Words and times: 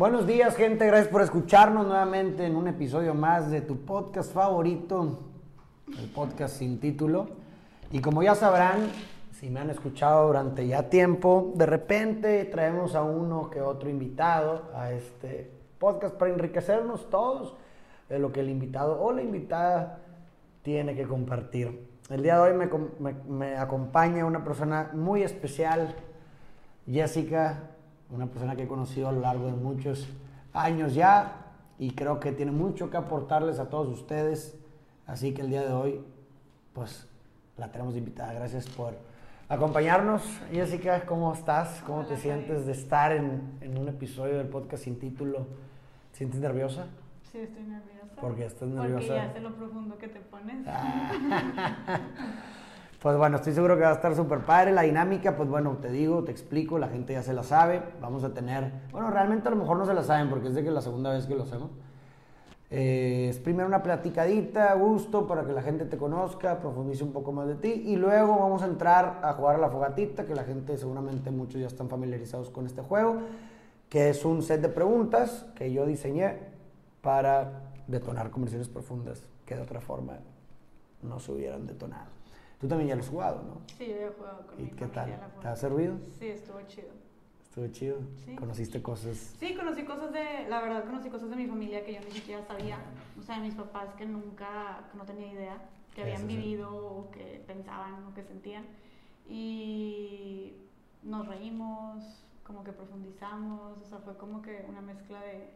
Buenos 0.00 0.26
días, 0.26 0.56
gente. 0.56 0.86
Gracias 0.86 1.12
por 1.12 1.20
escucharnos 1.20 1.86
nuevamente 1.86 2.46
en 2.46 2.56
un 2.56 2.66
episodio 2.68 3.12
más 3.12 3.50
de 3.50 3.60
tu 3.60 3.84
podcast 3.84 4.32
favorito, 4.32 5.18
el 5.88 6.08
podcast 6.08 6.56
sin 6.56 6.80
título. 6.80 7.28
Y 7.92 8.00
como 8.00 8.22
ya 8.22 8.34
sabrán, 8.34 8.90
si 9.30 9.50
me 9.50 9.60
han 9.60 9.68
escuchado 9.68 10.28
durante 10.28 10.66
ya 10.66 10.88
tiempo, 10.88 11.52
de 11.54 11.66
repente 11.66 12.46
traemos 12.46 12.94
a 12.94 13.02
uno 13.02 13.50
que 13.50 13.60
otro 13.60 13.90
invitado 13.90 14.70
a 14.74 14.90
este 14.90 15.50
podcast 15.78 16.14
para 16.14 16.32
enriquecernos 16.32 17.10
todos 17.10 17.54
de 18.08 18.18
lo 18.18 18.32
que 18.32 18.40
el 18.40 18.48
invitado 18.48 19.02
o 19.02 19.12
la 19.12 19.20
invitada 19.20 19.98
tiene 20.62 20.94
que 20.94 21.06
compartir. 21.06 21.90
El 22.08 22.22
día 22.22 22.36
de 22.36 22.40
hoy 22.40 22.56
me, 22.56 23.14
me, 23.28 23.54
acompaña 23.58 24.24
una 24.24 24.42
persona 24.42 24.92
muy 24.94 25.22
especial, 25.22 25.94
Jessica, 26.90 27.64
una 28.12 28.26
persona 28.26 28.56
que 28.56 28.64
he 28.64 28.68
conocido 28.68 29.08
a 29.08 29.12
lo 29.12 29.20
largo 29.20 29.46
de 29.46 29.52
muchos 29.52 30.08
años 30.52 30.94
ya 30.94 31.46
y 31.78 31.92
creo 31.92 32.20
que 32.20 32.32
tiene 32.32 32.52
mucho 32.52 32.90
que 32.90 32.96
aportarles 32.96 33.58
a 33.58 33.68
todos 33.68 33.88
ustedes. 33.88 34.58
Así 35.06 35.32
que 35.32 35.42
el 35.42 35.50
día 35.50 35.62
de 35.62 35.72
hoy, 35.72 36.00
pues 36.72 37.08
la 37.56 37.70
tenemos 37.72 37.96
invitada. 37.96 38.32
Gracias 38.34 38.68
por 38.68 38.94
acompañarnos. 39.48 40.22
Jessica, 40.52 41.06
¿cómo 41.06 41.32
estás? 41.32 41.82
¿Cómo 41.86 42.04
te 42.04 42.16
sientes 42.16 42.66
de 42.66 42.72
estar 42.72 43.12
en, 43.12 43.58
en, 43.60 43.78
un 43.78 43.88
episodio 43.88 44.38
del 44.38 44.48
podcast 44.48 44.84
sin 44.84 44.98
título? 44.98 45.46
¿Te 46.12 46.18
sientes 46.18 46.40
nerviosa? 46.40 46.86
Sí, 47.30 47.38
estoy 47.38 47.62
nerviosa. 47.62 48.20
¿Por 48.20 48.34
qué 48.34 48.44
estás 48.44 48.68
nerviosa? 48.68 49.06
Porque 49.06 49.14
ya 49.14 49.32
sé 49.32 49.40
lo 49.40 49.54
profundo 49.54 49.98
que 49.98 50.08
te 50.08 50.20
pones. 50.20 50.66
Pues 53.00 53.16
bueno, 53.16 53.36
estoy 53.36 53.54
seguro 53.54 53.76
que 53.76 53.82
va 53.82 53.92
a 53.92 53.94
estar 53.94 54.14
súper 54.14 54.40
padre. 54.40 54.72
La 54.72 54.82
dinámica, 54.82 55.34
pues 55.34 55.48
bueno, 55.48 55.78
te 55.80 55.90
digo, 55.90 56.22
te 56.22 56.32
explico, 56.32 56.78
la 56.78 56.88
gente 56.88 57.14
ya 57.14 57.22
se 57.22 57.32
la 57.32 57.42
sabe. 57.42 57.82
Vamos 57.98 58.24
a 58.24 58.34
tener, 58.34 58.70
bueno, 58.92 59.10
realmente 59.10 59.48
a 59.48 59.52
lo 59.52 59.56
mejor 59.56 59.78
no 59.78 59.86
se 59.86 59.94
la 59.94 60.02
saben 60.02 60.28
porque 60.28 60.48
es 60.48 60.54
de 60.54 60.62
que 60.62 60.70
la 60.70 60.82
segunda 60.82 61.10
vez 61.10 61.26
que 61.26 61.34
lo 61.34 61.44
hacemos. 61.44 61.70
Eh, 62.68 63.28
es 63.30 63.38
primero 63.38 63.66
una 63.66 63.82
platicadita, 63.82 64.74
gusto, 64.74 65.26
para 65.26 65.46
que 65.46 65.54
la 65.54 65.62
gente 65.62 65.86
te 65.86 65.96
conozca, 65.96 66.60
profundice 66.60 67.02
un 67.02 67.12
poco 67.12 67.32
más 67.32 67.48
de 67.48 67.54
ti. 67.54 67.72
Y 67.86 67.96
luego 67.96 68.38
vamos 68.38 68.62
a 68.62 68.66
entrar 68.66 69.20
a 69.22 69.32
jugar 69.32 69.56
a 69.56 69.58
la 69.58 69.70
fogatita, 69.70 70.26
que 70.26 70.34
la 70.34 70.44
gente, 70.44 70.76
seguramente 70.76 71.30
muchos 71.30 71.58
ya 71.58 71.68
están 71.68 71.88
familiarizados 71.88 72.50
con 72.50 72.66
este 72.66 72.82
juego, 72.82 73.16
que 73.88 74.10
es 74.10 74.26
un 74.26 74.42
set 74.42 74.60
de 74.60 74.68
preguntas 74.68 75.46
que 75.54 75.72
yo 75.72 75.86
diseñé 75.86 76.36
para 77.00 77.62
detonar 77.86 78.30
conversaciones 78.30 78.68
profundas 78.68 79.22
que 79.46 79.56
de 79.56 79.62
otra 79.62 79.80
forma 79.80 80.18
no 81.02 81.18
se 81.18 81.32
hubieran 81.32 81.66
detonado. 81.66 82.19
Tú 82.60 82.68
también 82.68 82.88
ya 82.90 82.94
lo 82.94 83.00
has 83.00 83.08
jugado, 83.08 83.42
¿no? 83.42 83.62
Sí, 83.78 83.86
yo 83.86 83.94
he 83.94 84.10
jugado 84.10 84.46
con 84.46 84.60
¿Y 84.60 84.64
mi 84.64 84.70
qué 84.70 84.86
familia 84.86 85.18
tal? 85.20 85.40
¿Te 85.40 85.48
ha 85.48 85.56
servido? 85.56 85.96
Sí, 86.18 86.26
estuvo 86.26 86.60
chido. 86.68 86.88
Estuvo 87.42 87.66
chido. 87.68 87.96
Sí. 88.24 88.36
Conociste 88.36 88.82
cosas. 88.82 89.16
Sí, 89.38 89.54
conocí 89.56 89.84
cosas 89.84 90.12
de, 90.12 90.46
la 90.48 90.60
verdad 90.60 90.84
conocí 90.84 91.08
cosas 91.08 91.30
de 91.30 91.36
mi 91.36 91.46
familia 91.46 91.84
que 91.84 91.94
yo 91.94 92.00
ni 92.00 92.10
siquiera 92.10 92.44
sabía, 92.46 92.78
o 93.18 93.22
sea, 93.22 93.36
de 93.36 93.42
mis 93.46 93.54
papás 93.54 93.94
que 93.94 94.04
nunca, 94.04 94.88
que 94.92 94.98
no 94.98 95.04
tenía 95.04 95.32
idea, 95.32 95.56
que 95.94 96.02
habían 96.02 96.18
Eso 96.18 96.28
sí. 96.28 96.36
vivido 96.36 96.70
o 96.74 97.10
que 97.10 97.42
pensaban 97.46 98.04
o 98.04 98.14
que 98.14 98.22
sentían. 98.22 98.64
Y 99.28 100.54
nos 101.02 101.26
reímos, 101.26 102.24
como 102.44 102.62
que 102.62 102.72
profundizamos, 102.72 103.78
o 103.78 103.84
sea, 103.86 103.98
fue 103.98 104.16
como 104.18 104.42
que 104.42 104.66
una 104.68 104.82
mezcla 104.82 105.20
de 105.22 105.54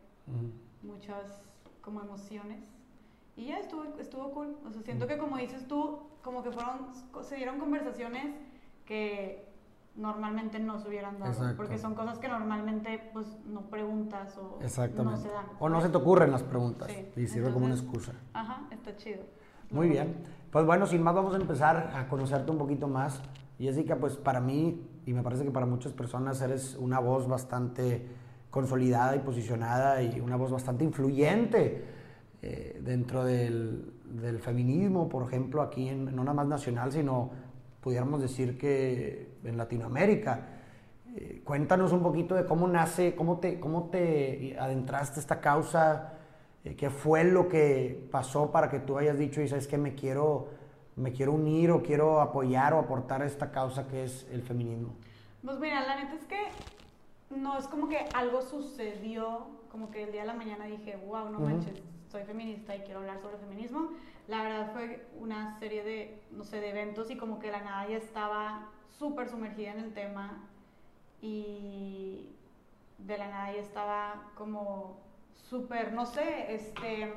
muchas 0.82 1.42
como 1.82 2.00
emociones. 2.00 2.64
Y 3.36 3.46
ya 3.46 3.58
estuvo, 3.58 3.84
estuvo 3.98 4.30
cool. 4.32 4.56
O 4.66 4.70
sea, 4.70 4.82
siento 4.82 5.06
que 5.06 5.18
como 5.18 5.36
dices 5.38 5.66
tú, 5.66 5.98
como 6.22 6.42
que 6.42 6.50
fueron, 6.52 6.88
se 7.22 7.36
dieron 7.36 7.58
conversaciones 7.58 8.34
que 8.84 9.52
normalmente 9.96 10.58
no 10.58 10.78
se 10.78 10.88
hubieran 10.88 11.18
dado. 11.18 11.32
Exacto. 11.32 11.56
Porque 11.56 11.78
son 11.78 11.94
cosas 11.94 12.18
que 12.18 12.28
normalmente 12.28 13.10
pues 13.12 13.38
no 13.46 13.62
preguntas 13.62 14.36
o 14.38 14.58
no 14.60 15.16
se 15.16 15.28
dan. 15.28 15.46
o 15.58 15.68
no 15.68 15.80
se 15.80 15.88
te 15.88 15.96
ocurren 15.96 16.30
las 16.32 16.42
preguntas 16.42 16.88
Sí. 16.90 17.06
y 17.16 17.26
sirve 17.26 17.52
como 17.52 17.66
una 17.66 17.74
Entonces, 17.74 18.04
excusa. 18.04 18.12
Ajá, 18.32 18.62
está 18.70 18.96
chido. 18.96 19.22
Muy 19.70 19.88
bien. 19.88 20.16
Pues 20.50 20.64
bueno, 20.66 20.86
sin 20.86 21.02
más 21.02 21.14
vamos 21.14 21.34
a 21.34 21.38
empezar 21.38 21.92
a 21.94 22.08
conocerte 22.08 22.50
un 22.50 22.58
poquito 22.58 22.86
más. 22.88 23.20
Jessica, 23.58 23.96
pues 23.96 24.16
para 24.16 24.40
mí, 24.40 24.84
y 25.06 25.12
me 25.12 25.22
parece 25.22 25.44
que 25.44 25.50
para 25.50 25.66
muchas 25.66 25.92
personas, 25.92 26.40
eres 26.40 26.76
una 26.76 26.98
voz 26.98 27.26
bastante 27.28 28.06
consolidada 28.50 29.16
y 29.16 29.20
posicionada 29.20 30.02
y 30.02 30.20
una 30.20 30.36
voz 30.36 30.50
bastante 30.52 30.84
influyente 30.84 31.93
eh, 32.46 32.78
dentro 32.82 33.24
del, 33.24 33.94
del 34.04 34.38
feminismo, 34.38 35.08
por 35.08 35.26
ejemplo, 35.26 35.62
aquí 35.62 35.88
en, 35.88 36.14
no 36.14 36.24
nada 36.24 36.34
más 36.34 36.46
nacional, 36.46 36.92
sino 36.92 37.30
pudiéramos 37.80 38.20
decir 38.20 38.58
que 38.58 39.38
en 39.44 39.56
Latinoamérica. 39.56 40.48
Eh, 41.16 41.40
cuéntanos 41.42 41.90
un 41.92 42.02
poquito 42.02 42.34
de 42.34 42.44
cómo 42.44 42.68
nace, 42.68 43.14
cómo 43.14 43.38
te, 43.38 43.58
cómo 43.58 43.84
te 43.84 44.58
adentraste 44.58 45.20
a 45.20 45.22
esta 45.22 45.40
causa, 45.40 46.18
eh, 46.64 46.76
qué 46.76 46.90
fue 46.90 47.24
lo 47.24 47.48
que 47.48 48.08
pasó 48.10 48.50
para 48.52 48.68
que 48.68 48.78
tú 48.78 48.98
hayas 48.98 49.18
dicho, 49.18 49.40
y 49.40 49.48
sabes 49.48 49.66
que 49.66 49.78
me 49.78 49.94
quiero, 49.94 50.48
me 50.96 51.12
quiero 51.12 51.32
unir 51.32 51.70
o 51.70 51.82
quiero 51.82 52.20
apoyar 52.20 52.74
o 52.74 52.78
aportar 52.78 53.22
a 53.22 53.24
esta 53.24 53.50
causa 53.52 53.88
que 53.88 54.04
es 54.04 54.26
el 54.30 54.42
feminismo. 54.42 54.92
Pues 55.42 55.58
mira, 55.58 55.80
la 55.86 55.96
neta 55.96 56.14
es 56.14 56.24
que 56.26 56.40
no 57.34 57.56
es 57.56 57.66
como 57.68 57.88
que 57.88 58.04
algo 58.12 58.42
sucedió, 58.42 59.46
como 59.70 59.90
que 59.90 60.02
el 60.02 60.12
día 60.12 60.22
de 60.22 60.26
la 60.26 60.34
mañana 60.34 60.66
dije, 60.66 60.98
wow, 61.06 61.30
no 61.30 61.38
Ujú. 61.38 61.46
manches, 61.46 61.82
soy 62.14 62.22
feminista 62.22 62.76
y 62.76 62.82
quiero 62.82 63.00
hablar 63.00 63.18
sobre 63.20 63.38
feminismo. 63.38 63.90
La 64.28 64.44
verdad 64.44 64.72
fue 64.72 65.04
una 65.18 65.58
serie 65.58 65.82
de, 65.82 66.22
no 66.30 66.44
sé, 66.44 66.60
de 66.60 66.70
eventos 66.70 67.10
y 67.10 67.16
como 67.16 67.40
que 67.40 67.50
la 67.50 67.60
nada 67.60 67.88
ya 67.88 67.96
estaba 67.96 68.68
súper 68.96 69.28
sumergida 69.28 69.72
en 69.72 69.80
el 69.80 69.92
tema 69.92 70.48
y 71.20 72.28
de 72.98 73.18
la 73.18 73.26
nada 73.26 73.52
ya 73.52 73.60
estaba 73.60 74.30
como 74.36 74.96
súper, 75.50 75.92
no 75.92 76.06
sé, 76.06 76.54
este 76.54 77.12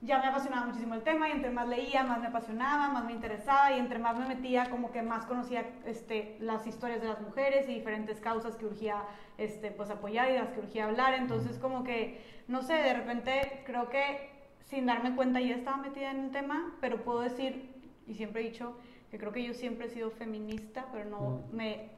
ya 0.00 0.18
me 0.18 0.26
apasionaba 0.26 0.66
muchísimo 0.66 0.94
el 0.94 1.02
tema 1.02 1.28
y 1.28 1.32
entre 1.32 1.50
más 1.50 1.66
leía, 1.68 2.04
más 2.04 2.20
me 2.20 2.26
apasionaba, 2.26 2.88
más 2.90 3.04
me 3.04 3.12
interesaba 3.12 3.72
y 3.72 3.78
entre 3.78 3.98
más 3.98 4.16
me 4.18 4.26
metía, 4.26 4.68
como 4.68 4.90
que 4.92 5.02
más 5.02 5.24
conocía 5.24 5.64
este, 5.86 6.36
las 6.40 6.66
historias 6.66 7.00
de 7.00 7.08
las 7.08 7.20
mujeres 7.20 7.68
y 7.68 7.74
diferentes 7.74 8.20
causas 8.20 8.56
que 8.56 8.66
urgía 8.66 9.02
este, 9.38 9.70
pues, 9.70 9.90
apoyar 9.90 10.30
y 10.30 10.34
las 10.34 10.50
que 10.50 10.60
urgía 10.60 10.84
hablar. 10.84 11.14
Entonces, 11.14 11.58
como 11.58 11.84
que, 11.84 12.22
no 12.48 12.62
sé, 12.62 12.74
de 12.74 12.92
repente 12.92 13.62
creo 13.64 13.88
que 13.88 14.30
sin 14.60 14.86
darme 14.86 15.14
cuenta 15.14 15.40
ya 15.40 15.54
estaba 15.54 15.78
metida 15.78 16.10
en 16.10 16.24
el 16.24 16.30
tema, 16.30 16.74
pero 16.80 17.02
puedo 17.02 17.20
decir, 17.20 17.70
y 18.06 18.14
siempre 18.14 18.42
he 18.42 18.50
dicho, 18.50 18.76
que 19.10 19.18
creo 19.18 19.32
que 19.32 19.44
yo 19.44 19.54
siempre 19.54 19.86
he 19.86 19.90
sido 19.90 20.10
feminista, 20.10 20.86
pero 20.92 21.08
no 21.08 21.42
me 21.52 21.90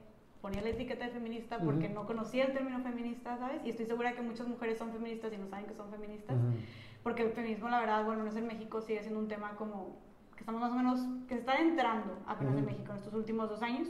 ponía 0.42 0.60
la 0.60 0.68
etiqueta 0.68 1.06
de 1.06 1.10
feminista 1.10 1.58
porque 1.58 1.86
Ujú. 1.86 1.94
no 1.94 2.06
conocía 2.06 2.44
el 2.44 2.52
término 2.52 2.80
feminista, 2.80 3.36
¿sabes? 3.38 3.62
Y 3.64 3.70
estoy 3.70 3.86
segura 3.86 4.14
que 4.14 4.22
muchas 4.22 4.46
mujeres 4.46 4.78
son 4.78 4.92
feministas 4.92 5.32
y 5.32 5.38
no 5.38 5.48
saben 5.48 5.66
que 5.66 5.74
son 5.74 5.90
feministas 5.90 6.36
Ujú. 6.36 6.58
Porque 7.06 7.22
el 7.22 7.30
feminismo, 7.30 7.68
la 7.68 7.78
verdad, 7.78 8.04
bueno, 8.04 8.24
no 8.24 8.30
es 8.30 8.34
en 8.34 8.48
México, 8.48 8.80
sigue 8.80 9.00
siendo 9.00 9.20
un 9.20 9.28
tema 9.28 9.54
como 9.54 9.94
que 10.34 10.40
estamos 10.40 10.60
más 10.60 10.72
o 10.72 10.74
menos, 10.74 10.98
que 11.28 11.34
se 11.34 11.38
está 11.38 11.54
entrando 11.54 12.18
apenas 12.26 12.54
en 12.54 12.64
Ujú. 12.64 12.72
México 12.72 12.90
en 12.90 12.98
estos 12.98 13.14
últimos 13.14 13.48
dos 13.48 13.62
años. 13.62 13.86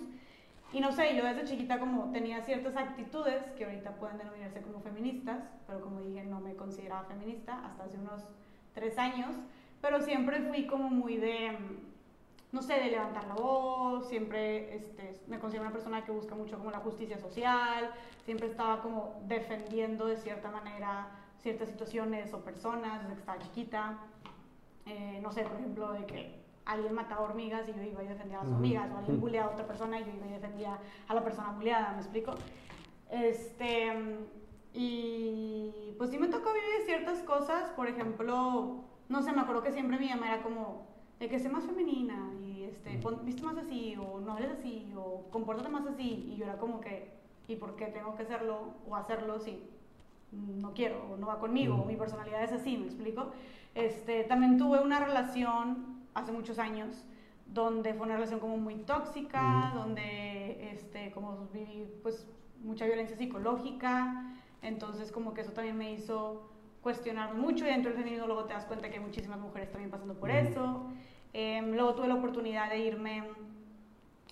Y 0.71 0.81
no 0.83 0.93
sé, 0.93 1.17
yo 1.17 1.25
desde 1.25 1.45
chiquita 1.45 1.81
como 1.81 2.13
tenía 2.13 2.43
ciertas 2.43 2.77
actitudes 2.77 3.43
que 3.57 3.65
ahorita 3.65 3.93
pueden 3.93 4.19
denominarse 4.19 4.61
como 4.61 4.83
feministas, 4.83 5.49
pero 5.67 5.81
como 5.81 6.03
dije, 6.03 6.25
no 6.25 6.41
me 6.41 6.57
consideraba 6.57 7.05
feminista 7.05 7.59
hasta 7.65 7.85
hace 7.85 7.97
unos 7.97 8.23
tres 8.75 8.99
años, 8.99 9.31
pero 9.81 10.03
siempre 10.03 10.43
fui 10.43 10.67
como 10.67 10.91
muy 10.91 11.17
de, 11.17 11.57
no 12.53 12.61
sé, 12.61 12.75
de 12.75 12.91
levantar 12.91 13.27
la 13.29 13.35
voz, 13.35 14.11
siempre 14.11 14.77
este, 14.77 15.19
me 15.27 15.39
considero 15.39 15.65
una 15.65 15.73
persona 15.73 16.05
que 16.05 16.13
busca 16.13 16.35
mucho 16.35 16.59
como 16.59 16.71
la 16.71 16.81
justicia 16.81 17.17
social, 17.17 17.93
siempre 18.27 18.49
estaba 18.49 18.83
como 18.83 19.23
defendiendo 19.27 20.05
de 20.05 20.19
cierta 20.19 20.51
manera 20.51 21.09
ciertas 21.47 21.69
situaciones 21.69 22.35
o 22.35 22.41
personas 22.41 23.03
desde 23.03 23.15
que 23.15 23.21
estaba 23.21 23.39
chiquita. 23.39 23.99
Eh, 24.85 25.21
no 25.23 25.31
sé, 25.31 25.45
por 25.45 25.57
ejemplo, 25.59 25.93
de 25.93 26.05
que 26.05 26.43
alguien 26.65 26.93
mataba 26.93 27.23
hormigas 27.23 27.69
y 27.69 27.73
yo 27.73 27.83
iba 27.85 28.03
y 28.03 28.09
defendía 28.09 28.39
a 28.39 28.43
las 28.43 28.49
Ujú. 28.49 28.57
hormigas, 28.57 28.91
o 28.91 28.97
alguien 28.97 29.15
Ujú. 29.17 29.27
bulleaba 29.27 29.51
a 29.51 29.55
otra 29.55 29.65
persona 29.65 30.01
y 30.01 30.05
yo 30.07 30.11
iba 30.13 30.27
y 30.27 30.31
defendía 30.33 30.77
a 31.07 31.15
la 31.15 31.23
persona 31.23 31.53
bulleada, 31.53 31.93
¿me 31.93 31.99
explico? 31.99 32.35
Este, 33.09 33.93
y 34.75 35.95
pues 35.99 36.11
sí 36.11 36.19
me 36.19 36.27
tocó 36.27 36.53
vivir 36.53 36.85
ciertas 36.85 37.21
cosas, 37.21 37.71
por 37.77 37.87
ejemplo, 37.87 38.83
no 39.09 39.23
sé, 39.23 39.31
me 39.33 39.43
acuerdo 39.43 39.63
que 39.63 39.71
siempre 39.71 39.99
mi 40.01 40.09
mamá 40.09 40.27
era 40.35 40.43
como 40.43 40.89
de 41.21 41.29
que 41.29 41.39
sé 41.39 41.49
más 41.49 41.65
femenina 41.65 42.33
y 42.45 42.65
este, 42.65 42.99
pon- 42.99 43.25
viste 43.25 43.43
más 43.45 43.57
así 43.57 43.97
o 43.97 44.19
no 44.19 44.33
hables 44.33 44.51
así 44.51 44.93
o 44.97 45.29
compórtate 45.31 45.69
más 45.69 45.87
así 45.87 46.27
y 46.33 46.37
yo 46.37 46.45
era 46.45 46.59
como 46.59 46.81
que, 46.81 47.13
¿y 47.47 47.55
por 47.55 47.77
qué 47.77 47.87
tengo 47.87 48.17
que 48.17 48.25
hacerlo 48.25 48.75
o 48.89 48.97
hacerlo 48.97 49.39
si 49.39 49.63
no 50.37 50.73
quiero 50.75 51.03
o 51.13 51.17
no 51.17 51.27
va 51.27 51.39
conmigo 51.39 51.75
Ujú. 51.77 51.85
mi 51.87 51.97
personalidad 51.97 52.43
es 52.43 52.53
así, 52.53 52.77
¿me 52.77 52.87
explico? 52.87 53.31
Este, 53.75 54.25
también 54.25 54.59
tuve 54.59 54.81
una 54.81 55.01
relación 55.01 55.97
hace 56.15 56.33
muchos 56.33 56.59
años 56.59 57.05
donde 57.47 57.95
fue 57.95 58.07
una 58.07 58.15
relación 58.15 58.41
como 58.41 58.57
muy 58.57 58.77
tóxica, 58.77 59.71
Ujú. 59.71 59.79
donde 59.81 60.71
este, 60.73 61.11
como 61.13 61.49
viví 61.53 61.87
pues 62.03 62.27
mucha 62.63 62.87
violencia 62.87 63.17
psicológica, 63.17 64.25
entonces 64.63 65.13
como 65.13 65.35
que 65.35 65.43
eso 65.43 65.53
también 65.53 65.77
me 65.77 65.93
hizo 65.93 66.51
cuestionarme 66.83 67.41
mucho 67.41 67.65
y 67.65 67.69
dentro 67.69 67.91
del 67.91 67.99
feminismo 67.99 68.27
luego 68.27 68.45
te 68.45 68.55
das 68.55 68.65
cuenta 68.65 68.89
que 68.89 68.97
hay 68.97 69.03
muchísimas 69.05 69.39
mujeres 69.39 69.71
también 69.71 69.91
pasando 69.91 70.15
por 70.15 70.31
Ujú. 70.31 70.39
eso. 70.39 70.87
Em, 71.33 71.73
luego 71.75 71.95
tuve 71.95 72.09
la 72.09 72.15
oportunidad 72.15 72.71
de 72.71 72.79
irme 72.79 73.25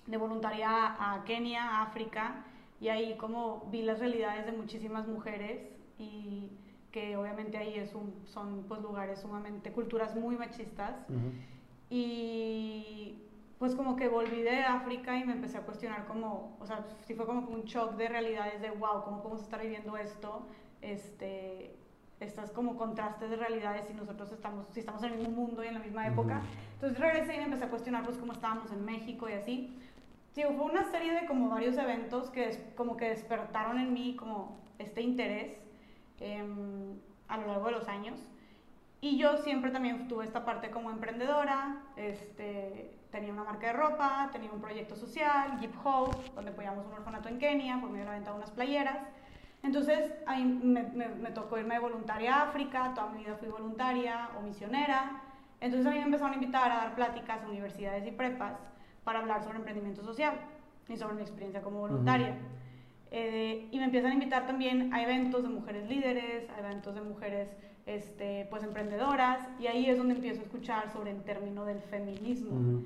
de 0.07 0.17
voluntaria 0.17 0.69
a 0.69 1.23
Kenia, 1.25 1.63
a 1.63 1.83
África, 1.83 2.43
y 2.79 2.89
ahí 2.89 3.15
como 3.17 3.67
vi 3.71 3.81
las 3.81 3.99
realidades 3.99 4.45
de 4.45 4.51
muchísimas 4.51 5.07
mujeres 5.07 5.61
y 5.97 6.51
que 6.91 7.17
obviamente 7.17 7.57
ahí 7.57 7.75
es 7.75 7.93
un, 7.93 8.13
son 8.25 8.63
pues 8.67 8.81
lugares 8.81 9.19
sumamente, 9.19 9.71
culturas 9.71 10.15
muy 10.15 10.37
machistas. 10.37 10.95
Y 11.89 13.19
pues 13.59 13.75
como 13.75 13.95
que 13.95 14.07
volví 14.07 14.41
de 14.41 14.63
África 14.63 15.17
y 15.17 15.25
me 15.25 15.33
empecé 15.33 15.57
a 15.57 15.61
cuestionar 15.61 16.05
como, 16.07 16.57
o 16.59 16.65
sea, 16.65 16.85
sí 17.05 17.13
fue 17.13 17.25
como 17.25 17.47
un 17.49 17.63
shock 17.63 17.95
de 17.95 18.07
realidades 18.07 18.61
de, 18.61 18.69
wow, 18.71 19.03
¿cómo 19.03 19.21
podemos 19.21 19.41
estar 19.43 19.61
viviendo 19.61 19.97
esto? 19.97 20.47
Este, 20.81 21.75
estas 22.19 22.51
como 22.51 22.77
contrastes 22.77 23.29
de 23.29 23.35
realidades 23.35 23.87
si 23.87 23.93
nosotros 23.93 24.31
estamos, 24.31 24.67
si 24.71 24.79
estamos 24.79 25.03
en 25.03 25.13
el 25.13 25.19
mismo 25.19 25.35
mundo 25.35 25.63
y 25.63 25.67
en 25.67 25.73
la 25.73 25.79
misma 25.79 26.07
época. 26.07 26.41
Entonces 26.75 26.97
regresé 26.99 27.35
y 27.35 27.37
me 27.39 27.43
empecé 27.45 27.65
a 27.65 27.69
cuestionar 27.69 28.03
pues 28.03 28.17
cómo 28.17 28.33
estábamos 28.33 28.71
en 28.71 28.85
México 28.85 29.27
y 29.29 29.33
así. 29.33 29.77
Sí, 30.33 30.43
fue 30.43 30.65
una 30.65 30.89
serie 30.91 31.13
de 31.13 31.27
como 31.27 31.49
varios 31.49 31.77
eventos 31.77 32.29
que 32.29 32.71
como 32.75 32.97
que 32.97 33.09
despertaron 33.09 33.79
en 33.79 33.93
mí 33.93 34.15
como 34.15 34.57
este 34.79 35.01
interés 35.01 35.64
em, 36.19 36.99
a 37.27 37.37
lo 37.37 37.47
largo 37.47 37.65
de 37.67 37.71
los 37.71 37.87
años. 37.87 38.19
Y 39.01 39.17
yo 39.17 39.37
siempre 39.37 39.71
también 39.71 40.07
tuve 40.07 40.25
esta 40.25 40.45
parte 40.45 40.71
como 40.71 40.89
emprendedora, 40.89 41.83
este, 41.95 42.97
tenía 43.11 43.33
una 43.33 43.43
marca 43.43 43.67
de 43.67 43.73
ropa, 43.73 44.29
tenía 44.31 44.51
un 44.51 44.61
proyecto 44.61 44.95
social, 44.95 45.59
Hip 45.61 45.73
Hope, 45.83 46.31
donde 46.33 46.51
apoyamos 46.51 46.85
un 46.85 46.93
orfanato 46.93 47.29
en 47.29 47.37
Kenia 47.37 47.79
por 47.79 47.89
medio 47.89 48.05
de 48.05 48.09
la 48.09 48.15
venta 48.15 48.31
de 48.31 48.37
unas 48.37 48.51
playeras. 48.51 48.97
Entonces, 49.63 50.11
ahí 50.27 50.43
me, 50.43 50.83
me, 50.83 51.31
tocó 51.31 51.57
irme 51.57 51.75
de 51.75 51.79
voluntaria 51.79 52.35
a 52.35 52.43
África, 52.43 52.93
toda 52.93 53.07
mi 53.07 53.23
vida 53.23 53.35
fui 53.35 53.47
voluntaria 53.47 54.29
o 54.37 54.41
misionera. 54.41 55.21
Entonces, 55.59 55.87
a 55.87 55.91
mí 55.91 55.97
me 55.97 56.05
empezaron 56.05 56.33
a 56.33 56.35
invitar 56.35 56.71
a 56.71 56.75
dar 56.75 56.95
pláticas 56.95 57.43
a 57.43 57.47
universidades 57.47 58.05
y 58.07 58.11
prepas 58.11 58.53
para 59.03 59.19
hablar 59.19 59.43
sobre 59.43 59.57
emprendimiento 59.57 60.03
social 60.03 60.33
y 60.87 60.97
sobre 60.97 61.15
mi 61.15 61.21
experiencia 61.21 61.61
como 61.61 61.79
voluntaria. 61.79 62.37
Eh, 63.17 63.69
y 63.71 63.77
me 63.77 63.85
empiezan 63.85 64.11
a 64.11 64.13
invitar 64.15 64.45
también 64.45 64.93
a 64.93 65.01
eventos 65.01 65.41
de 65.41 65.47
mujeres 65.47 65.87
líderes, 65.87 66.49
a 66.49 66.59
eventos 66.59 66.93
de 66.93 66.99
mujeres 66.99 67.47
este, 67.85 68.45
pues, 68.49 68.61
emprendedoras, 68.61 69.39
y 69.57 69.67
ahí 69.67 69.89
es 69.89 69.97
donde 69.97 70.15
empiezo 70.15 70.41
a 70.41 70.43
escuchar 70.43 70.91
sobre 70.91 71.11
el 71.11 71.23
término 71.23 71.63
del 71.63 71.79
feminismo. 71.79 72.83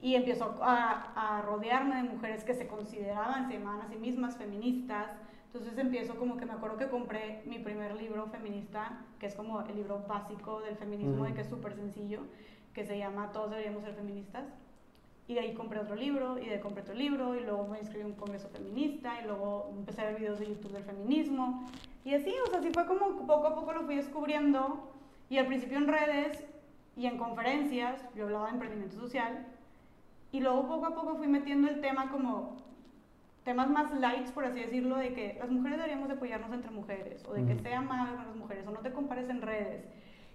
Y 0.00 0.14
empiezo 0.14 0.56
a, 0.62 1.12
a, 1.14 1.42
rodearme 1.42 1.96
de 1.96 2.04
mujeres 2.04 2.42
que 2.42 2.54
se 2.54 2.66
consideraban, 2.66 3.48
se 3.48 3.58
llamaban 3.58 3.82
a 3.82 3.88
sí 3.88 3.96
mismas 3.96 4.38
feministas, 4.38 5.10
entonces 5.52 5.76
empiezo 5.76 6.16
como 6.16 6.38
que 6.38 6.46
me 6.46 6.54
acuerdo 6.54 6.78
que 6.78 6.88
compré 6.88 7.42
mi 7.44 7.58
primer 7.58 7.96
libro 7.96 8.28
feminista, 8.28 9.04
que 9.18 9.26
es 9.26 9.34
como 9.34 9.60
el 9.60 9.76
libro 9.76 10.02
básico 10.08 10.62
del 10.62 10.76
feminismo, 10.76 11.26
de 11.26 11.34
que 11.34 11.42
es 11.42 11.48
súper 11.48 11.74
sencillo, 11.74 12.20
que 12.72 12.86
se 12.86 12.96
llama 12.96 13.30
Todos 13.30 13.50
deberíamos 13.50 13.82
ser 13.82 13.92
feministas. 13.92 14.44
Y 15.28 15.34
de 15.34 15.40
ahí 15.40 15.54
compré 15.54 15.80
otro 15.80 15.96
libro, 15.96 16.38
y 16.38 16.46
de 16.46 16.54
ahí 16.54 16.60
compré 16.60 16.82
otro 16.82 16.94
libro, 16.94 17.34
y 17.34 17.40
luego 17.40 17.66
me 17.66 17.78
inscribí 17.78 18.02
en 18.02 18.12
un 18.12 18.16
congreso 18.16 18.48
feminista, 18.48 19.20
y 19.20 19.26
luego 19.26 19.72
empecé 19.76 20.02
a 20.02 20.04
ver 20.06 20.16
videos 20.16 20.38
de 20.38 20.46
YouTube 20.46 20.72
del 20.72 20.84
feminismo. 20.84 21.68
Y 22.04 22.14
así, 22.14 22.32
o 22.46 22.50
sea, 22.50 22.60
así 22.60 22.70
fue 22.72 22.86
como 22.86 23.26
poco 23.26 23.48
a 23.48 23.54
poco 23.54 23.72
lo 23.72 23.82
fui 23.82 23.96
descubriendo. 23.96 24.92
Y 25.28 25.38
al 25.38 25.46
principio 25.46 25.78
en 25.78 25.88
redes 25.88 26.44
y 26.96 27.06
en 27.06 27.18
conferencias, 27.18 28.04
yo 28.14 28.24
hablaba 28.24 28.46
de 28.46 28.52
emprendimiento 28.52 28.96
social. 28.96 29.46
Y 30.30 30.40
luego 30.40 30.68
poco 30.68 30.86
a 30.86 30.94
poco 30.94 31.16
fui 31.16 31.26
metiendo 31.26 31.68
el 31.68 31.80
tema 31.80 32.10
como 32.10 32.56
temas 33.44 33.68
más 33.70 33.92
lights, 33.92 34.32
por 34.32 34.44
así 34.44 34.60
decirlo, 34.60 34.96
de 34.96 35.12
que 35.12 35.36
las 35.38 35.50
mujeres 35.50 35.78
deberíamos 35.78 36.08
de 36.08 36.14
apoyarnos 36.14 36.52
entre 36.52 36.70
mujeres, 36.70 37.24
o 37.28 37.32
de 37.32 37.46
que 37.46 37.56
sea 37.56 37.78
amable 37.78 38.16
con 38.16 38.26
las 38.26 38.36
mujeres, 38.36 38.66
o 38.66 38.70
no 38.70 38.80
te 38.80 38.92
compares 38.92 39.28
en 39.28 39.40
redes. 39.40 39.86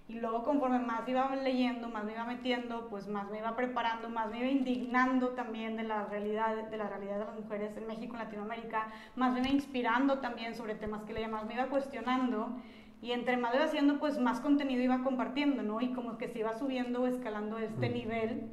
Y 0.08 0.14
luego 0.14 0.42
conforme 0.42 0.80
más 0.80 1.08
iba 1.08 1.34
leyendo, 1.36 1.88
más 1.88 2.04
me 2.04 2.12
iba 2.12 2.24
metiendo, 2.24 2.88
pues 2.88 3.06
más 3.06 3.30
me 3.30 3.38
iba 3.38 3.56
preparando, 3.56 4.08
más 4.10 4.30
me 4.30 4.40
iba 4.40 4.48
indignando 4.48 5.30
también 5.30 5.76
de 5.76 5.84
la 5.84 6.04
realidad 6.04 6.68
de, 6.68 6.76
la 6.76 6.88
realidad 6.88 7.18
de 7.18 7.24
las 7.24 7.34
mujeres 7.34 7.76
en 7.76 7.86
México, 7.86 8.14
en 8.14 8.24
Latinoamérica, 8.24 8.88
más 9.16 9.32
me 9.32 9.40
iba 9.40 9.48
inspirando 9.48 10.18
también 10.18 10.54
sobre 10.54 10.74
temas 10.74 11.04
que 11.04 11.12
leía, 11.12 11.28
más 11.28 11.46
me 11.46 11.54
iba 11.54 11.66
cuestionando. 11.66 12.56
Y 13.00 13.12
entre 13.12 13.36
más 13.36 13.54
iba 13.54 13.64
haciendo, 13.64 13.98
pues 13.98 14.18
más 14.18 14.40
contenido 14.40 14.82
iba 14.82 15.02
compartiendo, 15.02 15.62
¿no? 15.62 15.80
Y 15.80 15.92
como 15.92 16.18
que 16.18 16.28
se 16.28 16.38
iba 16.40 16.52
subiendo 16.52 17.02
o 17.02 17.06
escalando 17.06 17.58
este 17.58 17.88
nivel. 17.88 18.48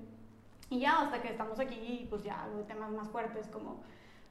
Y 0.71 0.79
ya 0.79 1.01
hasta 1.01 1.21
que 1.21 1.29
estamos 1.29 1.59
aquí, 1.59 2.07
pues 2.09 2.23
ya 2.23 2.47
de 2.55 2.63
temas 2.63 2.91
más 2.91 3.09
fuertes 3.09 3.47
como 3.47 3.83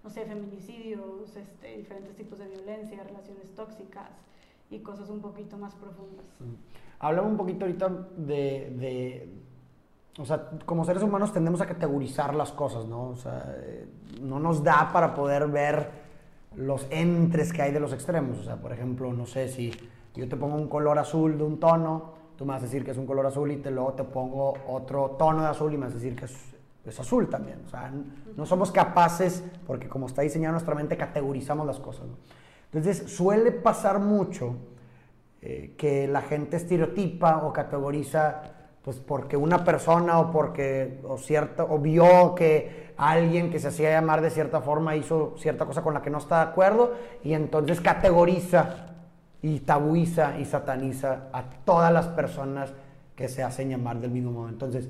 no 0.03 0.11
sé, 0.11 0.25
feminicidios, 0.25 1.37
este, 1.37 1.77
diferentes 1.77 2.17
tipos 2.17 2.39
de 2.39 2.49
violencia, 2.49 3.03
relaciones 3.03 3.55
tóxicas 3.55 4.11
y 4.71 4.79
cosas 4.81 5.11
un 5.11 5.21
poquito 5.21 5.57
más 5.57 5.75
profundas. 5.75 6.27
Hablamos 7.01 7.31
un 7.31 7.37
poquito 7.37 7.65
ahorita 7.65 7.89
de, 8.17 8.75
de, 8.77 9.33
o 10.19 10.25
sea, 10.25 10.51
como 10.65 10.85
seres 10.85 11.03
humanos 11.03 11.33
tendemos 11.33 11.61
a 11.61 11.67
categorizar 11.67 12.35
las 12.35 12.53
cosas, 12.53 12.87
¿no? 12.87 13.11
O 13.11 13.17
sea, 13.17 13.55
eh, 13.59 13.87
no 14.21 14.39
nos 14.41 14.65
da 14.65 14.91
para 14.93 15.15
poder 15.15 15.47
ver 15.49 15.91
los 16.57 16.87
entres 16.91 17.53
que 17.53 17.63
hay 17.63 17.73
de 17.73 17.81
los 17.81 17.93
extremos. 17.93 18.39
O 18.39 18.43
sea, 18.43 18.57
por 18.57 18.73
ejemplo, 18.73 19.13
no 19.13 19.27
sé 19.27 19.49
si 19.49 19.73
yo 20.15 20.29
te 20.29 20.37
pongo 20.37 20.57
un 20.57 20.69
color 20.69 20.99
azul 20.99 21.39
de 21.39 21.45
un 21.45 21.61
tono, 21.61 22.15
tú 22.37 22.45
me 22.45 22.53
vas 22.53 22.63
a 22.63 22.65
decir 22.65 22.85
que 22.85 22.91
es 22.91 22.97
un 22.97 23.07
color 23.07 23.27
azul 23.27 23.51
y 23.53 23.59
te, 23.59 23.71
luego 23.71 23.93
te 23.93 24.05
pongo 24.05 24.55
otro 24.69 25.11
tono 25.19 25.43
de 25.43 25.49
azul 25.49 25.73
y 25.73 25.77
me 25.77 25.87
vas 25.87 25.93
a 25.93 25.99
decir 25.99 26.17
que 26.17 26.25
es 26.25 26.49
es 26.89 27.01
azul 27.01 27.29
también. 27.29 27.61
O 27.67 27.69
sea, 27.69 27.93
no 28.37 28.47
somos 28.47 28.71
capaces, 28.71 29.45
porque 29.67 29.89
como 29.89 30.07
está 30.07 30.23
diseñada 30.23 30.53
nuestra 30.53 30.75
mente, 30.75 30.97
categorizamos 30.97 31.67
las 31.67 31.79
cosas. 31.79 32.07
Entonces, 32.73 33.11
suele 33.11 33.53
pasar 33.53 34.01
mucho 34.01 34.57
eh, 35.41 35.75
que 35.77 36.09
la 36.09 36.23
gente 36.23 36.57
estereotipa 36.57 37.45
o 37.45 37.53
categoriza, 37.53 38.43
pues 38.83 38.99
porque 38.99 39.37
una 39.37 39.65
persona 39.65 40.19
o 40.19 40.33
porque, 40.33 41.01
o, 41.05 41.17
cierta, 41.17 41.63
o 41.63 41.79
vio 41.79 42.35
que 42.35 42.93
alguien 42.97 43.49
que 43.49 43.61
se 43.61 43.69
hacía 43.69 43.91
llamar 43.91 44.21
de 44.21 44.31
cierta 44.31 44.61
forma 44.61 44.97
hizo 44.97 45.37
cierta 45.39 45.65
cosa 45.65 45.83
con 45.83 45.95
la 45.95 46.03
que 46.03 46.11
no 46.11 46.19
está 46.19 46.45
de 46.45 46.51
acuerdo, 46.51 46.95
y 47.23 47.35
entonces 47.35 47.81
categoriza 47.81 48.87
y 49.41 49.61
tabuiza 49.61 50.39
y 50.41 50.45
sataniza 50.45 51.29
a 51.33 51.45
todas 51.65 51.93
las 51.93 52.09
personas 52.09 52.73
que 53.15 53.29
se 53.29 53.45
hacen 53.45 53.71
llamar 53.71 54.01
del 54.01 54.11
mismo 54.11 54.33
modo. 54.33 54.49
Entonces, 54.49 54.89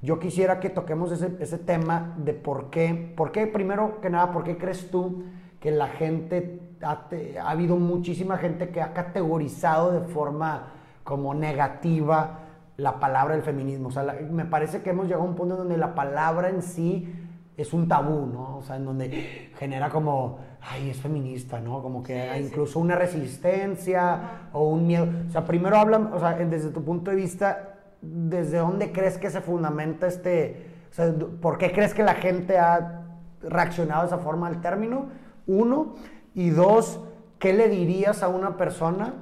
yo 0.00 0.20
quisiera 0.20 0.60
que 0.60 0.70
toquemos 0.70 1.10
ese, 1.10 1.32
ese, 1.40 1.58
tema 1.58 2.14
de 2.18 2.34
por 2.34 2.70
qué, 2.70 3.12
por 3.16 3.32
qué, 3.32 3.48
primero 3.48 4.00
que 4.00 4.10
nada, 4.10 4.30
por 4.30 4.44
qué 4.44 4.56
crees 4.56 4.90
tú 4.92 5.24
que 5.60 5.70
la 5.70 5.88
gente, 5.88 6.60
ha, 6.82 7.08
ha 7.42 7.50
habido 7.50 7.76
muchísima 7.76 8.38
gente 8.38 8.68
que 8.70 8.80
ha 8.80 8.92
categorizado 8.92 9.92
de 9.92 10.00
forma 10.00 10.68
como 11.04 11.34
negativa 11.34 12.40
la 12.76 13.00
palabra 13.00 13.34
del 13.34 13.42
feminismo. 13.42 13.88
O 13.88 13.90
sea, 13.90 14.04
me 14.30 14.44
parece 14.44 14.82
que 14.82 14.90
hemos 14.90 15.06
llegado 15.06 15.24
a 15.24 15.26
un 15.26 15.34
punto 15.34 15.56
donde 15.56 15.76
la 15.76 15.94
palabra 15.94 16.48
en 16.48 16.62
sí 16.62 17.12
es 17.56 17.72
un 17.72 17.88
tabú, 17.88 18.26
¿no? 18.26 18.58
O 18.58 18.62
sea, 18.62 18.76
en 18.76 18.84
donde 18.84 19.50
genera 19.58 19.90
como, 19.90 20.38
ay, 20.60 20.90
es 20.90 20.98
feminista, 20.98 21.60
¿no? 21.60 21.82
Como 21.82 22.04
que 22.04 22.20
hay 22.22 22.44
incluso 22.44 22.78
una 22.78 22.94
resistencia 22.94 24.48
o 24.52 24.68
un 24.68 24.86
miedo. 24.86 25.08
O 25.28 25.32
sea, 25.32 25.44
primero 25.44 25.76
hablan, 25.76 26.12
o 26.12 26.20
sea, 26.20 26.34
desde 26.34 26.70
tu 26.70 26.84
punto 26.84 27.10
de 27.10 27.16
vista, 27.16 27.74
¿desde 28.00 28.58
dónde 28.58 28.92
crees 28.92 29.18
que 29.18 29.28
se 29.28 29.40
fundamenta 29.40 30.06
este, 30.06 30.68
o 30.88 30.94
sea, 30.94 31.12
por 31.40 31.58
qué 31.58 31.72
crees 31.72 31.94
que 31.94 32.04
la 32.04 32.14
gente 32.14 32.58
ha 32.58 33.02
reaccionado 33.42 34.02
de 34.02 34.06
esa 34.06 34.18
forma 34.18 34.46
al 34.46 34.60
término? 34.60 35.08
Uno, 35.48 35.94
y 36.34 36.50
dos, 36.50 37.00
¿qué 37.38 37.54
le 37.54 37.68
dirías 37.68 38.22
a 38.22 38.28
una 38.28 38.56
persona 38.56 39.14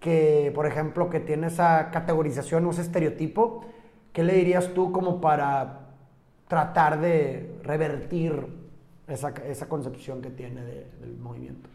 que, 0.00 0.52
por 0.54 0.66
ejemplo, 0.66 1.10
que 1.10 1.18
tiene 1.18 1.48
esa 1.48 1.90
categorización 1.90 2.64
o 2.64 2.70
ese 2.70 2.82
estereotipo? 2.82 3.64
¿Qué 4.12 4.22
le 4.22 4.34
dirías 4.34 4.72
tú 4.72 4.92
como 4.92 5.20
para 5.20 5.80
tratar 6.46 7.00
de 7.00 7.58
revertir 7.64 8.46
esa, 9.08 9.30
esa 9.30 9.68
concepción 9.68 10.22
que 10.22 10.30
tiene 10.30 10.62
del 10.62 11.18
movimiento? 11.18 11.68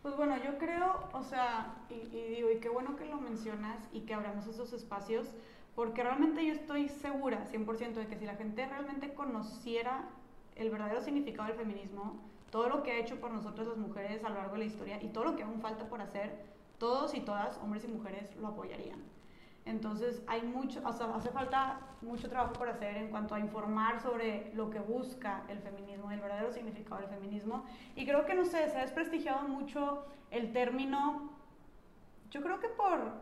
Pues 0.00 0.16
bueno, 0.16 0.34
yo 0.42 0.56
creo, 0.56 0.94
o 1.12 1.22
sea, 1.22 1.74
y, 1.90 2.16
y, 2.16 2.34
digo, 2.36 2.50
y 2.50 2.56
qué 2.56 2.70
bueno 2.70 2.96
que 2.96 3.04
lo 3.04 3.20
mencionas 3.20 3.76
y 3.92 4.00
que 4.00 4.14
abramos 4.14 4.46
esos 4.46 4.72
espacios, 4.72 5.28
porque 5.74 6.02
realmente 6.02 6.44
yo 6.44 6.54
estoy 6.54 6.88
segura, 6.88 7.44
100%, 7.52 7.92
de 7.92 8.06
que 8.06 8.16
si 8.16 8.24
la 8.24 8.34
gente 8.34 8.64
realmente 8.64 9.12
conociera 9.12 10.08
el 10.56 10.70
verdadero 10.70 11.02
significado 11.02 11.48
del 11.48 11.56
feminismo, 11.58 12.16
todo 12.52 12.68
lo 12.68 12.82
que 12.82 12.92
ha 12.92 12.98
hecho 12.98 13.18
por 13.18 13.30
nosotros 13.30 13.66
las 13.66 13.78
mujeres 13.78 14.22
a 14.22 14.28
lo 14.28 14.34
largo 14.34 14.52
de 14.52 14.58
la 14.58 14.64
historia 14.66 15.02
y 15.02 15.08
todo 15.08 15.24
lo 15.24 15.36
que 15.36 15.42
aún 15.42 15.62
falta 15.62 15.88
por 15.88 16.02
hacer, 16.02 16.44
todos 16.76 17.14
y 17.14 17.20
todas, 17.20 17.56
hombres 17.56 17.82
y 17.84 17.88
mujeres, 17.88 18.36
lo 18.36 18.48
apoyarían. 18.48 19.00
Entonces, 19.64 20.22
hay 20.26 20.42
mucho, 20.42 20.82
o 20.84 20.92
sea, 20.92 21.14
hace 21.14 21.30
falta 21.30 21.80
mucho 22.02 22.28
trabajo 22.28 22.52
por 22.52 22.68
hacer 22.68 22.98
en 22.98 23.08
cuanto 23.08 23.34
a 23.34 23.40
informar 23.40 24.00
sobre 24.02 24.52
lo 24.54 24.68
que 24.68 24.80
busca 24.80 25.44
el 25.48 25.60
feminismo, 25.60 26.10
el 26.10 26.20
verdadero 26.20 26.52
significado 26.52 27.00
del 27.00 27.08
feminismo. 27.08 27.64
Y 27.96 28.04
creo 28.04 28.26
que, 28.26 28.34
no 28.34 28.44
sé, 28.44 28.68
se 28.68 28.76
ha 28.76 28.82
desprestigiado 28.82 29.48
mucho 29.48 30.04
el 30.30 30.52
término, 30.52 31.30
yo 32.30 32.42
creo 32.42 32.60
que 32.60 32.68
por 32.68 33.12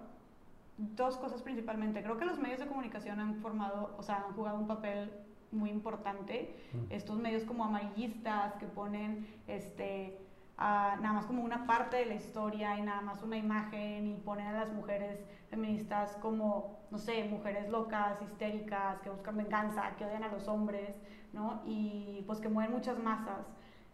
dos 0.77 1.17
cosas 1.19 1.41
principalmente. 1.41 2.03
Creo 2.03 2.17
que 2.17 2.25
los 2.25 2.41
medios 2.41 2.59
de 2.59 2.67
comunicación 2.67 3.21
han 3.21 3.37
formado, 3.37 3.95
o 3.97 4.03
sea, 4.03 4.25
han 4.27 4.35
jugado 4.35 4.59
un 4.59 4.67
papel 4.67 5.13
muy 5.52 5.71
importante. 5.71 6.54
Estos 6.90 7.16
medios 7.16 7.45
como 7.45 7.64
amarillistas 7.64 8.54
que 8.54 8.66
ponen 8.66 9.26
este, 9.47 10.19
nada 10.59 11.12
más 11.12 11.26
como 11.26 11.42
una 11.42 11.66
parte 11.66 11.97
de 11.97 12.07
la 12.07 12.14
historia 12.14 12.78
y 12.78 12.83
nada 12.83 13.00
más 13.00 13.23
una 13.23 13.37
imagen 13.37 14.07
y 14.07 14.14
ponen 14.14 14.47
a 14.47 14.52
las 14.52 14.73
mujeres 14.73 15.25
feministas 15.49 16.16
como, 16.21 16.78
no 16.90 16.99
sé, 16.99 17.25
mujeres 17.25 17.69
locas, 17.69 18.21
histéricas, 18.23 19.00
que 19.00 19.11
buscan 19.11 19.37
venganza, 19.37 19.97
que 19.97 20.04
odian 20.04 20.23
a 20.23 20.28
los 20.28 20.47
hombres, 20.49 21.00
¿no? 21.33 21.62
Y 21.64 22.23
pues 22.26 22.40
que 22.40 22.49
mueven 22.49 22.73
muchas 22.73 22.99
masas. 22.99 23.47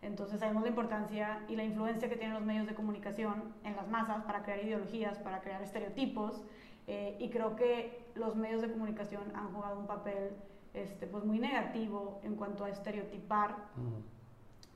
Entonces 0.03 0.41
sabemos 0.41 0.63
la 0.63 0.69
importancia 0.69 1.45
y 1.49 1.57
la 1.57 1.65
influencia 1.65 2.09
que 2.09 2.17
tienen 2.17 2.35
los 2.35 2.45
medios 2.45 2.67
de 2.67 2.75
comunicación 2.75 3.55
en 3.65 3.75
las 3.77 3.89
masas 3.89 4.23
para 4.25 4.43
crear 4.43 4.63
ideologías, 4.63 5.19
para 5.19 5.41
crear 5.41 5.63
estereotipos. 5.63 6.45
Eh, 6.87 7.17
y 7.19 7.31
creo 7.31 7.57
que 7.57 8.07
los 8.15 8.37
medios 8.37 8.63
de 8.63 8.71
comunicación 8.71 9.35
han 9.35 9.53
jugado 9.53 9.81
un 9.81 9.87
papel 9.87 10.37
este, 10.77 11.07
pues 11.07 11.25
muy 11.25 11.39
negativo 11.39 12.21
en 12.23 12.37
cuanto 12.37 12.65
a 12.65 12.71
estereotipar 12.71 13.57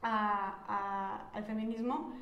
al 0.02 1.44
feminismo. 1.44 2.12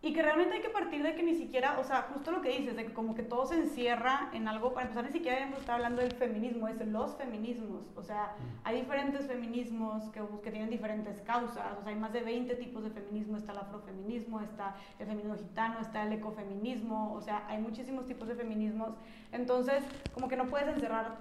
Y 0.00 0.12
que 0.12 0.22
realmente 0.22 0.54
hay 0.54 0.62
que 0.62 0.68
partir 0.68 1.02
de 1.02 1.16
que 1.16 1.24
ni 1.24 1.34
siquiera, 1.34 1.76
o 1.80 1.82
sea, 1.82 2.02
justo 2.02 2.30
lo 2.30 2.40
que 2.40 2.56
dices, 2.56 2.76
de 2.76 2.86
que 2.86 2.92
como 2.92 3.16
que 3.16 3.24
todo 3.24 3.46
se 3.46 3.56
encierra 3.56 4.30
en 4.32 4.46
algo, 4.46 4.72
para 4.72 4.86
empezar 4.86 5.04
ni 5.04 5.10
siquiera 5.10 5.40
hemos 5.40 5.58
estado 5.58 5.74
hablando 5.74 6.00
del 6.00 6.12
feminismo, 6.12 6.68
es 6.68 6.86
los 6.86 7.16
feminismos, 7.16 7.82
o 7.96 8.02
sea, 8.04 8.36
hay 8.62 8.76
diferentes 8.80 9.26
feminismos 9.26 10.08
que, 10.10 10.22
que 10.40 10.52
tienen 10.52 10.70
diferentes 10.70 11.20
causas, 11.22 11.76
o 11.80 11.82
sea, 11.82 11.88
hay 11.90 11.96
más 11.96 12.12
de 12.12 12.20
20 12.20 12.54
tipos 12.54 12.84
de 12.84 12.90
feminismo, 12.90 13.38
está 13.38 13.50
el 13.50 13.58
afrofeminismo, 13.58 14.40
está 14.40 14.76
el 15.00 15.06
feminismo 15.06 15.34
gitano, 15.34 15.80
está 15.80 16.04
el 16.04 16.12
ecofeminismo, 16.12 17.12
o 17.12 17.20
sea, 17.20 17.44
hay 17.48 17.60
muchísimos 17.60 18.06
tipos 18.06 18.28
de 18.28 18.36
feminismos, 18.36 18.94
entonces 19.32 19.82
como 20.14 20.28
que 20.28 20.36
no 20.36 20.46
puedes 20.46 20.68
encerrar 20.68 21.16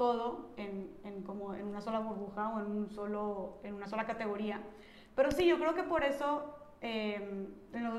todo 0.00 0.48
en, 0.56 0.88
en 1.04 1.22
como 1.22 1.54
en 1.54 1.66
una 1.66 1.82
sola 1.82 1.98
burbuja 1.98 2.48
o 2.48 2.58
en, 2.58 2.66
un 2.70 2.88
solo, 2.88 3.58
en 3.64 3.74
una 3.74 3.86
sola 3.86 4.06
categoría, 4.06 4.62
pero 5.14 5.30
sí, 5.30 5.46
yo 5.46 5.58
creo 5.58 5.74
que 5.74 5.82
por 5.82 6.04
eso 6.04 6.56
Em, 6.82 7.46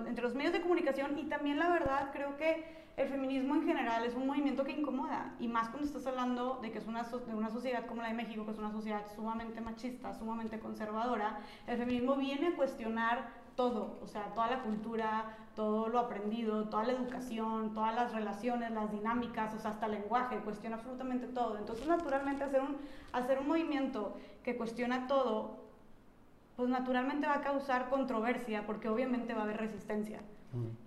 entre 0.07 0.23
los 0.23 0.33
medios 0.33 0.53
de 0.53 0.61
comunicación 0.61 1.17
y 1.19 1.25
también 1.25 1.59
la 1.59 1.69
verdad 1.69 2.09
creo 2.11 2.35
que 2.35 2.81
el 2.97 3.07
feminismo 3.07 3.55
en 3.55 3.63
general 3.63 4.03
es 4.03 4.15
un 4.15 4.25
movimiento 4.25 4.63
que 4.63 4.71
incomoda. 4.71 5.35
Y 5.39 5.47
más 5.47 5.69
cuando 5.69 5.87
estás 5.87 6.07
hablando 6.07 6.59
de 6.63 6.71
que 6.71 6.79
es 6.79 6.87
una, 6.87 7.03
de 7.03 7.35
una 7.35 7.49
sociedad 7.49 7.85
como 7.85 8.01
la 8.01 8.07
de 8.07 8.15
México, 8.15 8.43
que 8.43 8.51
es 8.51 8.57
una 8.57 8.71
sociedad 8.71 9.03
sumamente 9.15 9.61
machista, 9.61 10.15
sumamente 10.15 10.59
conservadora, 10.59 11.39
el 11.67 11.77
feminismo 11.77 12.15
viene 12.15 12.47
a 12.47 12.55
cuestionar 12.55 13.29
todo, 13.55 13.99
o 14.01 14.07
sea, 14.07 14.33
toda 14.33 14.49
la 14.49 14.63
cultura, 14.63 15.37
todo 15.55 15.87
lo 15.87 15.99
aprendido, 15.99 16.69
toda 16.69 16.85
la 16.85 16.93
educación, 16.93 17.73
todas 17.73 17.93
las 17.93 18.13
relaciones, 18.13 18.71
las 18.71 18.91
dinámicas, 18.91 19.53
o 19.53 19.59
sea, 19.59 19.71
hasta 19.71 19.85
el 19.87 19.93
lenguaje, 19.93 20.37
cuestiona 20.37 20.77
absolutamente 20.77 21.27
todo. 21.27 21.57
Entonces, 21.57 21.87
naturalmente, 21.87 22.43
hacer 22.43 22.61
un, 22.61 22.77
hacer 23.13 23.39
un 23.39 23.47
movimiento 23.47 24.17
que 24.43 24.57
cuestiona 24.57 25.07
todo 25.07 25.61
pues 26.55 26.69
naturalmente 26.69 27.25
va 27.25 27.37
a 27.37 27.41
causar 27.41 27.89
controversia 27.89 28.67
porque 28.67 28.87
obviamente 28.87 29.33
va 29.33 29.41
a 29.41 29.43
haber 29.45 29.57
resistencia. 29.57 30.19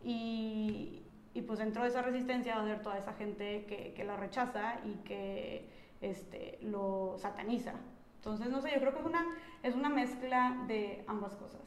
Y, 0.05 1.03
y, 1.33 1.43
pues 1.43 1.59
dentro 1.59 1.83
de 1.83 1.89
esa 1.89 2.01
resistencia 2.03 2.55
va 2.55 2.61
a 2.61 2.65
haber 2.65 2.83
toda 2.83 2.99
esa 2.99 3.15
gente 3.15 3.65
que, 3.65 3.93
que 3.93 4.05
la 4.05 4.17
rechaza 4.17 4.77
y 4.85 4.93
que 5.05 5.69
este, 6.01 6.59
lo 6.63 7.17
sataniza. 7.19 7.73
Entonces, 8.17 8.51
no 8.51 8.61
sé, 8.61 8.71
yo 8.73 8.81
creo 8.81 8.93
que 8.93 9.01
es 9.01 9.07
una, 9.07 9.27
es 9.63 9.75
una 9.75 9.89
mezcla 9.89 10.65
de 10.69 11.03
ambas 11.09 11.35
cosas, 11.35 11.63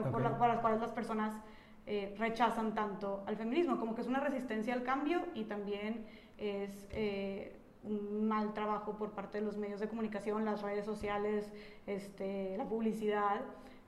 por, 0.00 0.22
las 0.22 0.60
cuales 0.60 0.80
las 0.80 0.92
personas 0.92 1.40
eh, 1.86 2.14
rechazan 2.18 2.74
tanto 2.74 3.22
al 3.26 3.36
feminismo, 3.36 3.78
como 3.78 3.94
que 3.94 4.02
es 4.02 4.06
una 4.06 4.20
resistencia 4.20 4.74
al 4.74 4.82
cambio 4.82 5.22
y 5.34 5.44
también 5.44 6.06
es... 6.38 6.88
Eh, 6.90 7.58
un 7.84 8.28
mal 8.28 8.54
trabajo 8.54 8.96
por 8.96 9.10
parte 9.10 9.38
de 9.38 9.44
los 9.44 9.56
medios 9.56 9.80
de 9.80 9.88
comunicación, 9.88 10.44
las 10.44 10.62
redes 10.62 10.84
sociales, 10.84 11.52
este, 11.86 12.56
la 12.56 12.64
publicidad, 12.64 13.40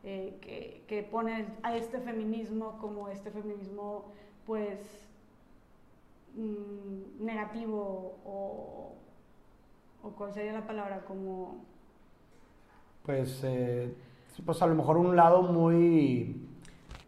eh, 0.02 0.36
que, 0.40 0.84
que 0.86 1.02
pone 1.02 1.46
a 1.62 1.76
este 1.76 2.00
feminismo 2.00 2.78
como 2.78 3.08
este 3.08 3.30
feminismo, 3.30 4.12
pues, 4.46 5.08
mm, 6.34 7.24
negativo 7.24 8.18
o, 8.24 8.94
o, 10.02 10.10
¿cuál 10.10 10.34
sería 10.34 10.52
la 10.52 10.66
palabra? 10.66 11.04
Como... 11.04 11.64
Pues, 13.04 13.44
pues 14.42 14.62
a 14.62 14.66
lo 14.66 14.74
mejor 14.74 14.96
un 14.96 15.16
lado 15.16 15.42
muy 15.42 16.44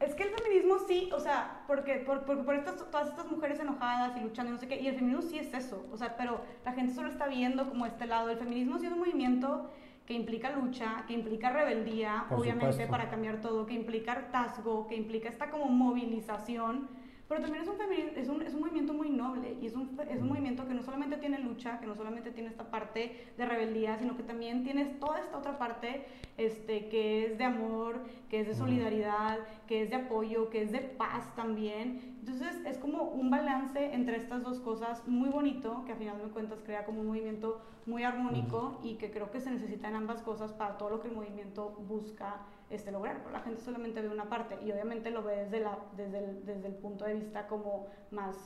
es 0.00 0.14
que 0.14 0.24
el 0.24 0.30
feminismo 0.30 0.76
sí, 0.86 1.10
o 1.12 1.20
sea, 1.20 1.62
porque 1.66 1.96
por, 2.06 2.24
por 2.24 2.54
estas, 2.54 2.76
todas 2.90 3.08
estas 3.08 3.30
mujeres 3.30 3.58
enojadas 3.60 4.16
y 4.16 4.20
luchando 4.20 4.50
y 4.50 4.54
no 4.54 4.60
sé 4.60 4.68
qué, 4.68 4.80
y 4.80 4.88
el 4.88 4.94
feminismo 4.94 5.22
sí 5.22 5.38
es 5.38 5.52
eso, 5.54 5.86
o 5.90 5.96
sea, 5.96 6.16
pero 6.16 6.42
la 6.64 6.72
gente 6.72 6.94
solo 6.94 7.08
está 7.08 7.26
viendo 7.28 7.68
como 7.68 7.86
este 7.86 8.06
lado. 8.06 8.28
El 8.28 8.36
feminismo 8.36 8.78
sí 8.78 8.86
es 8.86 8.92
un 8.92 8.98
movimiento 8.98 9.70
que 10.04 10.12
implica 10.12 10.50
lucha, 10.50 11.04
que 11.08 11.14
implica 11.14 11.50
rebeldía, 11.50 12.26
obviamente, 12.30 12.86
para 12.86 13.08
cambiar 13.08 13.40
todo, 13.40 13.66
que 13.66 13.74
implica 13.74 14.12
hartazgo, 14.12 14.86
que 14.86 14.96
implica 14.96 15.28
esta 15.28 15.50
como 15.50 15.64
movilización 15.66 16.88
pero 17.28 17.40
también 17.40 17.64
es 17.64 17.68
un, 17.68 17.80
es 18.16 18.28
un, 18.28 18.42
es 18.42 18.54
un 18.54 18.60
movimiento 18.60 18.92
muy 18.92 19.10
noble 19.10 19.56
y 19.60 19.66
es 19.66 19.74
un, 19.74 19.98
es 20.08 20.20
un 20.20 20.28
movimiento 20.28 20.66
que 20.66 20.74
no 20.74 20.82
solamente 20.82 21.16
tiene 21.16 21.38
lucha, 21.38 21.80
que 21.80 21.86
no 21.86 21.94
solamente 21.96 22.30
tiene 22.30 22.48
esta 22.48 22.70
parte 22.70 23.26
de 23.36 23.46
rebeldía, 23.46 23.98
sino 23.98 24.16
que 24.16 24.22
también 24.22 24.62
tiene 24.62 24.84
toda 24.84 25.20
esta 25.20 25.38
otra 25.38 25.58
parte 25.58 26.06
este, 26.36 26.88
que 26.88 27.26
es 27.26 27.38
de 27.38 27.44
amor, 27.44 28.00
que 28.28 28.40
es 28.40 28.46
de 28.46 28.54
solidaridad, 28.54 29.38
que 29.66 29.82
es 29.82 29.90
de 29.90 29.96
apoyo, 29.96 30.50
que 30.50 30.62
es 30.62 30.70
de 30.70 30.80
paz 30.80 31.34
también. 31.34 32.16
Entonces 32.20 32.60
es 32.64 32.78
como 32.78 33.04
un 33.04 33.30
balance 33.30 33.92
entre 33.92 34.16
estas 34.16 34.42
dos 34.44 34.60
cosas 34.60 35.06
muy 35.08 35.28
bonito, 35.28 35.84
que 35.84 35.92
a 35.92 35.96
final 35.96 36.18
de 36.22 36.28
cuentas 36.30 36.60
crea 36.64 36.84
como 36.84 37.00
un 37.00 37.08
movimiento 37.08 37.60
muy 37.86 38.04
armónico 38.04 38.78
y 38.82 38.94
que 38.94 39.10
creo 39.10 39.30
que 39.30 39.40
se 39.40 39.50
necesitan 39.50 39.94
ambas 39.94 40.22
cosas 40.22 40.52
para 40.52 40.76
todo 40.76 40.90
lo 40.90 41.00
que 41.00 41.08
el 41.08 41.14
movimiento 41.14 41.70
busca 41.88 42.40
este, 42.70 42.90
lograr. 42.90 43.20
la 43.32 43.40
gente 43.40 43.60
solamente 43.62 44.00
ve 44.00 44.08
una 44.08 44.28
parte 44.28 44.58
y 44.64 44.72
obviamente 44.72 45.10
lo 45.10 45.22
ve 45.22 45.36
desde, 45.44 45.60
la, 45.60 45.78
desde, 45.96 46.18
el, 46.18 46.44
desde 46.44 46.68
el 46.68 46.74
punto 46.74 47.04
de 47.04 47.14
vista 47.14 47.46
como 47.46 47.86
más 48.10 48.36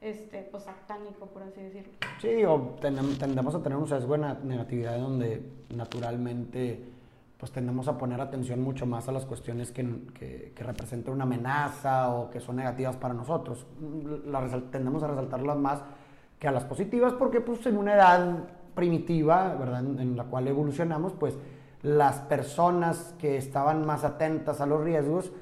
este, 0.00 0.48
pues, 0.50 0.64
satánico, 0.64 1.26
por 1.26 1.42
así 1.42 1.60
decirlo. 1.60 1.92
Sí, 2.20 2.28
digo, 2.28 2.76
tendemos 2.80 3.54
a 3.54 3.62
tener 3.62 3.78
un 3.78 3.88
sesgo 3.88 4.16
de 4.16 4.34
negatividad 4.44 4.98
donde 4.98 5.42
naturalmente 5.74 6.94
pues 7.38 7.52
tendemos 7.52 7.86
a 7.86 7.96
poner 7.96 8.20
atención 8.20 8.60
mucho 8.60 8.84
más 8.84 9.08
a 9.08 9.12
las 9.12 9.24
cuestiones 9.24 9.70
que, 9.70 9.86
que, 10.12 10.52
representan 10.56 11.14
una 11.14 11.22
amenaza 11.22 12.12
o 12.12 12.30
que 12.30 12.40
son 12.40 12.56
negativas 12.56 12.96
para 12.96 13.14
nosotros. 13.14 13.64
La 14.26 14.40
tendemos 14.72 15.04
a 15.04 15.06
resaltarlas 15.06 15.56
más 15.56 15.82
que 16.40 16.48
a 16.48 16.50
las 16.50 16.64
positivas 16.64 17.12
porque 17.12 17.40
pues 17.40 17.64
en 17.66 17.76
una 17.76 17.94
edad 17.94 18.44
primitiva, 18.74 19.54
¿verdad? 19.54 19.84
en 19.84 20.16
la 20.16 20.24
cual 20.24 20.48
evolucionamos, 20.48 21.12
pues 21.12 21.38
las 21.82 22.20
personas 22.20 23.14
que 23.18 23.36
estaban 23.36 23.86
más 23.86 24.04
atentas 24.04 24.60
a 24.60 24.66
los 24.66 24.82
riesgos, 24.82 25.32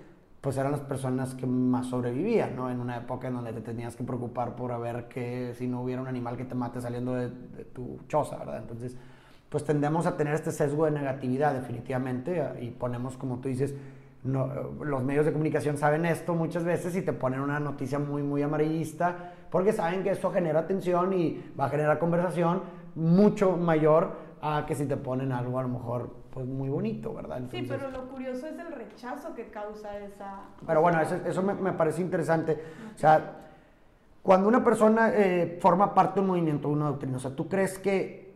pues 0.40 0.57
eran 0.59 0.71
las 0.71 0.81
personas 0.81 1.35
que 1.35 1.47
más 1.47 1.87
sobrevivían, 1.87 2.55
¿no? 2.55 2.71
En 2.71 2.78
una 2.78 2.99
época 2.99 3.28
en 3.28 3.35
donde 3.35 3.52
te 3.52 3.62
tenías 3.62 3.97
que 3.97 4.05
preocupar 4.05 4.55
por 4.55 4.78
ver 4.81 5.09
que 5.09 5.55
si 5.57 5.66
no 5.66 5.83
hubiera 5.83 6.00
un 6.00 6.09
animal 6.09 6.37
que 6.37 6.45
te 6.45 6.55
mate 6.55 6.81
saliendo 6.81 7.14
de, 7.14 7.31
tu 7.75 7.99
choza, 8.07 8.37
¿verdad? 8.38 8.59
Entonces, 8.59 8.97
pues 9.49 9.64
tendemos 9.64 10.07
a 10.07 10.16
tener 10.16 10.35
este 10.35 10.52
sesgo 10.52 10.85
de 10.85 10.93
negatividad 10.93 11.55
definitivamente 11.55 12.40
y 12.61 12.71
ponemos, 12.71 13.16
como 13.16 13.38
tú 13.38 13.49
dices, 13.49 13.75
los 14.23 15.02
medios 15.02 15.25
de 15.25 15.33
comunicación 15.33 15.78
saben 15.78 16.05
esto 16.05 16.35
muchas 16.35 16.64
veces 16.64 16.95
y 16.97 17.02
te 17.02 17.12
ponen 17.12 17.40
una 17.40 17.61
noticia 17.61 17.99
muy, 17.99 18.23
muy 18.23 18.43
amarillista 18.43 19.33
porque 19.50 19.73
saben 19.73 20.02
que 20.02 20.11
eso 20.11 20.31
genera 20.31 20.61
atención 20.61 21.12
y 21.12 21.45
va 21.59 21.66
a 21.66 21.69
generar 21.71 21.99
conversación 21.99 22.62
mucho 22.95 23.57
mayor 23.57 24.16
a 24.43 24.64
que 24.66 24.75
si 24.75 24.87
te 24.87 24.97
ponen 24.97 25.33
algo 25.33 25.59
a 25.59 25.62
lo 25.62 25.69
mejor 25.69 26.25
pues 26.37 26.47
muy 26.47 26.69
bonito, 26.69 27.14
¿verdad? 27.14 27.40
sí, 27.50 27.64
pero 27.66 27.90
lo 27.90 28.11
curioso 28.11 28.47
es 28.47 28.59
el 28.59 28.71
rechazo 28.71 29.35
que 29.35 29.47
causa 29.47 29.99
esa... 30.00 30.40
Pero 30.66 30.83
bueno, 30.83 31.00
eso, 31.00 31.14
eso 31.26 31.43
me, 31.43 31.55
me, 31.55 31.73
parece 31.73 32.02
interesante. 32.02 32.62
O 32.95 32.99
sea, 32.99 33.37
cuando 34.23 34.47
una 34.47 34.62
persona 34.62 35.12
eh, 35.14 35.57
forma 35.62 35.95
parte 35.95 36.16
de 36.16 36.21
un 36.21 36.26
movimiento, 36.26 36.69
de 36.69 36.75
una 36.75 36.88
doctrina, 36.88 37.16
o 37.16 37.21
sea, 37.21 37.31
¿tú 37.31 37.49
crees 37.49 37.78
que 37.78 38.35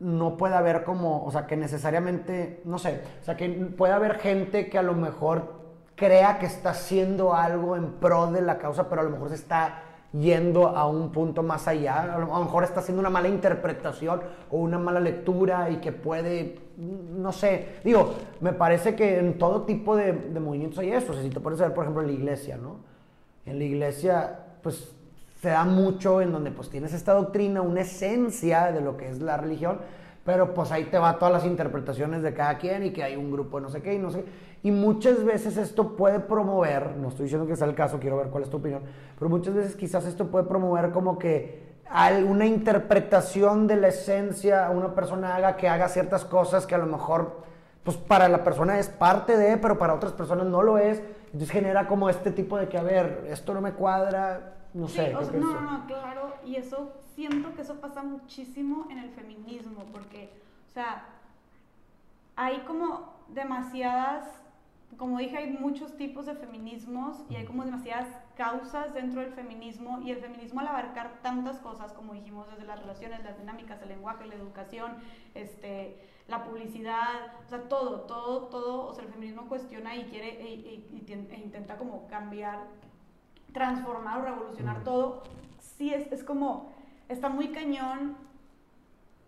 no 0.00 0.38
puede 0.38 0.54
haber 0.54 0.82
como, 0.82 1.26
o 1.26 1.30
sea, 1.30 1.46
que 1.46 1.58
necesariamente, 1.58 2.62
no 2.64 2.78
sé, 2.78 3.02
o 3.20 3.24
sea, 3.26 3.36
que 3.36 3.50
puede 3.50 3.92
haber 3.92 4.18
gente 4.18 4.70
que 4.70 4.78
a 4.78 4.82
lo 4.82 4.94
mejor 4.94 5.60
crea 5.94 6.38
que 6.38 6.46
está 6.46 6.70
haciendo 6.70 7.34
algo 7.34 7.76
en 7.76 7.92
pro 8.00 8.28
de 8.28 8.40
la 8.40 8.56
causa, 8.56 8.88
pero 8.88 9.02
a 9.02 9.04
lo 9.04 9.10
mejor 9.10 9.28
se 9.28 9.34
está 9.34 9.82
yendo 10.12 10.68
a 10.68 10.86
un 10.86 11.10
punto 11.10 11.42
más 11.42 11.66
allá. 11.68 12.14
A 12.14 12.18
lo 12.18 12.26
mejor 12.26 12.64
está 12.64 12.80
haciendo 12.80 13.00
una 13.00 13.10
mala 13.10 13.28
interpretación 13.28 14.22
o 14.50 14.58
una 14.58 14.78
mala 14.78 15.00
lectura 15.00 15.70
y 15.70 15.76
que 15.76 15.92
puede, 15.92 16.60
no 16.82 17.32
sé, 17.32 17.76
digo, 17.84 18.14
me 18.40 18.52
parece 18.52 18.94
que 18.94 19.18
en 19.18 19.38
todo 19.38 19.62
tipo 19.62 19.96
de, 19.96 20.12
movimientos 20.12 20.78
hay 20.78 20.92
eso. 20.92 21.14
Si 21.14 21.30
te 21.30 21.40
pones 21.40 21.60
a 21.60 21.64
ver, 21.66 21.74
por 21.74 21.84
ejemplo, 21.84 22.02
en 22.02 22.08
la 22.08 22.14
iglesia, 22.14 22.56
¿no? 22.56 22.76
En 23.46 23.58
la 23.58 23.64
iglesia, 23.64 24.38
pues 24.62 24.94
se 25.40 25.48
da 25.48 25.64
mucho 25.64 26.20
en 26.20 26.32
donde 26.32 26.50
pues 26.50 26.70
tienes 26.70 26.92
esta 26.92 27.12
doctrina, 27.12 27.62
una 27.62 27.80
esencia 27.80 28.70
de 28.72 28.80
lo 28.80 28.96
que 28.96 29.08
es 29.08 29.20
la 29.20 29.36
religión, 29.36 29.78
pero 30.24 30.54
pues 30.54 30.70
ahí 30.70 30.84
te 30.84 30.98
va 30.98 31.18
todas 31.18 31.32
las 31.32 31.44
interpretaciones 31.44 32.22
de 32.22 32.32
cada 32.32 32.58
quien 32.58 32.84
y 32.84 32.90
que 32.92 33.02
hay 33.02 33.16
un 33.16 33.30
grupo 33.30 33.58
de 33.58 33.64
no 33.64 33.68
sé 33.68 33.82
qué 33.82 33.94
y 33.94 33.98
no 33.98 34.10
sé 34.10 34.24
y 34.62 34.70
muchas 34.70 35.24
veces 35.24 35.56
esto 35.56 35.96
puede 35.96 36.20
promover, 36.20 36.96
no 36.96 37.08
estoy 37.08 37.24
diciendo 37.24 37.46
que 37.46 37.56
sea 37.56 37.66
el 37.66 37.74
caso, 37.74 37.98
quiero 37.98 38.16
ver 38.16 38.28
cuál 38.28 38.44
es 38.44 38.50
tu 38.50 38.58
opinión, 38.58 38.82
pero 39.18 39.28
muchas 39.28 39.54
veces 39.54 39.74
quizás 39.74 40.06
esto 40.06 40.28
puede 40.28 40.44
promover 40.44 40.90
como 40.92 41.18
que 41.18 41.61
una 42.26 42.46
interpretación 42.46 43.66
de 43.66 43.76
la 43.76 43.88
esencia, 43.88 44.70
una 44.70 44.94
persona 44.94 45.36
haga 45.36 45.56
que 45.56 45.68
haga 45.68 45.88
ciertas 45.88 46.24
cosas 46.24 46.66
que 46.66 46.74
a 46.74 46.78
lo 46.78 46.86
mejor 46.86 47.42
pues 47.84 47.96
para 47.96 48.28
la 48.28 48.44
persona 48.44 48.78
es 48.78 48.88
parte 48.88 49.36
de, 49.36 49.56
pero 49.56 49.76
para 49.76 49.94
otras 49.94 50.12
personas 50.12 50.46
no 50.46 50.62
lo 50.62 50.78
es. 50.78 51.02
Entonces 51.26 51.50
genera 51.50 51.88
como 51.88 52.08
este 52.08 52.30
tipo 52.30 52.56
de 52.56 52.68
que, 52.68 52.78
a 52.78 52.82
ver, 52.82 53.26
esto 53.28 53.54
no 53.54 53.60
me 53.60 53.72
cuadra, 53.72 54.54
no 54.72 54.86
sé. 54.86 55.12
no, 55.12 55.20
no, 55.20 55.60
no, 55.60 55.86
claro, 55.86 56.34
y 56.44 56.56
eso 56.56 56.92
siento 57.16 57.54
que 57.54 57.62
eso 57.62 57.80
pasa 57.80 58.02
muchísimo 58.02 58.86
en 58.90 58.98
el 58.98 59.10
feminismo, 59.10 59.84
porque, 59.90 60.30
o 60.70 60.74
sea, 60.74 61.06
hay 62.36 62.60
como 62.60 63.12
demasiadas 63.28 64.26
como 64.96 65.18
dije, 65.18 65.36
hay 65.36 65.50
muchos 65.50 65.96
tipos 65.96 66.26
de 66.26 66.34
feminismos 66.34 67.24
y 67.28 67.36
hay 67.36 67.44
como 67.44 67.64
demasiadas 67.64 68.08
causas 68.36 68.94
dentro 68.94 69.20
del 69.20 69.32
feminismo 69.32 70.00
y 70.02 70.10
el 70.10 70.18
feminismo 70.18 70.60
al 70.60 70.68
abarcar 70.68 71.20
tantas 71.22 71.58
cosas, 71.58 71.92
como 71.92 72.14
dijimos, 72.14 72.48
desde 72.50 72.64
las 72.64 72.80
relaciones, 72.80 73.22
las 73.24 73.38
dinámicas, 73.38 73.80
el 73.82 73.88
lenguaje, 73.88 74.26
la 74.26 74.34
educación, 74.34 74.96
este, 75.34 75.98
la 76.28 76.44
publicidad, 76.44 77.34
o 77.44 77.48
sea, 77.48 77.68
todo, 77.68 78.02
todo, 78.02 78.48
todo, 78.48 78.86
o 78.86 78.94
sea, 78.94 79.04
el 79.04 79.10
feminismo 79.10 79.48
cuestiona 79.48 79.96
y 79.96 80.04
quiere 80.04 80.28
e, 80.42 80.74
e, 80.74 81.26
e 81.30 81.40
intenta 81.40 81.76
como 81.76 82.06
cambiar, 82.08 82.66
transformar 83.52 84.20
o 84.20 84.24
revolucionar 84.24 84.82
todo. 84.84 85.22
Sí, 85.58 85.92
es, 85.92 86.10
es 86.12 86.24
como, 86.24 86.72
está 87.08 87.28
muy 87.28 87.48
cañón 87.48 88.16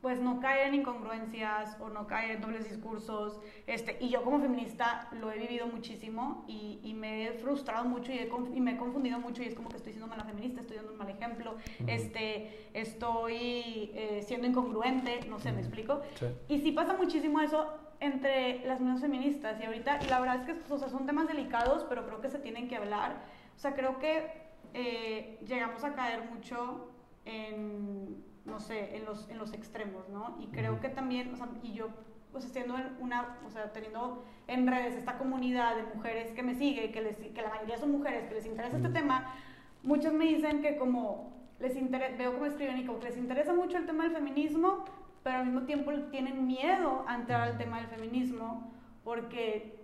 pues 0.05 0.21
no 0.21 0.39
caer 0.39 0.67
en 0.67 0.75
incongruencias 0.75 1.79
o 1.81 1.89
no 1.89 2.07
caer 2.07 2.33
en 2.33 2.43
dobles 2.43 2.69
discursos. 2.69 3.41
Este, 3.67 3.97
y 4.03 4.11
yo 4.11 4.23
como 4.23 4.39
feminista 4.39 5.09
lo 5.19 5.33
he 5.33 5.39
vivido 5.39 5.67
muchísimo 5.67 6.45
y, 6.47 6.79
y 6.83 6.93
me 6.93 7.27
he 7.27 7.33
frustrado 7.33 7.87
mucho 7.87 8.13
y, 8.13 8.31
y, 8.55 8.61
me 8.61 8.73
he 8.73 8.77
confundido 8.77 9.19
mucho 9.19 9.43
y 9.43 9.47
es 9.47 9.55
como 9.55 9.71
que 9.71 9.79
estoy 9.79 9.93
siendo 9.93 10.07
mala 10.07 10.25
feminista, 10.25 10.61
estoy 10.61 10.77
dando 10.77 10.93
un 10.93 10.99
mal 10.99 11.09
ejemplo, 11.09 11.57
este, 11.87 12.69
estoy 12.75 13.93
eh, 13.95 14.23
siendo 14.27 14.47
incongruente, 14.47 15.21
no 15.27 15.39
sé, 15.39 15.53
¿me 15.53 15.61
explico? 15.61 16.03
Y 16.49 16.59
sí 16.59 16.73
pasa 16.73 16.93
muchísimo 16.93 17.41
eso 17.41 17.73
entre 17.99 18.63
las 18.67 18.83
mismas 18.83 19.01
feministas 19.01 19.59
y 19.59 19.65
ahorita, 19.65 20.01
y 20.05 20.11
la 20.11 20.21
verdad 20.21 20.37
es 20.37 20.45
que 20.45 20.71
o 20.75 20.77
sea, 20.77 20.91
son 20.91 21.07
temas 21.07 21.29
delicados, 21.29 21.87
pero 21.89 22.05
creo 22.05 22.21
que 22.21 22.29
se 22.29 22.39
tienen 22.39 22.69
que 22.69 22.77
hablar. 22.77 23.23
O 23.57 23.59
sea, 23.59 23.73
creo 23.73 23.99
que 23.99 24.31
eh, 24.75 25.39
llegamos 25.47 25.83
a 25.83 25.95
caer 25.95 26.31
mucho 26.31 26.91
en 27.25 28.34
no 28.45 28.61
sé, 28.61 28.97
en 28.97 29.05
los, 29.05 29.29
en 29.29 29.39
los 29.39 29.53
extremos, 29.53 30.09
¿no? 30.09 30.37
Y 30.41 30.47
creo 30.49 30.81
que 30.81 30.89
también, 30.89 31.33
o 31.33 31.37
sea, 31.37 31.49
y 31.63 31.73
yo, 31.73 31.89
pues 32.33 32.45
siendo 32.45 32.75
una, 33.01 33.39
o 33.47 33.51
sea, 33.51 33.73
teniendo 33.73 34.25
en 34.47 34.67
redes 34.67 34.95
esta 34.95 35.19
comunidad 35.19 35.77
de 35.77 35.83
mujeres 35.95 36.33
que 36.33 36.43
me 36.43 36.55
sigue, 36.55 36.91
que, 36.91 37.01
les, 37.01 37.17
que 37.17 37.43
la 37.43 37.49
mayoría 37.49 37.79
son 37.79 37.93
mujeres, 37.93 38.29
que 38.29 38.35
les 38.35 38.47
interesa 38.47 38.77
este 38.77 38.91
tema, 38.91 39.35
muchos 39.83 40.13
me 40.13 40.27
dicen 40.27 40.61
que 40.61 40.77
como 40.77 41.33
les 41.61 41.77
interesa, 41.77 42.17
veo 42.17 42.33
como 42.33 42.47
escriben 42.47 42.79
y 42.79 42.85
como 42.85 42.99
que 42.99 43.07
les 43.07 43.17
interesa 43.17 43.55
mucho 43.55 43.79
el 43.79 43.87
tema 43.87 44.05
del 44.05 44.13
feminismo, 44.13 44.85
pero 45.23 45.39
al 45.39 45.47
mismo 45.47 45.63
tiempo 45.63 45.93
tienen 46.11 46.47
miedo 46.47 47.05
a 47.07 47.15
entrar 47.15 47.43
al 47.43 47.57
tema 47.57 47.79
del 47.79 47.87
feminismo 47.87 48.71
porque 49.05 49.84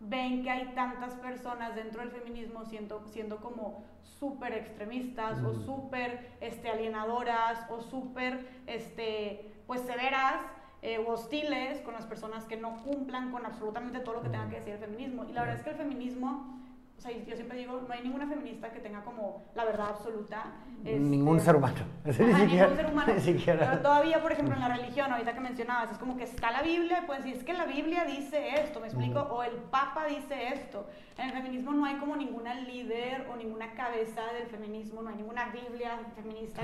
ven 0.00 0.42
que 0.42 0.50
hay 0.50 0.72
tantas 0.74 1.14
personas 1.14 1.74
dentro 1.74 2.00
del 2.00 2.10
feminismo 2.10 2.64
siendo, 2.64 3.06
siendo 3.06 3.36
como 3.36 3.84
súper 4.02 4.54
extremistas 4.54 5.42
o 5.42 5.54
súper 5.54 6.30
este, 6.40 6.70
alienadoras 6.70 7.66
o 7.70 7.80
súper 7.80 8.46
este, 8.66 9.52
pues 9.66 9.82
severas 9.82 10.40
eh, 10.82 10.98
o 10.98 11.12
hostiles 11.12 11.80
con 11.82 11.94
las 11.94 12.06
personas 12.06 12.44
que 12.44 12.56
no 12.56 12.82
cumplan 12.82 13.30
con 13.30 13.44
absolutamente 13.44 14.00
todo 14.00 14.16
lo 14.16 14.22
que 14.22 14.30
tenga 14.30 14.48
que 14.48 14.56
decir 14.56 14.74
el 14.74 14.80
feminismo. 14.80 15.26
Y 15.26 15.32
la 15.32 15.42
verdad 15.42 15.56
es 15.58 15.62
que 15.62 15.70
el 15.70 15.76
feminismo 15.76 16.59
o 17.00 17.02
sea, 17.02 17.12
yo 17.12 17.34
siempre 17.34 17.56
digo, 17.56 17.80
no 17.88 17.94
hay 17.94 18.02
ninguna 18.02 18.26
feminista 18.26 18.70
que 18.70 18.78
tenga 18.78 19.02
como 19.02 19.44
la 19.54 19.64
verdad 19.64 19.88
absoluta. 19.88 20.52
ningún 20.84 21.38
este, 21.38 21.46
ser 21.46 21.56
humano. 21.56 21.78
ni 22.04 22.12
siquiera, 22.12 22.66
ningún 22.66 22.76
ser 22.76 22.86
humano. 22.92 23.12
Pero 23.46 23.78
todavía, 23.78 24.20
por 24.20 24.32
ejemplo, 24.32 24.54
en 24.54 24.60
la 24.60 24.68
religión, 24.68 25.10
ahorita 25.10 25.32
que 25.32 25.40
mencionabas, 25.40 25.92
es 25.92 25.96
como 25.96 26.18
que 26.18 26.24
está 26.24 26.50
la 26.50 26.60
Biblia 26.60 27.04
puedes 27.06 27.24
decir, 27.24 27.38
es 27.38 27.44
que 27.44 27.54
la 27.54 27.64
Biblia 27.64 28.04
dice 28.04 28.60
esto, 28.60 28.80
¿me 28.80 28.88
explico? 28.88 29.18
O 29.18 29.42
el 29.42 29.54
Papa 29.70 30.04
dice 30.04 30.48
esto. 30.48 30.86
En 31.16 31.28
el 31.28 31.32
feminismo 31.32 31.72
no 31.72 31.86
hay 31.86 31.96
como 31.96 32.16
ninguna 32.16 32.54
líder 32.54 33.26
o 33.32 33.36
ninguna 33.36 33.72
cabeza 33.72 34.20
del 34.38 34.48
feminismo, 34.48 35.02
no 35.02 35.08
hay 35.08 35.16
ninguna 35.16 35.50
Biblia 35.50 35.98
feminista. 36.14 36.62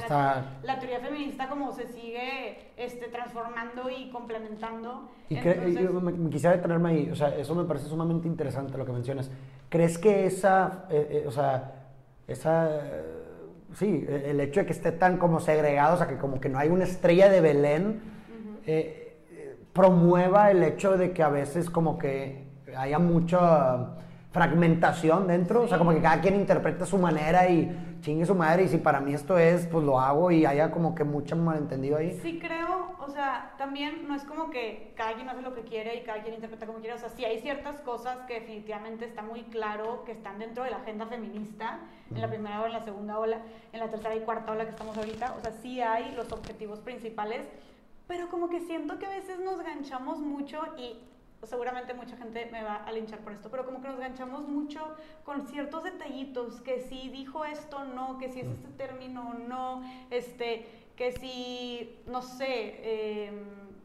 La, 0.62 0.78
teoría 0.78 1.00
feminista 1.00 1.48
como 1.48 1.72
se 1.72 1.86
sigue 1.86 2.72
este, 2.76 3.08
transformando 3.08 3.88
y 3.88 4.10
complementando. 4.10 5.08
Y 5.28 5.36
me, 5.36 6.30
quisiera 6.30 6.56
detenerme 6.56 6.90
ahí, 6.90 7.10
o 7.10 7.16
sea, 7.16 7.34
eso 7.36 7.54
me 7.54 7.64
parece 7.64 7.86
sumamente 7.86 8.28
interesante 8.28 8.76
lo 8.76 8.84
que 8.84 8.92
mencionas. 8.92 9.30
¿Crees 9.68 9.98
que 9.98 10.26
esa, 10.26 10.84
eh, 10.90 11.08
eh, 11.10 11.24
o 11.26 11.30
sea, 11.30 11.72
esa, 12.28 12.70
sí, 13.74 14.06
el 14.08 14.40
hecho 14.40 14.60
de 14.60 14.66
que 14.66 14.72
esté 14.72 14.92
tan 14.92 15.16
como 15.16 15.40
segregado, 15.40 15.94
o 15.94 15.98
sea, 15.98 16.06
que 16.06 16.16
como 16.16 16.40
que 16.40 16.48
no 16.48 16.58
hay 16.58 16.68
una 16.68 16.84
estrella 16.84 17.28
de 17.28 17.40
Belén, 17.40 18.00
eh, 18.66 19.02
promueva 19.72 20.50
el 20.50 20.62
hecho 20.62 20.96
de 20.96 21.12
que 21.12 21.22
a 21.22 21.28
veces 21.28 21.68
como 21.68 21.98
que 21.98 22.46
haya 22.76 22.98
mucha 22.98 23.96
fragmentación 24.36 25.26
dentro, 25.26 25.62
o 25.62 25.66
sea, 25.66 25.78
como 25.78 25.92
que 25.92 26.02
cada 26.02 26.20
quien 26.20 26.34
interpreta 26.34 26.84
su 26.84 26.98
manera 26.98 27.48
y 27.48 27.98
chingue 28.02 28.26
su 28.26 28.34
madre 28.34 28.64
y 28.64 28.68
si 28.68 28.76
para 28.76 29.00
mí 29.00 29.14
esto 29.14 29.38
es, 29.38 29.66
pues 29.66 29.82
lo 29.82 29.98
hago 29.98 30.30
y 30.30 30.44
haya 30.44 30.70
como 30.70 30.94
que 30.94 31.04
mucho 31.04 31.36
malentendido 31.36 31.96
ahí. 31.96 32.18
Sí 32.20 32.38
creo, 32.38 32.94
o 33.00 33.08
sea, 33.08 33.54
también 33.56 34.06
no 34.06 34.14
es 34.14 34.24
como 34.24 34.50
que 34.50 34.92
cada 34.94 35.14
quien 35.14 35.26
hace 35.30 35.40
lo 35.40 35.54
que 35.54 35.62
quiere 35.62 35.96
y 35.96 36.02
cada 36.04 36.22
quien 36.22 36.34
interpreta 36.34 36.66
como 36.66 36.80
quiere, 36.80 36.94
o 36.94 36.98
sea, 36.98 37.08
sí 37.08 37.24
hay 37.24 37.40
ciertas 37.40 37.80
cosas 37.80 38.18
que 38.28 38.34
definitivamente 38.34 39.06
está 39.06 39.22
muy 39.22 39.44
claro 39.44 40.04
que 40.04 40.12
están 40.12 40.38
dentro 40.38 40.64
de 40.64 40.70
la 40.70 40.76
agenda 40.76 41.06
feminista, 41.06 41.80
en 42.10 42.20
la 42.20 42.28
primera 42.28 42.60
ola, 42.60 42.66
en 42.66 42.72
la 42.74 42.84
segunda 42.84 43.18
ola, 43.18 43.38
en 43.72 43.80
la 43.80 43.88
tercera 43.88 44.14
y 44.14 44.20
cuarta 44.20 44.52
ola 44.52 44.64
que 44.64 44.70
estamos 44.70 44.98
ahorita, 44.98 45.34
o 45.38 45.40
sea, 45.40 45.52
sí 45.62 45.80
hay 45.80 46.14
los 46.14 46.30
objetivos 46.30 46.80
principales, 46.80 47.40
pero 48.06 48.28
como 48.28 48.50
que 48.50 48.60
siento 48.60 48.98
que 48.98 49.06
a 49.06 49.10
veces 49.10 49.40
nos 49.40 49.62
ganchamos 49.62 50.18
mucho 50.18 50.60
y 50.76 50.98
seguramente 51.46 51.94
mucha 51.94 52.16
gente 52.16 52.48
me 52.52 52.62
va 52.62 52.76
a 52.76 52.92
linchar 52.92 53.20
por 53.20 53.32
esto, 53.32 53.50
pero 53.50 53.64
como 53.64 53.80
que 53.80 53.88
nos 53.88 53.98
ganchamos 53.98 54.46
mucho 54.48 54.96
con 55.24 55.46
ciertos 55.46 55.84
detallitos, 55.84 56.60
que 56.60 56.80
si 56.80 57.08
dijo 57.08 57.44
esto 57.44 57.84
no, 57.84 58.18
que 58.18 58.28
si 58.30 58.40
es 58.40 58.48
este 58.48 58.68
término 58.76 59.34
no, 59.34 59.82
este, 60.10 60.66
que 60.96 61.12
si, 61.12 61.98
no 62.06 62.22
sé, 62.22 63.26
em, 63.28 63.44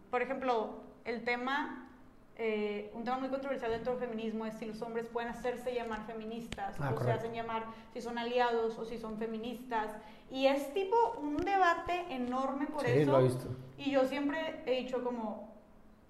por 0.10 0.22
ejemplo, 0.22 0.82
el 1.06 1.24
tema, 1.24 1.90
eh, 2.38 2.92
un 2.94 3.04
tema 3.04 3.20
muy 3.20 3.30
controversial 3.30 3.72
dentro 3.72 3.96
del 3.96 4.10
feminismo 4.10 4.46
es 4.46 4.56
si 4.56 4.66
los 4.66 4.82
hombres 4.82 5.08
pueden 5.08 5.30
hacerse 5.30 5.74
llamar 5.74 6.06
feministas, 6.06 6.76
ah, 6.80 6.94
o 6.96 7.04
se 7.04 7.12
hacen 7.12 7.34
llamar 7.34 7.66
si 7.94 8.02
son 8.02 8.18
aliados 8.18 8.78
o 8.78 8.86
si 8.86 8.98
son 8.98 9.18
feministas, 9.18 9.92
y 10.32 10.48
es 10.48 10.74
tipo 10.74 10.96
un 11.22 11.38
debate 11.38 12.06
enorme 12.10 12.68
por 12.68 12.86
sí, 12.86 12.92
eso. 12.92 13.12
Lo 13.12 13.20
he 13.20 13.24
visto. 13.24 13.48
Y 13.78 13.92
yo 13.92 14.06
siempre 14.06 14.64
he 14.66 14.84
dicho 14.84 15.04
como, 15.04 15.51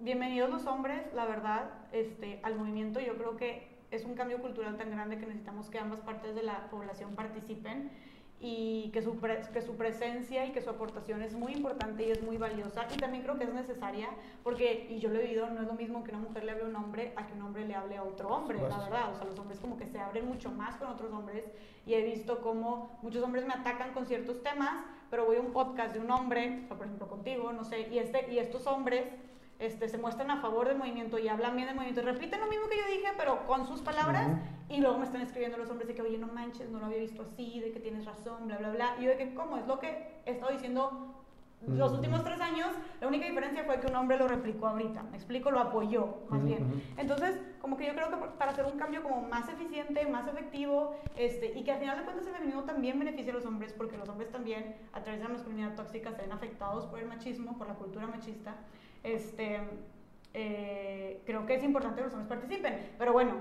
bienvenidos 0.02 0.50
los 0.50 0.66
hombres, 0.66 1.00
la 1.14 1.26
verdad, 1.26 1.70
este, 1.92 2.40
al 2.42 2.56
movimiento. 2.56 2.98
Yo 2.98 3.16
creo 3.16 3.36
que 3.36 3.68
es 3.92 4.04
un 4.04 4.14
cambio 4.14 4.38
cultural 4.38 4.76
tan 4.76 4.90
grande 4.90 5.16
que 5.16 5.26
necesitamos 5.26 5.70
que 5.70 5.78
ambas 5.78 6.00
partes 6.00 6.34
de 6.34 6.42
la 6.42 6.68
población 6.70 7.14
participen 7.14 7.90
y 8.40 8.90
que 8.92 9.00
su, 9.00 9.20
que 9.20 9.62
su 9.62 9.76
presencia 9.76 10.44
y 10.44 10.50
que 10.50 10.60
su 10.60 10.70
aportación 10.70 11.22
es 11.22 11.34
muy 11.34 11.52
importante 11.52 12.04
y 12.04 12.10
es 12.10 12.20
muy 12.20 12.36
valiosa. 12.36 12.88
Y 12.92 12.96
también 12.96 13.22
creo 13.22 13.38
que 13.38 13.44
es 13.44 13.54
necesaria 13.54 14.08
porque, 14.42 14.88
y 14.90 14.98
yo 14.98 15.08
lo 15.10 15.20
he 15.20 15.22
vivido, 15.22 15.48
no 15.48 15.60
es 15.60 15.68
lo 15.68 15.74
mismo 15.74 16.02
que 16.02 16.10
una 16.10 16.18
mujer 16.18 16.42
le 16.42 16.50
hable 16.50 16.64
a 16.64 16.66
un 16.66 16.74
hombre 16.74 17.12
a 17.14 17.24
que 17.28 17.34
un 17.34 17.42
hombre 17.42 17.64
le 17.64 17.76
hable 17.76 17.96
a 17.96 18.02
otro 18.02 18.28
hombre, 18.30 18.58
la 18.58 18.78
verdad, 18.78 19.12
o 19.12 19.14
sea, 19.14 19.24
los 19.24 19.38
hombres 19.38 19.60
como 19.60 19.76
que 19.76 19.86
se 19.86 20.00
abren 20.00 20.26
mucho 20.26 20.50
más 20.50 20.74
con 20.76 20.88
otros 20.88 21.12
hombres 21.12 21.44
y 21.86 21.94
he 21.94 22.02
visto 22.02 22.40
como 22.40 22.98
muchos 23.02 23.22
hombres 23.22 23.46
me 23.46 23.54
atacan 23.54 23.92
con 23.92 24.06
ciertos 24.06 24.42
temas, 24.42 24.84
pero 25.10 25.26
voy 25.26 25.36
a 25.36 25.40
un 25.40 25.52
podcast 25.52 25.94
de 25.94 26.00
un 26.00 26.10
hombre, 26.10 26.64
por 26.68 26.78
ejemplo 26.78 27.06
contigo, 27.06 27.52
no 27.52 27.62
sé, 27.62 27.88
y, 27.92 27.98
este, 27.98 28.32
y 28.32 28.40
estos 28.40 28.66
hombres 28.66 29.04
este, 29.62 29.88
se 29.88 29.96
muestran 29.96 30.30
a 30.30 30.40
favor 30.40 30.66
del 30.66 30.76
movimiento 30.76 31.18
y 31.18 31.28
hablan 31.28 31.54
bien 31.54 31.68
del 31.68 31.76
movimiento, 31.76 32.02
repiten 32.02 32.40
lo 32.40 32.48
mismo 32.48 32.68
que 32.68 32.76
yo 32.76 32.86
dije, 32.86 33.12
pero 33.16 33.46
con 33.46 33.66
sus 33.66 33.80
palabras, 33.80 34.28
y 34.68 34.80
luego 34.80 34.98
me 34.98 35.04
están 35.04 35.22
escribiendo 35.22 35.56
los 35.56 35.70
hombres 35.70 35.88
de 35.88 35.94
que, 35.94 36.02
oye, 36.02 36.18
no 36.18 36.26
manches, 36.26 36.68
no 36.68 36.80
lo 36.80 36.86
había 36.86 36.98
visto 36.98 37.22
así, 37.22 37.60
de 37.60 37.70
que 37.70 37.78
tienes 37.78 38.04
razón, 38.04 38.48
bla, 38.48 38.58
bla, 38.58 38.70
bla. 38.70 38.96
Y 38.98 39.04
yo 39.04 39.10
de 39.10 39.16
que, 39.16 39.34
¿cómo? 39.34 39.56
Es 39.58 39.66
lo 39.66 39.78
que 39.78 40.20
he 40.26 40.32
estado 40.32 40.52
diciendo 40.52 41.12
los 41.68 41.92
últimos 41.92 42.24
tres 42.24 42.40
años, 42.40 42.70
la 43.00 43.06
única 43.06 43.24
diferencia 43.24 43.62
fue 43.62 43.78
que 43.78 43.86
un 43.86 43.94
hombre 43.94 44.18
lo 44.18 44.26
replicó 44.26 44.66
ahorita, 44.66 45.04
me 45.04 45.16
explico, 45.16 45.52
lo 45.52 45.60
apoyó, 45.60 46.16
más 46.28 46.44
bien. 46.44 46.82
Entonces, 46.96 47.38
como 47.60 47.76
que 47.76 47.86
yo 47.86 47.94
creo 47.94 48.10
que 48.10 48.16
para 48.36 48.50
hacer 48.50 48.66
un 48.66 48.76
cambio 48.76 49.04
como 49.04 49.22
más 49.28 49.48
eficiente, 49.48 50.04
más 50.06 50.26
efectivo, 50.26 50.96
este, 51.16 51.56
y 51.56 51.62
que 51.62 51.70
al 51.70 51.78
final 51.78 51.98
de 51.98 52.02
cuentas 52.02 52.26
el 52.26 52.32
feminismo 52.32 52.64
también 52.64 52.98
beneficia 52.98 53.32
a 53.32 53.36
los 53.36 53.46
hombres, 53.46 53.72
porque 53.72 53.96
los 53.96 54.08
hombres 54.08 54.32
también, 54.32 54.74
a 54.92 55.02
través 55.02 55.20
de 55.20 55.28
la 55.28 55.34
masculinidad 55.34 55.76
tóxica, 55.76 56.10
se 56.10 56.22
ven 56.22 56.32
afectados 56.32 56.86
por 56.86 56.98
el 56.98 57.06
machismo, 57.06 57.56
por 57.56 57.68
la 57.68 57.74
cultura 57.74 58.08
machista, 58.08 58.56
este, 59.02 59.60
eh, 60.34 61.22
creo 61.26 61.46
que 61.46 61.54
es 61.54 61.64
importante 61.64 61.96
que 61.96 62.04
los 62.04 62.12
hombres 62.12 62.28
participen. 62.28 62.90
Pero 62.98 63.12
bueno, 63.12 63.34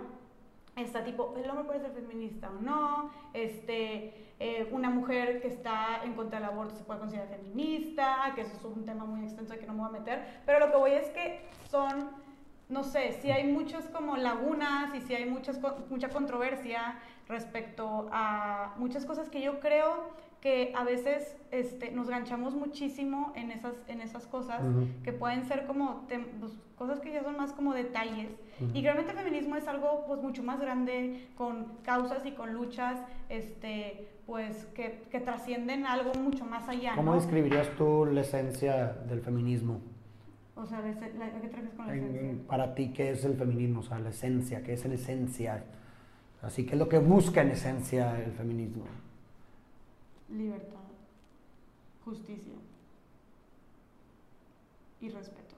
está 0.75 1.03
tipo, 1.03 1.33
el 1.37 1.49
hombre 1.49 1.65
puede 1.65 1.79
ser 1.79 1.91
feminista 1.91 2.49
o 2.49 2.61
no, 2.61 3.11
este, 3.33 4.13
eh, 4.39 4.67
una 4.71 4.89
mujer 4.89 5.41
que 5.41 5.47
está 5.47 6.01
en 6.03 6.13
contra 6.13 6.39
del 6.39 6.49
aborto 6.49 6.75
se 6.75 6.83
puede 6.83 6.99
considerar 6.99 7.29
feminista, 7.29 8.31
que 8.35 8.41
eso 8.41 8.55
es 8.55 8.63
un 8.63 8.85
tema 8.85 9.05
muy 9.05 9.23
extenso 9.23 9.57
que 9.57 9.65
no 9.65 9.73
me 9.73 9.79
voy 9.81 9.89
a 9.89 9.99
meter, 9.99 10.41
pero 10.45 10.59
lo 10.59 10.71
que 10.71 10.77
voy 10.77 10.91
es 10.91 11.09
que 11.09 11.41
son, 11.69 12.09
no 12.69 12.83
sé, 12.83 13.11
si 13.21 13.31
hay 13.31 13.51
muchas 13.51 13.87
como 13.89 14.17
lagunas 14.17 14.95
y 14.95 15.01
si 15.01 15.13
hay 15.13 15.25
muchas, 15.25 15.59
mucha 15.89 16.09
controversia 16.09 16.99
respecto 17.27 18.09
a 18.11 18.73
muchas 18.77 19.05
cosas 19.05 19.29
que 19.29 19.41
yo 19.41 19.59
creo 19.59 20.09
que 20.41 20.73
a 20.75 20.83
veces 20.83 21.35
este, 21.51 21.91
nos 21.91 22.09
ganchamos 22.09 22.55
muchísimo 22.55 23.31
en 23.35 23.51
esas, 23.51 23.75
en 23.87 24.01
esas 24.01 24.25
cosas 24.25 24.61
que 25.03 25.13
pueden 25.13 25.45
ser 25.45 25.67
como 25.67 26.07
pues, 26.39 26.53
cosas 26.75 26.99
que 26.99 27.13
ya 27.13 27.23
son 27.23 27.37
más 27.37 27.53
como 27.53 27.73
detalles. 27.73 28.31
Y 28.73 28.81
realmente 28.81 29.11
el 29.11 29.17
feminismo 29.17 29.55
es 29.55 29.67
algo 29.67 30.03
pues 30.07 30.21
mucho 30.21 30.43
más 30.43 30.59
grande, 30.59 31.27
con 31.35 31.65
causas 31.83 32.25
y 32.25 32.31
con 32.31 32.53
luchas 32.53 32.99
este, 33.29 34.07
pues, 34.25 34.65
que, 34.75 35.03
que 35.11 35.19
trascienden 35.19 35.85
algo 35.85 36.13
mucho 36.15 36.45
más 36.45 36.67
allá. 36.67 36.95
¿Cómo 36.95 37.15
describirías 37.15 37.69
tú 37.77 38.05
la 38.05 38.21
esencia 38.21 38.87
del 39.07 39.21
feminismo? 39.21 39.79
O 40.55 40.65
sea, 40.65 40.79
¿a 40.79 40.83
qué 40.83 40.91
te 40.91 41.07
refieres 41.07 41.73
con 41.75 41.87
la 41.87 41.95
esencia? 41.95 42.47
Para 42.47 42.75
ti, 42.75 42.93
¿qué 42.93 43.11
es 43.11 43.25
el 43.25 43.35
feminismo? 43.35 43.79
O 43.79 43.83
sea, 43.83 43.99
la 43.99 44.09
esencia, 44.09 44.63
¿qué 44.63 44.73
es 44.73 44.85
en 44.85 44.93
esencia? 44.93 45.63
Así, 46.41 46.65
¿qué 46.65 46.73
es 46.73 46.79
lo 46.79 46.89
que 46.89 46.99
busca 46.99 47.41
en 47.41 47.51
esencia 47.51 48.19
el 48.19 48.31
feminismo? 48.31 48.85
Libertad, 50.31 50.79
justicia 52.05 52.53
y 55.01 55.09
respeto. 55.09 55.55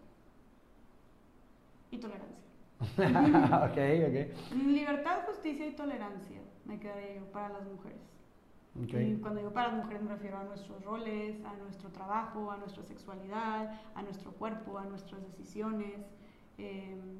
Y 1.91 1.97
tolerancia. 1.97 2.43
ok, 3.67 3.77
ok. 4.09 4.55
Libertad, 4.65 5.25
justicia 5.27 5.67
y 5.67 5.75
tolerancia, 5.75 6.41
me 6.65 6.79
quedaría 6.79 7.15
yo, 7.15 7.31
para 7.31 7.49
las 7.49 7.65
mujeres. 7.65 8.01
Y 8.75 9.17
cuando 9.17 9.39
digo 9.39 9.53
para 9.53 9.67
las 9.67 9.83
mujeres 9.83 10.01
me 10.01 10.09
refiero 10.09 10.39
a 10.39 10.43
nuestros 10.45 10.83
roles, 10.83 11.37
a 11.45 11.53
nuestro 11.57 11.89
trabajo, 11.91 12.49
a 12.49 12.57
nuestra 12.57 12.83
sexualidad, 12.83 13.79
a 13.93 14.01
nuestro 14.01 14.31
cuerpo, 14.31 14.79
a 14.79 14.85
nuestras 14.85 15.21
decisiones, 15.21 16.07
em, 16.57 17.19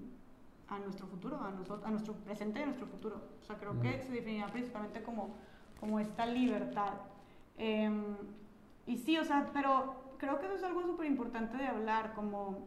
a 0.68 0.80
nuestro 0.80 1.06
futuro, 1.06 1.40
a, 1.40 1.52
nosotros, 1.52 1.86
a 1.86 1.92
nuestro 1.92 2.16
presente 2.16 2.60
y 2.60 2.64
a 2.64 2.66
nuestro 2.66 2.88
futuro. 2.88 3.22
O 3.40 3.46
sea, 3.46 3.58
creo 3.58 3.80
que 3.80 4.02
se 4.02 4.12
definirá 4.12 4.48
principalmente 4.48 5.04
como, 5.04 5.36
como 5.80 6.00
esta 6.00 6.26
libertad. 6.26 6.94
Em, 7.58 8.16
y 8.86 8.98
sí, 8.98 9.18
o 9.18 9.24
sea, 9.24 9.50
pero 9.54 10.16
creo 10.18 10.40
que 10.40 10.46
eso 10.46 10.56
es 10.56 10.64
algo 10.64 10.84
súper 10.84 11.06
importante 11.08 11.58
de 11.58 11.68
hablar, 11.68 12.14
como 12.14 12.60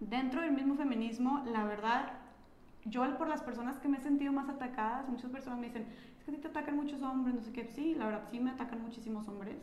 dentro 0.00 0.40
del 0.40 0.52
mismo 0.52 0.74
feminismo, 0.76 1.42
la 1.46 1.64
verdad, 1.64 2.12
yo 2.84 3.02
por 3.18 3.28
las 3.28 3.42
personas 3.42 3.78
que 3.78 3.88
me 3.88 3.98
he 3.98 4.00
sentido 4.00 4.32
más 4.32 4.48
atacadas, 4.48 5.08
muchas 5.08 5.30
personas 5.30 5.58
me 5.58 5.66
dicen, 5.66 5.86
es 6.18 6.24
que 6.24 6.32
si 6.32 6.38
te 6.38 6.48
atacan 6.48 6.76
muchos 6.76 7.02
hombres, 7.02 7.34
no 7.34 7.42
sé 7.42 7.52
qué, 7.52 7.64
sí, 7.64 7.94
la 7.94 8.06
verdad, 8.06 8.24
sí 8.30 8.38
me 8.38 8.50
atacan 8.50 8.82
muchísimos 8.82 9.26
hombres, 9.28 9.56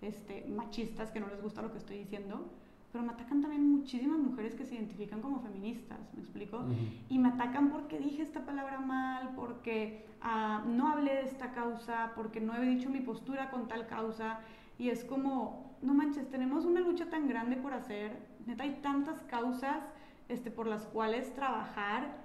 este, 0.00 0.46
machistas, 0.48 1.10
que 1.10 1.20
no 1.20 1.28
les 1.28 1.42
gusta 1.42 1.62
lo 1.62 1.72
que 1.72 1.78
estoy 1.78 1.98
diciendo, 1.98 2.46
pero 2.92 3.04
me 3.04 3.12
atacan 3.12 3.40
también 3.40 3.70
muchísimas 3.70 4.18
mujeres 4.18 4.54
que 4.54 4.64
se 4.64 4.74
identifican 4.74 5.20
como 5.20 5.40
feministas, 5.40 5.98
¿me 6.14 6.20
explico? 6.20 6.64
Y 7.08 7.18
me 7.18 7.28
atacan 7.28 7.70
porque 7.70 7.98
dije 7.98 8.22
esta 8.22 8.44
palabra 8.44 8.80
mal, 8.80 9.32
porque 9.36 10.06
uh, 10.22 10.68
no 10.68 10.88
hablé 10.88 11.14
de 11.14 11.22
esta 11.22 11.52
causa, 11.52 12.12
porque 12.16 12.40
no 12.40 12.54
he 12.56 12.66
dicho 12.66 12.90
mi 12.90 13.00
postura 13.00 13.50
con 13.50 13.68
tal 13.68 13.86
causa, 13.86 14.40
y 14.78 14.88
es 14.88 15.04
como, 15.04 15.76
no 15.82 15.94
manches, 15.94 16.28
tenemos 16.30 16.64
una 16.64 16.80
lucha 16.80 17.08
tan 17.10 17.28
grande 17.28 17.56
por 17.56 17.74
hacer, 17.74 18.16
neta 18.46 18.64
hay 18.64 18.78
tantas 18.82 19.22
causas 19.22 19.84
este, 20.28 20.50
por 20.50 20.66
las 20.66 20.86
cuales 20.86 21.32
trabajar 21.34 22.16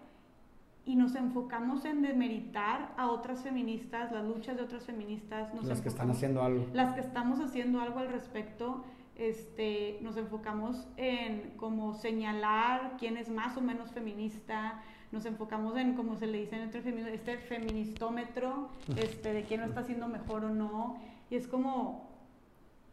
y 0.86 0.95
nos 0.95 1.15
enfocamos 1.15 1.84
en 1.86 2.01
demeritar 2.01 2.93
a 2.95 3.10
otras 3.10 3.41
feministas, 3.41 4.12
las 4.12 4.23
luchas 4.23 4.56
de 4.56 4.63
otras 4.63 4.84
feministas. 4.86 5.51
las 5.63 5.82
que 5.82 5.89
están 5.89 6.12
haciendo 6.12 6.43
algo. 6.43 6.67
Las 6.73 6.93
que 6.93 7.01
estamos 7.01 7.39
haciendo 7.39 7.82
algo 7.82 7.99
al 7.99 8.10
respecto. 8.10 8.84
Este, 9.15 9.97
nos 10.01 10.17
enfocamos 10.17 10.88
en 10.97 11.54
como 11.58 11.93
señalar 11.93 12.97
quién 12.99 13.15
es 13.15 13.30
más 13.30 13.56
o 13.56 13.62
menos 13.62 13.91
feminista, 13.91 14.82
nos 15.12 15.25
enfocamos 15.25 15.78
en, 15.78 15.93
como 15.93 16.17
se 16.17 16.28
le 16.28 16.39
dice 16.39 16.58
en 16.58 16.63
este 17.08 17.38
feministómetro, 17.38 18.69
este, 18.97 19.32
de 19.32 19.43
quién 19.43 19.62
lo 19.62 19.67
está 19.67 19.80
haciendo 19.80 20.10
mejor 20.10 20.43
o 20.43 20.49
no, 20.49 20.97
y 21.30 21.36
es 21.36 21.47
como, 21.47 22.10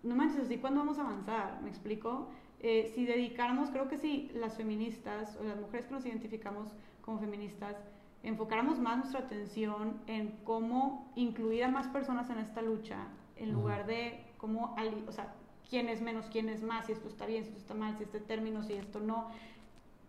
no 0.04 0.14
manches, 0.14 0.42
así 0.42 0.58
cuándo 0.58 0.80
vamos 0.80 0.98
a 0.98 1.02
avanzar, 1.02 1.60
¿me 1.62 1.68
explico? 1.68 2.28
Eh, 2.60 2.92
si 2.94 3.04
dedicáramos, 3.04 3.70
creo 3.70 3.88
que 3.88 3.98
si 3.98 4.30
las 4.34 4.56
feministas 4.56 5.36
o 5.40 5.44
las 5.44 5.58
mujeres 5.58 5.86
que 5.86 5.94
nos 5.94 6.06
identificamos 6.06 6.68
como 7.00 7.18
feministas, 7.18 7.76
enfocáramos 8.22 8.78
más 8.78 8.98
nuestra 8.98 9.20
atención 9.20 10.00
en 10.06 10.36
cómo 10.44 11.10
incluir 11.16 11.64
a 11.64 11.68
más 11.68 11.88
personas 11.88 12.30
en 12.30 12.38
esta 12.38 12.62
lucha, 12.62 13.08
en 13.34 13.52
lugar 13.52 13.86
de 13.86 14.24
cómo, 14.38 14.76
o 15.08 15.12
sea, 15.12 15.34
quién 15.72 15.88
es 15.88 16.02
menos, 16.02 16.26
quién 16.30 16.50
es 16.50 16.62
más, 16.62 16.84
si 16.84 16.92
esto 16.92 17.08
está 17.08 17.24
bien, 17.24 17.44
si 17.44 17.48
esto 17.48 17.60
está 17.62 17.72
mal, 17.72 17.96
si 17.96 18.04
este 18.04 18.20
término, 18.20 18.62
si 18.62 18.74
esto 18.74 19.00
no. 19.00 19.28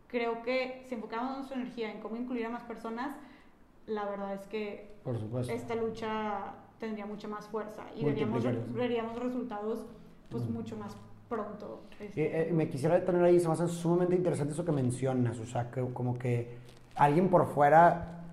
Creo 0.08 0.44
que 0.44 0.84
si 0.90 0.96
enfocamos 0.96 1.38
nuestra 1.38 1.56
energía 1.56 1.90
en 1.90 2.02
cómo 2.02 2.18
incluir 2.18 2.48
a 2.48 2.50
más 2.50 2.64
personas, 2.64 3.16
la 3.88 4.04
verdad 4.04 4.34
es 4.34 4.46
que 4.48 4.92
esta 5.50 5.76
lucha 5.76 6.56
tendría 6.82 7.06
mucha 7.06 7.30
más 7.30 7.48
fuerza 7.48 7.84
y 7.96 8.04
veríamos, 8.04 8.44
veríamos 8.74 9.18
resultados 9.18 9.86
pues 10.30 10.50
mucho 10.50 10.76
más 10.76 10.98
pronto. 11.30 11.84
Este, 11.98 12.50
eh, 12.50 12.52
me 12.52 12.68
quisiera 12.68 12.96
detener 13.00 13.24
ahí, 13.24 13.40
se 13.40 13.48
me 13.48 13.54
hace 13.54 13.70
sumamente 13.70 14.16
interesante 14.18 14.54
eso 14.54 14.66
que 14.66 14.74
mencionas, 14.74 15.40
o 15.40 15.46
sea, 15.46 15.72
que 15.72 15.82
como 15.94 16.20
que 16.20 16.58
alguien 16.96 17.30
por 17.30 17.48
fuera 17.48 18.26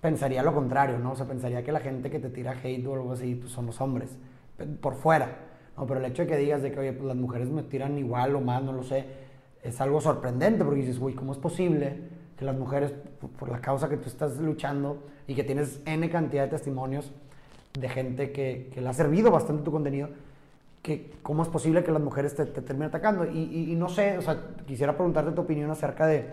pensaría 0.00 0.44
lo 0.44 0.54
contrario, 0.54 1.00
¿no? 1.00 1.10
O 1.10 1.16
sea, 1.16 1.26
pensaría 1.26 1.64
que 1.64 1.72
la 1.72 1.80
gente 1.80 2.08
que 2.08 2.20
te 2.20 2.30
tira 2.30 2.52
hate 2.52 2.86
o 2.86 2.94
algo 2.94 3.14
así, 3.14 3.34
pues 3.34 3.50
son 3.50 3.66
los 3.66 3.80
hombres, 3.80 4.16
por 4.80 4.94
fuera, 4.94 5.47
¿no? 5.78 5.86
Pero 5.86 6.00
el 6.00 6.06
hecho 6.06 6.22
de 6.22 6.28
que 6.28 6.36
digas 6.36 6.62
de 6.62 6.72
que, 6.72 6.80
oye, 6.80 6.92
pues 6.92 7.06
las 7.06 7.16
mujeres 7.16 7.48
me 7.48 7.62
tiran 7.62 7.96
igual 7.98 8.34
o 8.36 8.40
más, 8.40 8.62
no 8.62 8.72
lo 8.72 8.82
sé, 8.82 9.04
es 9.62 9.80
algo 9.80 10.00
sorprendente 10.00 10.64
porque 10.64 10.80
dices, 10.80 10.98
uy, 11.00 11.14
¿cómo 11.14 11.32
es 11.32 11.38
posible 11.38 12.18
que 12.36 12.44
las 12.44 12.56
mujeres, 12.56 12.92
por 13.38 13.50
la 13.50 13.60
causa 13.60 13.88
que 13.88 13.96
tú 13.96 14.08
estás 14.08 14.38
luchando 14.38 15.02
y 15.26 15.34
que 15.34 15.44
tienes 15.44 15.80
N 15.84 16.08
cantidad 16.08 16.44
de 16.44 16.50
testimonios 16.50 17.10
de 17.78 17.88
gente 17.88 18.32
que, 18.32 18.70
que 18.72 18.80
le 18.80 18.88
ha 18.88 18.92
servido 18.92 19.30
bastante 19.30 19.62
tu 19.62 19.72
contenido, 19.72 20.08
que 20.82 21.12
cómo 21.22 21.42
es 21.42 21.48
posible 21.48 21.82
que 21.82 21.90
las 21.90 22.00
mujeres 22.00 22.34
te, 22.34 22.46
terminen 22.46 22.88
atacando? 22.88 23.24
Y, 23.24 23.72
y, 23.72 23.74
no 23.74 23.88
sé, 23.88 24.18
o 24.18 24.22
sea, 24.22 24.40
quisiera 24.66 24.94
preguntarte 24.94 25.32
tu 25.32 25.40
opinión 25.40 25.70
acerca 25.70 26.06
de, 26.06 26.32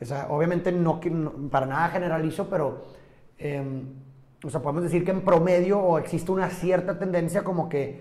o 0.00 0.04
sea, 0.04 0.28
obviamente 0.30 0.70
no, 0.70 1.00
para 1.50 1.66
nada 1.66 1.88
generalizo, 1.88 2.48
pero, 2.48 2.82
em, 3.38 3.82
o 4.44 4.50
sea, 4.50 4.62
podemos 4.62 4.84
decir 4.84 5.04
que 5.04 5.10
en 5.10 5.22
promedio 5.22 5.80
o 5.80 5.98
existe 5.98 6.30
una 6.30 6.48
cierta 6.48 6.98
tendencia 6.98 7.42
como 7.42 7.68
que, 7.68 8.00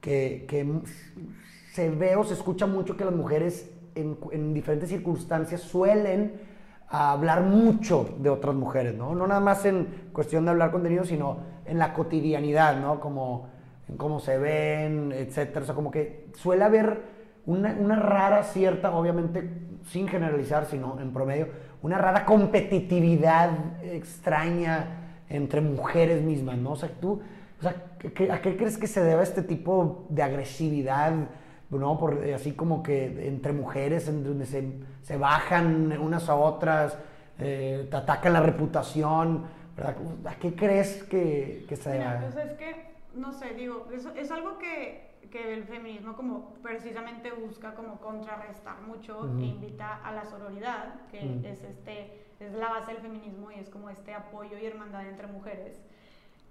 que, 0.00 0.46
se 1.72 1.90
ve 1.90 2.16
o 2.16 2.24
se 2.24 2.34
escucha 2.34 2.66
mucho 2.66 2.96
que 2.96 3.04
las 3.04 3.14
mujeres 3.14 3.70
en, 3.94 4.18
en 4.32 4.52
diferentes 4.52 4.88
circunstancias 4.88 5.60
suelen 5.60 6.32
hablar 6.88 7.42
mucho 7.42 8.16
de 8.18 8.30
otras 8.30 8.54
mujeres, 8.54 8.94
¿no? 8.94 9.14
No 9.14 9.26
nada 9.26 9.40
más 9.40 9.64
en 9.64 10.08
cuestión 10.12 10.44
de 10.44 10.50
hablar 10.50 10.70
contenido, 10.70 11.04
sino 11.04 11.38
en 11.66 11.78
la 11.78 11.92
cotidianidad, 11.92 12.80
¿no? 12.80 12.98
Como 12.98 13.48
en 13.88 13.96
cómo 13.96 14.20
se 14.20 14.38
ven, 14.38 15.12
etcétera. 15.12 15.62
O 15.62 15.66
sea, 15.66 15.74
como 15.74 15.90
que 15.90 16.30
suele 16.34 16.64
haber 16.64 17.02
una, 17.46 17.76
una, 17.78 17.96
rara 17.96 18.42
cierta, 18.42 18.94
obviamente 18.94 19.48
sin 19.86 20.08
generalizar, 20.08 20.66
sino 20.66 21.00
en 21.00 21.12
promedio, 21.12 21.48
una 21.82 21.98
rara 21.98 22.24
competitividad 22.24 23.50
extraña 23.82 25.24
entre 25.28 25.60
mujeres 25.60 26.22
mismas, 26.22 26.58
¿no? 26.58 26.72
O 26.72 26.76
sea, 26.76 26.90
tú, 27.00 27.20
o 27.58 27.62
sea, 27.62 27.70
¿a 28.32 28.40
qué 28.40 28.56
crees 28.56 28.78
que 28.78 28.86
se 28.86 29.02
debe 29.02 29.22
este 29.22 29.42
tipo 29.42 30.06
de 30.10 30.22
agresividad, 30.22 31.12
¿no? 31.70 31.98
Por, 31.98 32.24
eh, 32.24 32.34
así 32.34 32.52
como 32.52 32.82
que 32.82 33.28
entre 33.28 33.52
mujeres, 33.52 34.08
en 34.08 34.22
donde 34.22 34.46
se, 34.46 34.80
se 35.02 35.16
bajan 35.16 35.98
unas 35.98 36.28
a 36.28 36.36
otras, 36.36 36.96
eh, 37.38 37.88
te 37.90 37.96
atacan 37.96 38.32
la 38.32 38.40
reputación, 38.40 39.46
¿verdad? 39.76 39.96
¿A 40.26 40.34
qué 40.36 40.54
crees 40.54 41.02
que, 41.04 41.66
que 41.68 41.76
se 41.76 41.90
debe? 41.90 42.30
Pues 42.32 42.36
es 42.36 42.52
que 42.52 42.88
no 43.14 43.32
sé, 43.32 43.54
digo, 43.54 43.88
es, 43.92 44.06
es 44.16 44.30
algo 44.30 44.58
que, 44.58 45.18
que, 45.30 45.54
el 45.54 45.64
feminismo 45.64 46.14
como 46.14 46.54
precisamente 46.62 47.32
busca 47.32 47.74
como 47.74 48.00
contrarrestar 48.00 48.80
mucho 48.82 49.28
e 49.38 49.44
invita 49.44 49.96
a 50.04 50.12
la 50.12 50.24
sororidad, 50.24 50.94
que 51.10 51.40
es, 51.44 51.62
este, 51.64 52.24
es 52.38 52.52
la 52.52 52.68
base 52.68 52.92
del 52.92 53.02
feminismo 53.02 53.50
y 53.50 53.56
es 53.56 53.68
como 53.68 53.90
este 53.90 54.14
apoyo 54.14 54.56
y 54.58 54.66
hermandad 54.66 55.06
entre 55.06 55.26
mujeres. 55.26 55.82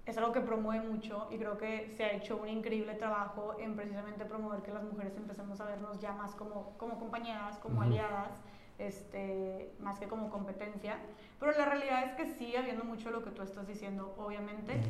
Es 0.08 0.16
algo 0.16 0.32
que 0.32 0.40
promueve 0.40 0.88
mucho 0.88 1.28
y 1.30 1.36
creo 1.36 1.58
que 1.58 1.92
se 1.94 2.02
ha 2.02 2.12
hecho 2.14 2.38
un 2.38 2.48
increíble 2.48 2.94
trabajo 2.94 3.54
en 3.58 3.76
precisamente 3.76 4.24
promover 4.24 4.62
que 4.62 4.72
las 4.72 4.82
mujeres 4.82 5.14
empecemos 5.18 5.60
a 5.60 5.66
vernos 5.66 6.00
ya 6.00 6.12
más 6.14 6.34
como, 6.34 6.78
como 6.78 6.98
compañeras, 6.98 7.58
como 7.58 7.82
aliadas, 7.82 8.42
este, 8.78 9.70
más 9.80 9.98
que 9.98 10.08
como 10.08 10.30
competencia. 10.30 10.98
Pero 11.38 11.52
la 11.52 11.66
realidad 11.66 12.04
es 12.04 12.12
que 12.12 12.24
sigue 12.24 12.56
habiendo 12.56 12.84
mucho 12.84 13.10
lo 13.10 13.22
que 13.22 13.30
tú 13.32 13.42
estás 13.42 13.68
diciendo, 13.68 14.14
obviamente. 14.16 14.80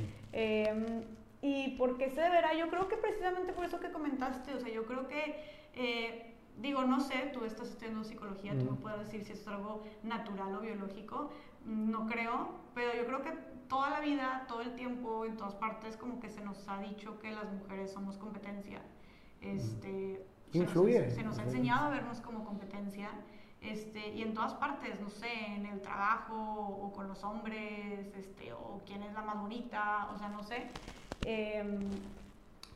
¿Y 1.43 1.77
por 1.77 1.99
qué 1.99 2.11
se 2.11 2.21
deberá? 2.21 2.55
Yo 2.55 2.69
creo 2.69 2.87
que 2.87 2.97
precisamente 2.97 3.53
por 3.53 3.65
eso 3.65 3.81
que 3.81 3.91
comentaste, 3.91 4.55
o 4.55 4.61
sea, 4.61 4.73
yo 4.73 4.87
creo 4.87 5.09
que, 5.09 5.43
eh, 5.75 6.37
digo, 6.59 6.83
no 6.83 7.01
sé, 7.01 7.31
tú 7.33 7.45
estás 7.45 7.71
estudiando 7.71 8.05
psicología, 8.05 8.57
tú 8.57 8.71
me 8.71 8.77
puedes 8.77 9.01
decir 9.01 9.25
si 9.25 9.33
es 9.33 9.49
algo 9.49 9.83
natural 10.05 10.55
o 10.55 10.61
biológico, 10.61 11.33
no 11.65 12.07
creo, 12.07 12.51
pero 12.73 12.95
yo 12.95 13.05
creo 13.05 13.23
que 13.23 13.58
toda 13.69 13.91
la 13.91 14.01
vida, 14.01 14.45
todo 14.49 14.63
el 14.63 14.75
tiempo, 14.75 15.25
en 15.25 15.37
todas 15.37 15.55
partes, 15.55 15.97
como 15.97 16.21
que 16.21 16.31
se 16.31 16.43
nos 16.43 16.67
ha 16.69 16.81
dicho 16.81 17.19
que 17.19 17.31
las 17.31 17.51
mujeres 17.53 17.93
somos 17.93 18.17
competencia. 18.17 18.81
Este, 19.41 20.27
Influye. 20.53 21.11
Se, 21.11 21.23
nos 21.23 21.39
ha 21.39 21.43
enseñado 21.43 21.87
a 21.87 21.91
vernos 21.91 22.21
como 22.21 22.45
competencia. 22.45 23.11
Este, 23.61 24.11
y 24.11 24.23
en 24.23 24.35
todas 24.35 24.55
partes, 24.55 25.01
no 25.01 25.11
sé, 25.11 25.33
en 25.47 25.67
el 25.67 25.81
trabajo 25.81 26.35
o 26.37 26.93
con 26.93 27.09
los 27.09 27.23
hombres, 27.25 28.15
este, 28.17 28.53
o 28.53 28.81
quién 28.87 29.03
es 29.03 29.13
la 29.15 29.23
más 29.23 29.41
bonita, 29.41 30.09
o 30.15 30.19
sea, 30.19 30.29
no 30.29 30.43
sé. 30.43 30.69
Em, 31.25 31.81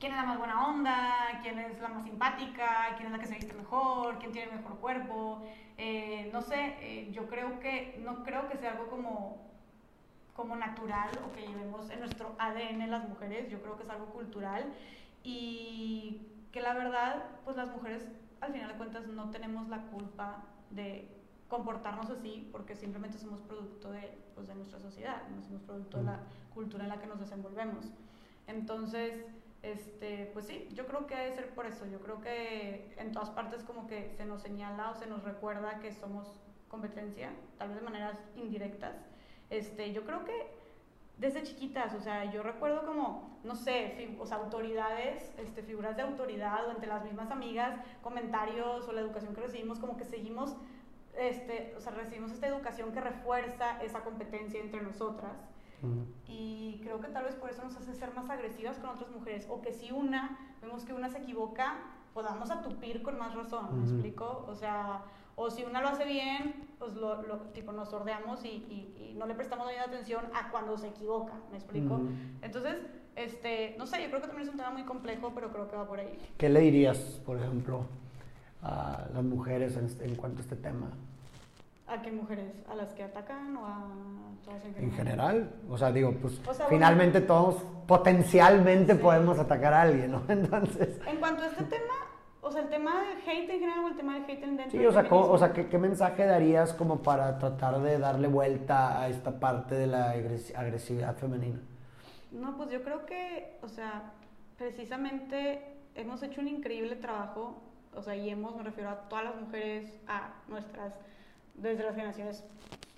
quién 0.01 0.13
es 0.13 0.19
la 0.19 0.25
más 0.25 0.39
buena 0.39 0.67
onda, 0.67 1.39
quién 1.43 1.59
es 1.61 1.81
la 1.81 1.89
más 1.89 2.03
simpática, 2.03 2.95
quién 2.97 3.07
es 3.07 3.13
la 3.13 3.19
que 3.21 3.27
se 3.27 3.37
viste 3.37 3.55
mejor, 3.55 4.19
quién 4.19 4.33
tiene 4.33 4.51
el 4.51 4.57
mejor 4.59 4.79
cuerpo. 4.81 5.43
Eh, 5.79 6.29
no 6.33 6.43
sé, 6.43 6.77
eh, 6.81 7.11
yo 7.13 7.29
creo 7.29 7.61
que, 7.61 8.01
no 8.05 8.25
creo 8.25 8.49
que 8.49 8.59
sea 8.59 8.73
algo 8.73 8.89
como, 8.89 9.52
como 10.43 10.57
natural 10.57 11.09
o 11.25 11.33
que 11.33 11.47
llevemos 11.47 11.89
en 11.91 12.01
nuestro 12.01 12.35
ADN 12.37 12.91
las 12.91 13.09
mujeres, 13.09 13.49
yo 13.49 13.63
creo 13.63 13.77
que 13.77 13.85
es 13.85 13.91
algo 13.91 14.07
cultural 14.07 14.65
y 15.23 16.27
que 16.51 16.61
la 16.61 16.75
verdad, 16.75 17.27
pues 17.45 17.57
las 17.57 17.69
mujeres 17.69 18.09
al 18.41 18.53
final 18.53 18.73
de 18.73 18.75
cuentas 18.75 19.07
no 19.07 19.31
tenemos 19.31 19.69
la 19.69 19.83
culpa 19.87 20.43
de 20.71 21.09
comportarnos 21.47 22.11
así 22.11 22.49
porque 22.51 22.75
simplemente 22.75 23.19
somos 23.19 23.41
producto 23.43 23.93
de, 23.93 24.19
pues, 24.35 24.49
de 24.49 24.57
nuestra 24.57 24.81
sociedad, 24.81 25.23
no 25.29 25.41
somos 25.43 25.63
producto 25.63 25.99
de 25.99 26.05
la 26.05 26.19
cultura 26.53 26.83
en 26.83 26.89
la 26.89 26.99
que 26.99 27.07
nos 27.07 27.21
desenvolvemos. 27.21 27.93
Entonces, 28.49 29.25
este, 29.63 30.29
pues 30.33 30.47
sí, 30.47 30.69
yo 30.75 30.89
creo 30.89 31.07
que 31.07 31.15
debe 31.15 31.37
ser 31.37 31.51
por 31.51 31.67
eso. 31.67 31.87
Yo 31.87 32.01
creo 32.01 32.21
que 32.21 32.93
en 32.97 33.13
todas 33.13 33.31
partes 33.31 33.63
como 33.63 33.87
que 33.87 34.11
se 34.17 34.25
nos 34.25 34.43
señala 34.43 34.91
o 34.91 34.97
se 34.97 35.07
nos 35.07 35.23
recuerda 35.23 35.79
que 35.79 35.93
somos 35.93 36.27
competencia, 36.67 37.31
tal 37.59 37.69
vez 37.69 37.79
de 37.79 37.85
maneras 37.85 38.19
indirectas. 38.35 39.12
Este, 39.53 39.93
yo 39.93 40.05
creo 40.05 40.25
que 40.25 40.51
desde 41.19 41.43
chiquitas, 41.43 41.93
o 41.93 42.01
sea, 42.01 42.25
yo 42.33 42.43
recuerdo 42.43 42.87
como, 42.87 43.39
no 43.45 43.55
sé, 43.55 44.17
o 44.19 44.27
sea, 44.27 44.39
autoridades, 44.39 45.31
este, 45.37 45.63
figuras 45.63 45.95
de 45.95 46.03
autoridad 46.03 46.67
o 46.67 46.71
entre 46.71 46.89
las 46.89 47.05
mismas 47.05 47.31
amigas, 47.31 47.79
comentarios 48.03 48.89
o 48.89 48.93
la 48.93 49.03
educación 49.03 49.35
que 49.35 49.43
recibimos, 49.43 49.79
como 49.79 49.99
que 49.99 50.07
seguimos, 50.07 50.57
este, 51.19 51.75
o 51.77 51.81
sea, 51.81 51.93
recibimos 51.93 52.33
esta 52.33 52.47
educación 52.47 52.93
que 52.93 53.03
refuerza 53.03 53.83
esa 53.83 54.03
competencia 54.03 54.59
entre 54.59 54.81
nosotras. 54.81 55.37
Y 56.29 56.81
creo 56.83 57.01
que 57.01 57.09
tal 57.09 57.25
vez 57.25 57.35
por 57.35 57.51
eso 57.51 57.63
nos 57.65 57.77
hace 57.77 57.93
ser 57.93 58.15
más 58.15 58.31
agresivas 58.31 58.79
con 58.79 58.91
otras 58.91 59.11
mujeres. 59.11 59.47
O 59.51 59.61
que 59.61 59.73
si 59.73 59.91
una, 59.91 60.39
vemos 60.63 60.85
que 60.85 60.95
una 60.95 61.11
se 61.11 61.19
equivoca, 61.19 61.77
podamos 62.15 62.51
atupir 62.51 63.03
con 63.03 63.19
más 63.19 63.35
razón, 63.35 63.81
¿me 63.81 63.85
explico? 63.85 64.47
O 64.49 64.55
sea, 64.55 65.03
o 65.37 65.51
si 65.51 65.65
una 65.65 65.81
lo 65.81 65.89
hace 65.89 66.05
bien, 66.05 66.55
pues 66.79 66.95
lo, 66.95 67.19
tipo 67.53 67.73
nos 67.73 67.91
sordeamos 67.91 68.45
y, 68.45 68.49
y, 68.49 69.15
no 69.17 69.27
le 69.27 69.35
prestamos 69.35 69.67
ni 69.69 69.75
atención 69.75 70.25
a 70.35 70.51
cuando 70.51 70.77
se 70.77 70.89
equivoca, 70.89 71.35
¿me 71.51 71.59
explico? 71.59 72.01
Entonces, 72.41 72.79
este, 73.15 73.75
no 73.79 73.87
sé, 73.87 74.03
yo 74.03 74.09
creo 74.09 74.23
que 74.23 74.27
también 74.27 74.49
es 74.49 74.53
un 74.53 74.59
tema 74.59 74.71
muy 74.71 74.85
complejo, 74.85 75.33
pero 75.35 75.53
creo 75.53 75.69
que 75.69 75.77
va 75.77 75.87
por 75.87 76.01
ahí. 76.01 76.19
¿Qué 76.39 76.49
le 76.49 76.61
dirías, 76.61 76.99
por 77.27 77.39
ejemplo, 77.39 77.85
a 78.63 79.07
las 79.13 79.23
mujeres 79.23 79.77
en, 79.77 79.89
en 80.09 80.17
cuanto 80.17 80.39
a 80.39 80.43
este 80.43 80.57
tema? 80.57 80.91
¿A 81.87 82.01
qué 82.01 82.11
mujeres? 82.11 82.55
¿A 82.71 82.75
las 82.75 82.95
que 82.95 83.03
atacan 83.03 83.55
o 83.57 83.67
a 83.67 83.85
todas 84.45 84.65
en 84.65 84.75
general? 84.75 84.85
En 84.85 84.93
general, 84.93 85.51
o 85.69 85.77
sea, 85.77 85.93
digo, 85.93 86.13
pues 86.23 86.41
finalmente 86.71 87.21
todos 87.21 87.63
potencialmente 87.87 88.95
podemos 88.95 89.39
atacar 89.39 89.75
a 89.75 89.83
alguien, 89.83 90.13
¿no? 90.13 90.23
Entonces... 90.29 90.99
En 91.07 91.19
cuanto 91.19 91.43
a 91.43 91.49
este 91.49 91.65
tema, 91.65 91.95
o 92.53 92.55
sea, 92.55 92.63
el 92.65 92.69
tema 92.69 93.03
del 93.03 93.19
hate 93.27 93.49
en 93.49 93.61
general 93.61 93.85
o 93.85 93.89
el 93.89 93.97
tema 93.97 94.15
del 94.15 94.25
hate 94.25 94.41
dentro 94.41 94.71
Sí, 94.71 94.85
o 94.85 94.93
sea, 94.93 95.07
o 95.11 95.39
sea 95.39 95.53
¿qué, 95.55 95.69
¿qué, 95.69 95.79
mensaje 95.79 96.27
darías 96.27 96.75
como 96.75 97.03
para 97.03 97.39
tratar 97.39 97.81
de 97.81 97.99
darle 97.99 98.29
vuelta 98.29 99.01
a 99.01 99.09
esta 99.09 99.41
parte 99.41 99.75
de 99.75 99.87
la 99.87 100.11
agresividad 100.11 101.17
femenina? 101.17 101.61
No, 102.31 102.57
pues 102.59 102.71
yo 102.71 102.83
creo 102.83 103.07
que, 103.07 103.57
o 103.63 103.69
sea, 103.69 104.13
precisamente 104.59 105.63
hemos 105.95 106.23
hecho 106.23 106.43
un 106.43 106.49
increíble 106.49 106.97
trabajo, 106.97 107.63
o 107.95 108.03
sea, 108.03 108.17
y 108.17 108.29
hemos, 108.29 108.55
me 108.55 108.65
refiero 108.65 108.91
a 108.91 109.09
todas 109.09 109.25
las 109.25 109.37
mujeres, 109.37 109.99
a 110.07 110.35
nuestras 110.49 110.93
desde 111.55 111.85
las 111.85 111.95
generaciones 111.95 112.45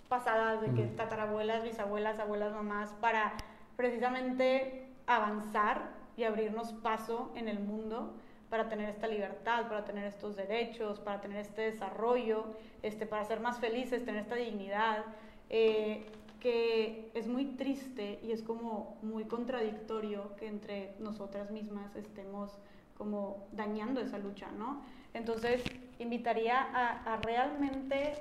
pasadas, 0.09 0.63
de 0.63 0.73
que 0.73 0.83
tatarabuelas, 0.89 1.63
bisabuelas, 1.63 2.19
abuelas, 2.19 2.53
mamás, 2.53 2.91
para 3.01 3.35
precisamente 3.77 4.89
avanzar 5.07 5.91
y 6.17 6.25
abrirnos 6.25 6.73
paso 6.73 7.31
en 7.37 7.49
el 7.49 7.61
mundo 7.61 8.15
para 8.55 8.69
tener 8.69 8.89
esta 8.89 9.09
libertad, 9.09 9.67
para 9.67 9.85
tener 9.85 10.05
estos 10.05 10.37
derechos, 10.37 11.01
para 11.01 11.21
tener 11.21 11.39
este 11.39 11.63
desarrollo, 11.63 12.45
este, 12.85 13.05
para 13.05 13.25
ser 13.25 13.41
más 13.41 13.59
felices, 13.59 14.05
tener 14.05 14.23
esta 14.23 14.37
dignidad, 14.37 15.07
eh, 15.51 16.07
que 16.39 17.11
es 17.15 17.27
muy 17.27 17.47
triste 17.57 18.21
y 18.23 18.31
es 18.31 18.45
como 18.45 18.97
muy 19.03 19.25
contradictorio 19.25 20.37
que 20.37 20.47
entre 20.47 20.95
nosotras 21.01 21.51
mismas 21.51 21.97
estemos 21.97 22.57
como 22.97 23.49
dañando 23.51 24.01
esa 24.01 24.19
lucha, 24.19 24.47
¿no? 24.53 24.85
Entonces, 25.15 25.61
invitaría 25.99 26.61
a, 26.61 27.17
realmente 27.25 28.13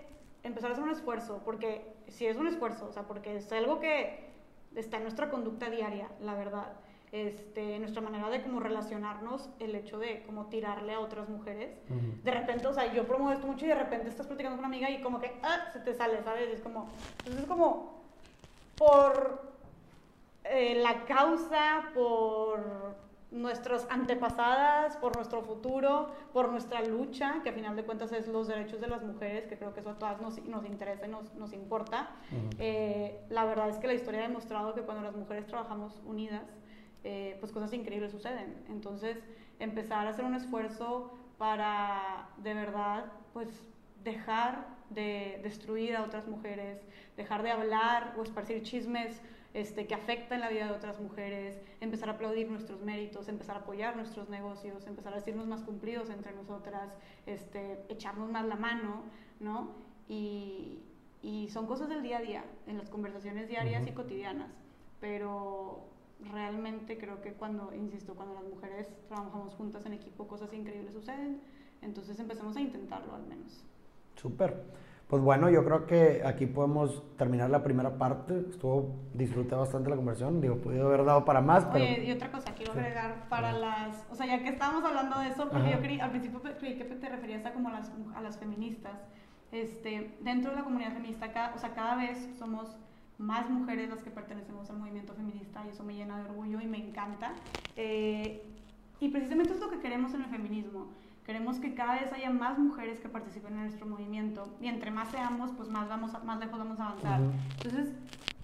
empezar 0.42 0.72
a 0.72 0.74
hacer 0.74 0.84
un 0.84 0.90
esfuerzo, 0.90 1.44
porque 1.46 1.94
si 2.08 2.26
es 2.26 2.38
un 2.38 2.48
esfuerzo, 2.48 2.88
o 2.88 2.92
sea, 2.92 3.04
porque 3.04 3.36
es 3.36 3.52
algo 3.52 3.80
que 3.80 4.32
está 4.74 4.98
en 4.98 5.04
nuestra 5.04 5.30
conducta 5.30 5.70
diaria, 5.70 6.10
la 6.22 6.34
verdad. 6.34 6.74
Este, 7.14 7.78
nuestra 7.78 8.02
manera 8.02 8.28
de 8.32 8.42
como 8.42 8.60
relacionarnos, 8.60 9.48
el 9.60 9.76
hecho 9.76 10.00
de 10.00 10.24
como 10.24 10.48
tirarle 10.48 10.96
a 10.96 11.00
otras 11.00 11.30
mujeres. 11.30 11.78
De 12.24 12.32
repente, 12.32 12.66
o 12.66 12.74
sea, 12.74 12.92
yo 12.92 13.06
promuevo 13.06 13.32
esto 13.32 13.46
mucho 13.46 13.66
y 13.66 13.68
de 13.68 13.76
repente 13.76 14.10
estás 14.10 14.26
platicando 14.26 14.58
con 14.58 14.66
una 14.66 14.76
amiga 14.76 14.90
y 14.90 15.00
como 15.00 15.22
que, 15.22 15.40
ah, 15.44 15.70
se 15.72 15.80
te 15.80 15.94
sale, 15.94 16.24
¿sabes? 16.24 16.50
Es 16.50 16.62
como, 16.62 16.90
entonces 17.20 17.44
es 17.44 17.48
como, 17.48 18.02
por 18.76 19.44
eh, 20.46 20.74
la 20.82 21.06
causa, 21.06 21.92
por 21.94 22.96
nuestras 23.30 23.86
antepasadas, 23.92 24.98
por 24.98 25.16
nuestro 25.16 25.44
futuro, 25.44 26.10
por 26.34 26.50
nuestra 26.50 26.82
lucha, 26.82 27.42
que 27.44 27.50
a 27.50 27.54
final 27.54 27.76
de 27.76 27.84
cuentas 27.84 28.12
es 28.12 28.28
los 28.28 28.48
derechos 28.48 28.82
de 28.82 28.88
las 28.88 29.04
mujeres, 29.04 29.46
que 29.46 29.56
creo 29.56 29.72
que 29.76 29.82
eso 29.82 29.92
a 29.92 30.00
todas 30.00 30.20
nos, 30.20 30.44
nos 30.46 30.66
interesa 30.66 31.06
y 31.06 31.12
nos, 31.12 31.32
nos 31.36 31.54
importa. 31.54 32.10
Eh, 32.58 33.24
la 33.30 33.46
verdad 33.46 33.70
es 33.70 33.78
que 33.78 33.86
la 33.86 33.94
historia 33.94 34.22
ha 34.22 34.28
demostrado 34.28 34.74
que 34.74 34.82
cuando 34.82 35.04
las 35.04 35.16
mujeres 35.16 35.46
trabajamos 35.46 36.02
unidas, 36.08 36.42
eh, 37.04 37.38
pues 37.40 37.52
cosas 37.52 37.74
increíbles 37.74 38.12
suceden. 38.12 38.56
Entonces, 38.70 39.18
empezar 39.60 40.08
a 40.08 40.12
hacer 40.12 40.26
un 40.26 40.36
esfuerzo 40.36 41.14
para 41.38 42.30
de 42.38 42.54
verdad, 42.54 43.06
pues 43.34 43.50
dejar 44.04 44.68
de 44.90 45.40
destruir 45.44 45.96
a 45.96 46.04
otras 46.04 46.28
mujeres, 46.28 46.80
dejar 47.18 47.44
de 47.44 47.52
hablar 47.52 48.16
o 48.18 48.24
esparcir 48.24 48.62
chismes 48.64 49.22
este, 49.54 49.86
que 49.86 49.94
afectan 49.94 50.40
la 50.40 50.50
vida 50.50 50.66
de 50.66 50.72
otras 50.72 51.00
mujeres, 51.00 51.60
empezar 51.80 52.10
a 52.10 52.14
aplaudir 52.14 52.50
nuestros 52.50 52.82
méritos, 52.82 53.28
empezar 53.28 53.56
a 53.56 53.60
apoyar 53.60 53.96
nuestros 53.96 54.30
negocios, 54.30 54.88
empezar 54.88 55.14
a 55.14 55.18
decirnos 55.18 55.48
más 55.48 55.62
cumplidos 55.62 56.10
entre 56.10 56.34
nosotras, 56.34 56.90
este, 57.26 57.84
echarnos 57.90 58.32
más 58.32 58.46
la 58.46 58.56
mano, 58.56 59.04
¿no? 59.40 59.76
Y, 60.10 60.80
y, 61.22 61.50
son 61.50 61.68
cosas 61.68 61.88
del 61.88 62.02
día 62.02 62.18
a 62.18 62.22
día, 62.22 62.44
en 62.68 62.78
las 62.78 62.90
conversaciones 62.90 63.48
diarias 63.48 63.88
y 63.88 63.92
cotidianas, 63.92 64.52
pero 65.00 65.93
realmente 66.32 66.98
creo 66.98 67.22
que 67.22 67.34
cuando, 67.34 67.74
insisto, 67.74 68.16
cuando 68.16 68.36
las 68.36 68.44
mujeres 68.44 68.88
trabajamos 69.08 69.54
juntas 69.56 69.86
en 69.86 69.94
equipo, 69.94 70.28
cosas 70.28 70.54
increíbles 70.54 70.94
suceden, 70.94 71.42
entonces 71.82 72.20
empezamos 72.20 72.56
a 72.56 72.62
intentarlo 72.62 73.16
al 73.16 73.26
menos. 73.26 73.64
Súper. 74.16 74.64
Pues 75.08 75.22
bueno, 75.22 75.50
yo 75.50 75.64
creo 75.64 75.86
que 75.86 76.24
aquí 76.26 76.48
podemos 76.48 77.04
terminar 77.18 77.50
la 77.50 77.62
primera 77.62 77.98
parte. 77.98 78.46
Estuvo, 78.50 78.96
disfruté 79.14 79.54
bastante 79.54 79.90
la 79.90 79.96
conversación. 79.96 80.42
Digo, 80.42 80.58
pudido 80.58 80.88
haber 80.88 81.06
dado 81.06 81.24
para 81.24 81.42
más, 81.42 81.66
pero... 81.66 81.86
Oye, 81.86 82.06
y 82.06 82.12
otra 82.12 82.32
cosa, 82.32 82.54
quiero 82.56 82.72
agregar 82.72 83.28
para 83.30 83.52
las... 83.52 84.06
O 84.10 84.16
sea, 84.16 84.26
ya 84.26 84.42
que 84.42 84.50
estábamos 84.50 84.84
hablando 84.84 85.20
de 85.20 85.28
eso, 85.28 85.50
porque 85.50 85.72
yo 85.72 85.80
creí, 85.80 86.00
al 86.00 86.10
principio 86.10 86.42
creí 86.42 86.78
que 86.78 86.86
te 86.86 87.10
referías 87.10 87.46
a 87.46 87.54
como 87.54 87.70
a 87.70 87.74
las, 87.74 87.92
a 88.16 88.22
las 88.22 88.38
feministas. 88.38 89.04
Este, 89.52 90.18
dentro 90.22 90.50
de 90.50 90.58
la 90.58 90.64
comunidad 90.64 90.94
feminista, 90.94 91.32
cada, 91.32 91.54
o 91.54 91.60
sea, 91.60 91.76
cada 91.76 91.96
vez 91.96 92.30
somos 92.40 92.76
más 93.24 93.50
mujeres 93.50 93.90
las 93.90 94.04
que 94.04 94.12
pertenecemos 94.12 94.70
al 94.70 94.78
movimiento 94.78 95.14
feminista 95.14 95.66
y 95.66 95.70
eso 95.70 95.84
me 95.84 95.96
llena 95.96 96.18
de 96.18 96.30
orgullo 96.30 96.62
y 96.62 96.68
me 96.68 96.78
encanta. 96.78 97.34
Eh, 97.76 98.44
y 99.00 99.10
precisamente 99.10 99.54
es 99.54 99.60
lo 99.60 99.70
que 99.70 99.80
queremos 99.80 100.14
en 100.14 100.22
el 100.22 100.30
feminismo 100.30 100.88
Queremos 101.26 101.58
que 101.60 101.74
cada 101.74 101.96
vez 102.02 102.12
haya 102.12 102.30
más 102.30 102.60
mujeres 102.60 103.00
que 103.00 103.08
participen 103.08 103.54
en 103.54 103.62
nuestro 103.62 103.86
movimiento 103.86 104.58
y 104.60 104.68
entre 104.68 104.92
más 104.92 105.10
seamos, 105.10 105.52
pues 105.52 105.70
más, 105.70 105.88
vamos 105.88 106.12
más 106.26 106.40
lejos 106.40 106.60
vamos 106.60 106.80
a 106.82 106.88
avanzar. 106.88 107.22
Entonces, 107.64 107.94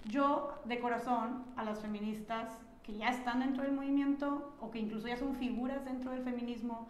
yo 0.06 0.58
de 0.64 0.80
corazón 0.80 1.44
a 1.56 1.62
las 1.62 1.80
feministas 1.80 2.58
que 2.82 2.96
ya 2.96 3.08
están 3.08 3.40
dentro 3.40 3.64
del 3.64 3.72
movimiento 3.72 4.54
o 4.60 4.70
que 4.70 4.78
incluso 4.78 5.08
ya 5.08 5.18
son 5.18 5.34
figuras 5.36 5.84
dentro 5.84 6.10
del 6.10 6.22
feminismo, 6.22 6.88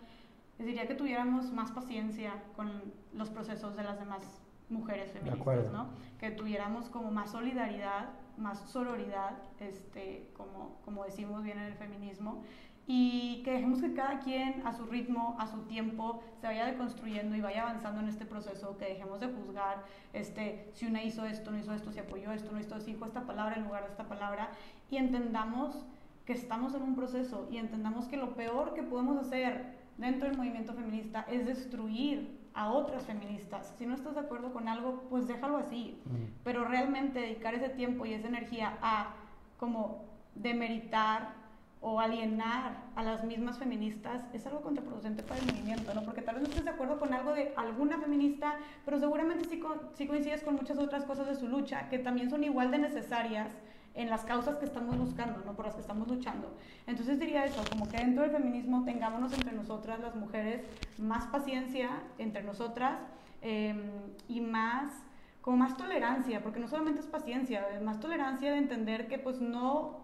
les 0.58 0.68
diría 0.68 0.86
que 0.86 0.94
tuviéramos 0.94 1.50
más 1.52 1.72
paciencia 1.72 2.34
con 2.54 2.70
los 3.12 3.28
procesos 3.28 3.74
de 3.76 3.82
las 3.82 3.98
demás 3.98 4.22
mujeres 4.70 5.12
feministas, 5.12 5.72
¿no? 5.72 5.88
Que 6.18 6.30
tuviéramos 6.30 6.88
como 6.88 7.10
más 7.10 7.30
solidaridad, 7.30 8.10
más 8.36 8.60
sororidad, 8.70 9.38
este, 9.58 10.30
como, 10.36 10.80
como 10.84 11.04
decimos 11.04 11.42
bien 11.42 11.58
en 11.58 11.64
el 11.64 11.74
feminismo, 11.74 12.42
y 12.86 13.42
que 13.44 13.52
dejemos 13.52 13.80
que 13.80 13.94
cada 13.94 14.18
quien 14.18 14.66
a 14.66 14.72
su 14.72 14.84
ritmo, 14.86 15.36
a 15.38 15.46
su 15.46 15.62
tiempo, 15.62 16.22
se 16.40 16.46
vaya 16.48 16.66
deconstruyendo 16.66 17.36
y 17.36 17.40
vaya 17.40 17.62
avanzando 17.62 18.00
en 18.00 18.08
este 18.08 18.26
proceso, 18.26 18.76
que 18.78 18.86
dejemos 18.86 19.20
de 19.20 19.28
juzgar 19.28 19.84
este, 20.12 20.70
si 20.72 20.86
una 20.86 21.02
hizo 21.02 21.24
esto, 21.24 21.50
no 21.50 21.58
hizo 21.58 21.72
esto, 21.72 21.92
si 21.92 22.00
apoyó 22.00 22.32
esto, 22.32 22.50
no 22.50 22.58
hizo 22.58 22.74
esto, 22.74 22.84
si 22.84 22.94
dijo 22.94 23.04
esta 23.04 23.26
palabra 23.26 23.56
en 23.56 23.64
lugar 23.64 23.84
de 23.84 23.90
esta 23.90 24.08
palabra, 24.08 24.50
y 24.90 24.96
entendamos 24.96 25.84
que 26.26 26.32
estamos 26.32 26.74
en 26.74 26.82
un 26.82 26.96
proceso 26.96 27.48
y 27.50 27.58
entendamos 27.58 28.08
que 28.08 28.16
lo 28.16 28.34
peor 28.34 28.74
que 28.74 28.82
podemos 28.82 29.18
hacer 29.18 29.78
dentro 29.96 30.28
del 30.28 30.36
movimiento 30.36 30.72
feminista 30.74 31.26
es 31.30 31.46
destruir 31.46 32.39
a 32.54 32.70
otras 32.70 33.04
feministas. 33.04 33.74
Si 33.78 33.86
no 33.86 33.94
estás 33.94 34.14
de 34.14 34.20
acuerdo 34.20 34.52
con 34.52 34.68
algo, 34.68 35.04
pues 35.10 35.26
déjalo 35.26 35.56
así, 35.58 36.00
pero 36.44 36.64
realmente 36.64 37.20
dedicar 37.20 37.54
ese 37.54 37.68
tiempo 37.68 38.06
y 38.06 38.14
esa 38.14 38.28
energía 38.28 38.78
a 38.82 39.14
como 39.58 40.04
demeritar 40.34 41.40
o 41.82 41.98
alienar 41.98 42.76
a 42.94 43.02
las 43.02 43.24
mismas 43.24 43.58
feministas 43.58 44.22
es 44.34 44.46
algo 44.46 44.60
contraproducente 44.60 45.22
para 45.22 45.40
el 45.40 45.46
movimiento, 45.46 45.94
¿no? 45.94 46.02
Porque 46.02 46.20
tal 46.20 46.34
vez 46.34 46.44
no 46.44 46.48
estés 46.50 46.64
de 46.64 46.70
acuerdo 46.70 46.98
con 46.98 47.14
algo 47.14 47.32
de 47.32 47.54
alguna 47.56 47.98
feminista, 47.98 48.56
pero 48.84 48.98
seguramente 48.98 49.48
sí, 49.48 49.62
sí 49.94 50.06
coincides 50.06 50.42
con 50.42 50.56
muchas 50.56 50.78
otras 50.78 51.04
cosas 51.04 51.26
de 51.26 51.34
su 51.34 51.48
lucha 51.48 51.88
que 51.88 51.98
también 51.98 52.28
son 52.28 52.44
igual 52.44 52.70
de 52.70 52.78
necesarias 52.78 53.48
en 53.94 54.08
las 54.08 54.24
causas 54.24 54.56
que 54.56 54.64
estamos 54.64 54.96
buscando, 54.96 55.42
¿no? 55.44 55.54
por 55.54 55.66
las 55.66 55.74
que 55.74 55.80
estamos 55.80 56.08
luchando. 56.08 56.54
Entonces 56.86 57.18
diría 57.18 57.44
eso, 57.44 57.62
como 57.68 57.88
que 57.88 57.96
dentro 57.96 58.22
del 58.22 58.32
feminismo 58.32 58.84
tengámonos 58.84 59.32
entre 59.32 59.52
nosotras 59.52 60.00
las 60.00 60.14
mujeres 60.14 60.62
más 60.98 61.26
paciencia 61.26 61.90
entre 62.18 62.42
nosotras 62.42 63.00
em, 63.42 63.90
y 64.28 64.40
más 64.40 64.92
como 65.40 65.56
más 65.56 65.76
tolerancia, 65.76 66.42
porque 66.42 66.60
no 66.60 66.68
solamente 66.68 67.00
es 67.00 67.06
paciencia, 67.06 67.66
es 67.74 67.82
más 67.82 67.98
tolerancia 67.98 68.52
de 68.52 68.58
entender 68.58 69.08
que 69.08 69.18
pues 69.18 69.40
no 69.40 70.00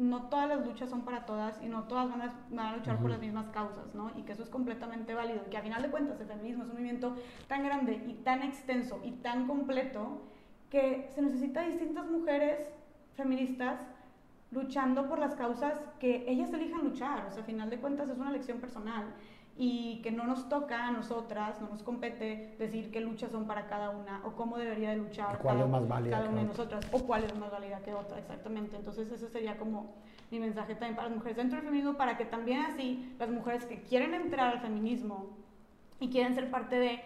no 0.00 0.22
todas 0.24 0.48
las 0.48 0.66
luchas 0.66 0.88
son 0.88 1.02
para 1.02 1.26
todas 1.26 1.60
y 1.62 1.66
no 1.66 1.84
todas 1.84 2.08
van 2.10 2.68
a, 2.68 2.76
luchar 2.76 2.98
por 2.98 3.10
las 3.10 3.20
mismas 3.20 3.48
causas, 3.48 3.94
¿no? 3.94 4.10
Y 4.16 4.22
que 4.22 4.32
eso 4.32 4.42
es 4.42 4.48
completamente 4.48 5.14
válido. 5.14 5.44
Que 5.50 5.58
a 5.58 5.62
final 5.62 5.82
de 5.82 5.90
cuentas 5.90 6.18
el 6.20 6.26
feminismo 6.26 6.62
es 6.62 6.70
un 6.70 6.74
movimiento 6.74 7.16
tan 7.48 7.64
grande 7.64 8.02
y 8.06 8.14
tan 8.14 8.42
extenso 8.42 9.00
y 9.04 9.12
tan 9.12 9.46
completo 9.46 10.22
que 10.70 11.10
se 11.14 11.20
necesita 11.20 11.62
distintas 11.62 12.06
mujeres 12.06 12.58
feministas 13.16 13.80
luchando 14.50 15.08
por 15.08 15.18
las 15.18 15.34
causas 15.34 15.80
que 15.98 16.24
ellas 16.28 16.52
elijan 16.52 16.84
luchar. 16.84 17.26
O 17.28 17.30
sea, 17.30 17.42
a 17.42 17.46
final 17.46 17.70
de 17.70 17.78
cuentas 17.78 18.08
es 18.08 18.18
una 18.18 18.30
elección 18.30 18.58
personal 18.58 19.04
y 19.56 20.00
que 20.02 20.10
no 20.10 20.24
nos 20.24 20.48
toca 20.48 20.86
a 20.86 20.90
nosotras, 20.90 21.60
no 21.60 21.68
nos 21.68 21.82
compete 21.82 22.56
decir 22.58 22.90
qué 22.90 23.00
luchas 23.00 23.30
son 23.30 23.46
para 23.46 23.66
cada 23.66 23.90
una 23.90 24.22
o 24.24 24.32
cómo 24.32 24.56
debería 24.56 24.90
de 24.90 24.96
luchar 24.96 25.38
¿Cuál 25.38 25.56
cada, 25.56 25.66
es 25.66 25.70
más 25.70 25.88
válida 25.88 26.16
cada 26.16 26.30
una 26.30 26.42
de 26.42 26.48
otra? 26.48 26.64
nosotras 26.64 26.86
o 26.92 27.06
cuál 27.06 27.24
es 27.24 27.36
más 27.36 27.50
válida 27.50 27.80
que 27.80 27.92
otra, 27.92 28.18
exactamente. 28.18 28.76
Entonces 28.76 29.10
ese 29.12 29.28
sería 29.28 29.58
como 29.58 29.92
mi 30.30 30.40
mensaje 30.40 30.74
también 30.74 30.96
para 30.96 31.08
las 31.08 31.16
mujeres 31.16 31.36
dentro 31.36 31.56
del 31.56 31.66
feminismo, 31.66 31.94
para 31.94 32.16
que 32.16 32.24
también 32.24 32.60
así 32.60 33.14
las 33.18 33.30
mujeres 33.30 33.66
que 33.66 33.82
quieren 33.82 34.14
entrar 34.14 34.48
al 34.48 34.60
feminismo 34.60 35.28
y 35.98 36.08
quieren 36.08 36.34
ser 36.34 36.50
parte 36.50 36.76
de 36.76 37.02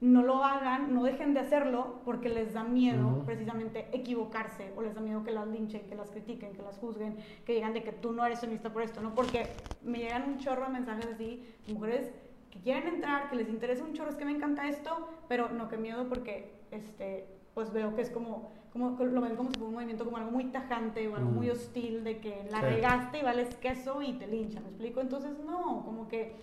no 0.00 0.22
lo 0.22 0.44
hagan, 0.44 0.92
no 0.92 1.04
dejen 1.04 1.32
de 1.32 1.40
hacerlo 1.40 2.00
porque 2.04 2.28
les 2.28 2.52
da 2.52 2.64
miedo 2.64 3.22
precisamente 3.24 3.88
equivocarse 3.92 4.72
o 4.76 4.82
les 4.82 4.94
da 4.94 5.00
miedo 5.00 5.24
que 5.24 5.32
las 5.32 5.48
linchen, 5.48 5.82
que 5.88 5.94
las 5.94 6.10
critiquen, 6.10 6.52
que 6.52 6.62
las 6.62 6.76
juzguen, 6.78 7.16
que 7.46 7.54
digan 7.54 7.72
de 7.72 7.82
que 7.82 7.92
tú 7.92 8.12
no 8.12 8.24
eres 8.26 8.40
feminista 8.40 8.70
por 8.72 8.82
esto, 8.82 9.00
¿no? 9.00 9.14
Porque 9.14 9.54
me 9.82 9.98
llegan 9.98 10.28
un 10.28 10.38
chorro 10.38 10.64
de 10.66 10.68
mensajes 10.72 11.06
así, 11.14 11.42
mujeres 11.66 12.12
que 12.50 12.60
quieren 12.60 12.86
entrar, 12.94 13.30
que 13.30 13.36
les 13.36 13.48
interesa 13.48 13.84
un 13.84 13.94
chorro, 13.94 14.10
es 14.10 14.16
que 14.16 14.24
me 14.26 14.32
encanta 14.32 14.68
esto, 14.68 15.08
pero 15.28 15.48
no, 15.48 15.68
que 15.68 15.78
miedo 15.78 16.08
porque, 16.08 16.52
este, 16.70 17.26
pues 17.54 17.72
veo 17.72 17.94
que 17.96 18.02
es 18.02 18.10
como, 18.10 18.52
como 18.72 18.90
lo 19.02 19.20
ven 19.22 19.34
como 19.36 19.48
si 19.50 19.56
fuera 19.56 19.68
un 19.68 19.74
movimiento 19.74 20.04
como 20.04 20.18
algo 20.18 20.30
muy 20.30 20.44
tajante 20.46 21.08
o 21.08 21.16
algo 21.16 21.30
muy 21.30 21.48
hostil, 21.48 22.04
de 22.04 22.18
que 22.18 22.46
la 22.50 22.60
Sí. 22.60 22.66
regaste 22.66 23.20
y 23.20 23.22
vales 23.22 23.54
queso 23.56 24.02
y 24.02 24.12
te 24.12 24.26
linchan, 24.26 24.62
¿me 24.62 24.68
explico? 24.68 25.00
Entonces, 25.00 25.38
no, 25.38 25.82
como 25.86 26.06
que 26.08 26.34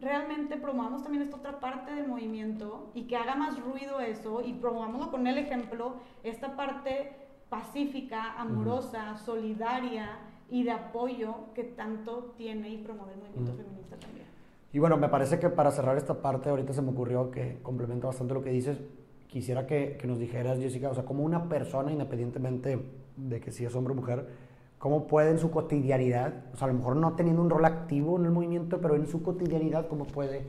realmente 0.00 0.56
promovamos 0.56 1.02
también 1.02 1.22
esta 1.22 1.36
otra 1.36 1.60
parte 1.60 1.92
del 1.92 2.06
movimiento 2.06 2.90
y 2.94 3.02
que 3.04 3.16
haga 3.16 3.34
más 3.34 3.58
ruido 3.60 4.00
eso 4.00 4.42
y 4.42 4.54
promovámoslo 4.54 5.10
con 5.10 5.26
el 5.26 5.38
ejemplo, 5.38 5.96
esta 6.22 6.56
parte 6.56 7.12
pacífica, 7.48 8.38
amorosa, 8.38 9.16
solidaria 9.16 10.18
y 10.50 10.64
de 10.64 10.70
apoyo 10.70 11.52
que 11.54 11.64
tanto 11.64 12.34
tiene 12.36 12.70
y 12.70 12.78
promueve 12.78 13.14
el 13.14 13.18
movimiento 13.18 13.54
feminista 13.54 13.96
también. 13.96 14.26
Y 14.72 14.78
bueno, 14.78 14.96
me 14.98 15.08
parece 15.08 15.38
que 15.38 15.48
para 15.48 15.70
cerrar 15.70 15.96
esta 15.96 16.20
parte, 16.20 16.50
ahorita 16.50 16.72
se 16.72 16.82
me 16.82 16.90
ocurrió 16.90 17.30
que 17.30 17.58
complementa 17.62 18.06
bastante 18.06 18.34
lo 18.34 18.42
que 18.42 18.50
dices. 18.50 18.78
Quisiera 19.26 19.66
que, 19.66 19.96
que 19.98 20.06
nos 20.06 20.18
dijeras, 20.18 20.58
Jessica, 20.58 20.90
o 20.90 20.94
sea, 20.94 21.04
como 21.04 21.22
una 21.22 21.48
persona, 21.48 21.90
independientemente 21.90 22.78
de 23.16 23.40
que 23.40 23.50
si 23.50 23.64
es 23.64 23.74
hombre 23.74 23.92
o 23.92 23.96
mujer, 23.96 24.26
cómo 24.78 25.06
puede 25.06 25.30
en 25.30 25.38
su 25.38 25.50
cotidianidad, 25.50 26.32
o 26.52 26.56
sea, 26.56 26.66
a 26.66 26.70
lo 26.70 26.78
mejor 26.78 26.96
no 26.96 27.14
teniendo 27.14 27.42
un 27.42 27.50
rol 27.50 27.64
activo 27.64 28.16
en 28.18 28.26
el 28.26 28.30
movimiento, 28.30 28.80
pero 28.80 28.94
en 28.94 29.06
su 29.06 29.22
cotidianidad, 29.22 29.88
cómo 29.88 30.04
puede 30.06 30.46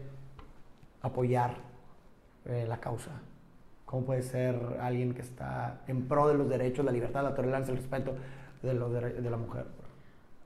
apoyar 1.01 1.55
eh, 2.45 2.65
la 2.67 2.79
causa. 2.79 3.11
Cómo 3.85 4.05
puede 4.05 4.21
ser 4.21 4.55
alguien 4.81 5.13
que 5.15 5.21
está 5.21 5.81
en 5.87 6.07
pro 6.07 6.27
de 6.27 6.35
los 6.35 6.47
derechos, 6.47 6.85
la 6.85 6.91
libertad, 6.91 7.23
la 7.23 7.33
tolerancia, 7.33 7.71
el 7.71 7.77
respeto 7.77 8.13
de, 8.61 8.79
dere- 8.79 9.15
de 9.15 9.29
la 9.31 9.37
mujer. 9.37 9.65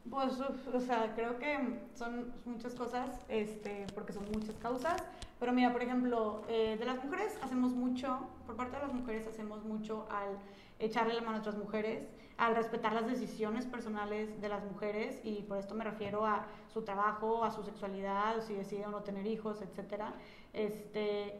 Pues, 0.10 0.34
o 0.74 0.80
sea, 0.80 1.14
creo 1.16 1.40
que 1.40 1.80
son 1.96 2.34
muchas 2.46 2.74
cosas, 2.76 3.10
este, 3.28 3.86
porque 3.94 4.14
son 4.14 4.24
muchas 4.34 4.56
causas. 4.56 5.04
Pero 5.40 5.52
mira, 5.52 5.74
por 5.74 5.82
ejemplo, 5.82 6.44
eh, 6.48 6.78
de 6.80 6.86
las 6.86 7.04
mujeres 7.04 7.38
hacemos 7.42 7.74
mucho, 7.74 8.18
por 8.46 8.56
parte 8.56 8.78
de 8.78 8.84
las 8.84 8.94
mujeres 8.94 9.28
hacemos 9.28 9.64
mucho 9.66 10.06
al 10.10 10.38
echarle 10.80 11.14
la 11.14 11.22
mano 11.22 11.38
a 11.38 11.40
otras 11.40 11.58
mujeres, 11.58 12.04
al 12.38 12.56
respetar 12.56 12.94
las 12.94 13.06
decisiones 13.06 13.66
personales 13.66 14.42
de 14.42 14.50
las 14.50 14.64
mujeres, 14.64 15.20
y 15.24 15.44
por 15.44 15.58
esto 15.58 15.76
me 15.76 15.84
refiero 15.84 16.26
a 16.26 16.46
su 16.74 16.84
trabajo, 16.84 17.44
a 17.44 17.52
su 17.52 17.64
sexualidad, 17.64 18.42
si 18.42 18.54
deciden 18.54 18.86
o 18.86 18.92
no 18.92 19.04
tener 19.04 19.28
hijos, 19.28 19.62
etcétera. 19.62 20.14
Este, 20.54 21.40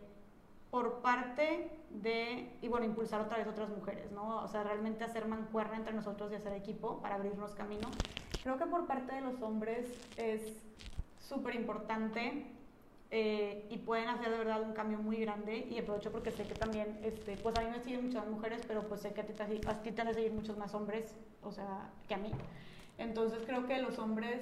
por 0.70 1.02
parte 1.02 1.70
de, 1.90 2.58
y 2.62 2.68
bueno, 2.68 2.86
impulsar 2.86 3.22
otra 3.22 3.38
vez 3.38 3.48
otras 3.48 3.70
mujeres, 3.70 4.12
¿no? 4.12 4.44
O 4.44 4.48
sea, 4.48 4.64
realmente 4.64 5.04
hacer 5.04 5.28
mancuerna 5.28 5.78
entre 5.78 5.94
nosotros 5.94 6.32
y 6.32 6.36
hacer 6.36 6.54
equipo 6.54 7.00
para 7.00 7.16
abrirnos 7.16 7.54
camino. 7.54 7.88
Creo 8.42 8.58
que 8.58 8.66
por 8.66 8.88
parte 8.88 9.14
de 9.16 9.22
los 9.22 9.42
hombres 9.42 9.86
es 10.18 10.58
súper 11.20 11.56
importante 11.56 12.48
eh, 13.16 13.68
y 13.70 13.78
pueden 13.78 14.10
hacer 14.10 14.32
de 14.32 14.40
verdad 14.40 14.64
un 14.64 14.74
cambio 14.74 14.98
muy 14.98 15.18
grande 15.18 15.68
y 15.70 15.78
aprovecho 15.78 16.12
porque 16.12 16.32
sé 16.32 16.46
que 16.48 16.56
también, 16.56 17.00
este, 17.04 17.38
pues 17.38 17.56
a 17.56 17.62
mí 17.62 17.68
me 17.70 17.80
siguen 17.80 18.08
muchas 18.08 18.26
mujeres, 18.28 18.64
pero 18.68 18.88
pues 18.88 19.02
sé 19.02 19.14
que 19.14 19.22
a 19.22 19.24
ti, 19.24 19.34
te, 19.34 19.44
a 19.44 19.84
ti 19.84 19.92
te 19.92 20.14
seguir 20.16 20.34
muchos 20.34 20.58
más 20.58 20.74
hombres, 20.74 21.14
o 21.44 21.52
sea, 21.52 21.92
que 22.08 22.16
a 22.16 22.18
mí. 22.18 22.32
Entonces 22.98 23.44
creo 23.46 23.68
que 23.68 23.80
los 23.84 24.00
hombres 24.00 24.42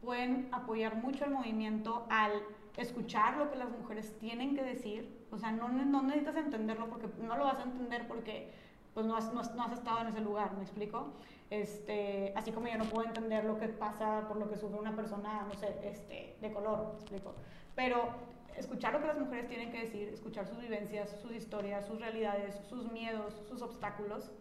pueden 0.00 0.48
apoyar 0.52 0.96
mucho 0.96 1.26
el 1.26 1.32
movimiento 1.32 2.06
al 2.08 2.32
escuchar 2.78 3.36
lo 3.36 3.50
que 3.50 3.58
las 3.58 3.68
mujeres 3.68 4.18
tienen 4.18 4.56
que 4.56 4.62
decir, 4.62 5.26
o 5.30 5.36
sea, 5.36 5.52
no, 5.52 5.68
no 5.68 6.00
necesitas 6.00 6.36
entenderlo 6.36 6.88
porque 6.88 7.08
no 7.20 7.36
lo 7.36 7.44
vas 7.44 7.58
a 7.58 7.64
entender 7.64 8.08
porque 8.08 8.50
pues 8.94 9.04
no 9.04 9.16
has, 9.16 9.34
no 9.34 9.40
has, 9.40 9.54
no 9.54 9.64
has 9.64 9.72
estado 9.72 10.00
en 10.00 10.06
ese 10.06 10.22
lugar, 10.22 10.56
¿me 10.56 10.62
explico? 10.62 11.12
Este, 11.50 12.32
así 12.36 12.52
como 12.52 12.68
yo 12.68 12.78
no 12.78 12.84
puedo 12.84 13.06
entender 13.06 13.44
lo 13.44 13.58
que 13.58 13.68
pasa 13.68 14.24
por 14.28 14.38
lo 14.38 14.48
que 14.48 14.56
sufre 14.56 14.78
una 14.78 14.96
persona, 14.96 15.46
no 15.46 15.54
sé, 15.58 15.78
este, 15.84 16.36
de 16.40 16.52
color, 16.54 16.88
¿me 16.88 16.94
explico? 16.94 17.34
Pero 17.78 18.08
escuchar 18.56 18.92
lo 18.92 19.00
que 19.00 19.06
las 19.06 19.20
mujeres 19.20 19.46
tienen 19.46 19.70
que 19.70 19.82
decir, 19.82 20.08
escuchar 20.08 20.48
sus 20.48 20.58
vivencias, 20.58 21.16
sus 21.22 21.30
historias, 21.30 21.86
sus 21.86 22.00
realidades, 22.00 22.56
sus 22.68 22.90
miedos, 22.90 23.32
sus 23.48 23.62
obstáculos, 23.62 24.32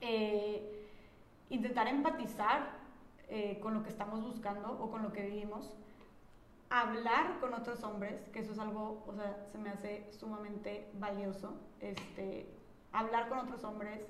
eh, 0.00 0.86
intentar 1.50 1.88
empatizar 1.88 2.70
eh, 3.28 3.58
con 3.60 3.74
lo 3.74 3.82
que 3.82 3.88
estamos 3.88 4.22
buscando 4.22 4.70
o 4.80 4.88
con 4.88 5.02
lo 5.02 5.12
que 5.12 5.22
vivimos, 5.22 5.74
hablar 6.70 7.40
con 7.40 7.54
otros 7.54 7.82
hombres, 7.82 8.28
que 8.32 8.38
eso 8.38 8.52
es 8.52 8.60
algo, 8.60 9.02
o 9.08 9.14
sea, 9.16 9.44
se 9.50 9.58
me 9.58 9.70
hace 9.70 10.06
sumamente 10.12 10.88
valioso, 11.00 11.56
este, 11.80 12.46
hablar 12.92 13.28
con 13.28 13.38
otros 13.38 13.64
hombres, 13.64 14.06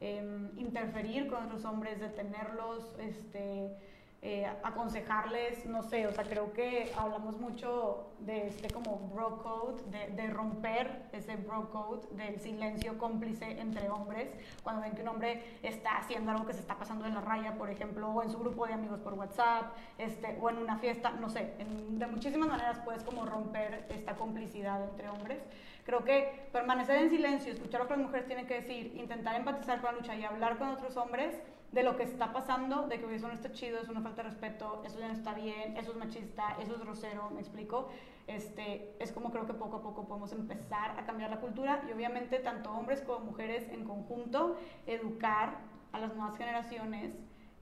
eh, 0.00 0.52
interferir 0.56 1.26
con 1.26 1.46
otros 1.46 1.64
hombres, 1.64 1.98
detenerlos, 1.98 2.94
este, 3.00 3.76
eh, 4.20 4.50
aconsejarles, 4.64 5.64
no 5.66 5.84
sé, 5.84 6.08
o 6.08 6.12
sea, 6.12 6.24
creo 6.24 6.52
que 6.52 6.92
hablamos 6.96 7.38
mucho 7.38 8.10
de 8.18 8.48
este 8.48 8.68
como 8.68 8.98
bro 9.14 9.38
code, 9.38 9.80
de, 9.92 10.12
de, 10.20 10.28
romper 10.28 11.04
ese 11.12 11.36
bro 11.36 11.70
code 11.70 12.04
del 12.16 12.40
silencio 12.40 12.98
cómplice 12.98 13.60
entre 13.60 13.88
hombres, 13.88 14.28
cuando 14.64 14.82
ven 14.82 14.96
que 14.96 15.02
un 15.02 15.08
hombre 15.08 15.58
está 15.62 15.98
haciendo 15.98 16.32
algo 16.32 16.46
que 16.46 16.52
se 16.52 16.58
está 16.58 16.76
pasando 16.76 17.06
en 17.06 17.14
la 17.14 17.20
raya, 17.20 17.54
por 17.54 17.70
ejemplo, 17.70 18.08
o 18.08 18.20
en 18.24 18.30
su 18.30 18.40
grupo 18.40 18.66
de 18.66 18.74
amigos 18.74 18.98
por 18.98 19.14
WhatsApp, 19.14 19.72
este, 19.98 20.36
o 20.40 20.50
en 20.50 20.58
una 20.58 20.78
fiesta, 20.78 21.12
no 21.12 21.28
sé, 21.28 21.54
en, 21.60 22.00
de 22.00 22.06
muchísimas 22.08 22.48
maneras 22.48 22.80
puedes 22.84 23.04
como 23.04 23.24
romper 23.24 23.86
esta 23.88 24.16
complicidad 24.16 24.82
entre 24.82 25.08
hombres. 25.10 25.38
Creo 25.84 26.04
que 26.04 26.48
permanecer 26.52 26.96
en 26.96 27.08
silencio, 27.08 27.52
escuchar 27.52 27.82
lo 27.82 27.86
que 27.86 27.94
las 27.94 28.02
mujeres 28.02 28.26
tienen 28.26 28.48
que 28.48 28.54
decir, 28.54 28.96
intentar 28.96 29.36
empatizar 29.36 29.80
con 29.80 29.92
la 29.92 30.00
lucha 30.00 30.16
y 30.16 30.24
hablar 30.24 30.58
con 30.58 30.70
otros 30.70 30.96
hombres 30.96 31.40
de 31.72 31.82
lo 31.82 31.96
que 31.96 32.02
está 32.02 32.32
pasando, 32.32 32.86
de 32.88 32.98
que 32.98 33.14
eso 33.14 33.28
no 33.28 33.34
está 33.34 33.52
chido, 33.52 33.78
es 33.78 33.88
una 33.88 34.00
falta 34.00 34.22
de 34.22 34.30
respeto, 34.30 34.82
eso 34.86 34.98
ya 34.98 35.08
no 35.08 35.12
está 35.12 35.34
bien, 35.34 35.76
eso 35.76 35.90
es 35.92 35.96
machista, 35.98 36.56
eso 36.60 36.74
es 36.74 36.80
grosero, 36.80 37.30
me 37.30 37.40
explico. 37.40 37.88
Este, 38.26 38.94
es 38.98 39.12
como 39.12 39.30
creo 39.30 39.46
que 39.46 39.54
poco 39.54 39.78
a 39.78 39.82
poco 39.82 40.06
podemos 40.06 40.32
empezar 40.32 40.98
a 40.98 41.04
cambiar 41.04 41.30
la 41.30 41.40
cultura 41.40 41.82
y 41.88 41.92
obviamente 41.92 42.38
tanto 42.40 42.70
hombres 42.72 43.00
como 43.02 43.20
mujeres 43.20 43.68
en 43.70 43.84
conjunto 43.84 44.56
educar 44.86 45.58
a 45.92 45.98
las 45.98 46.14
nuevas 46.14 46.36
generaciones 46.36 47.14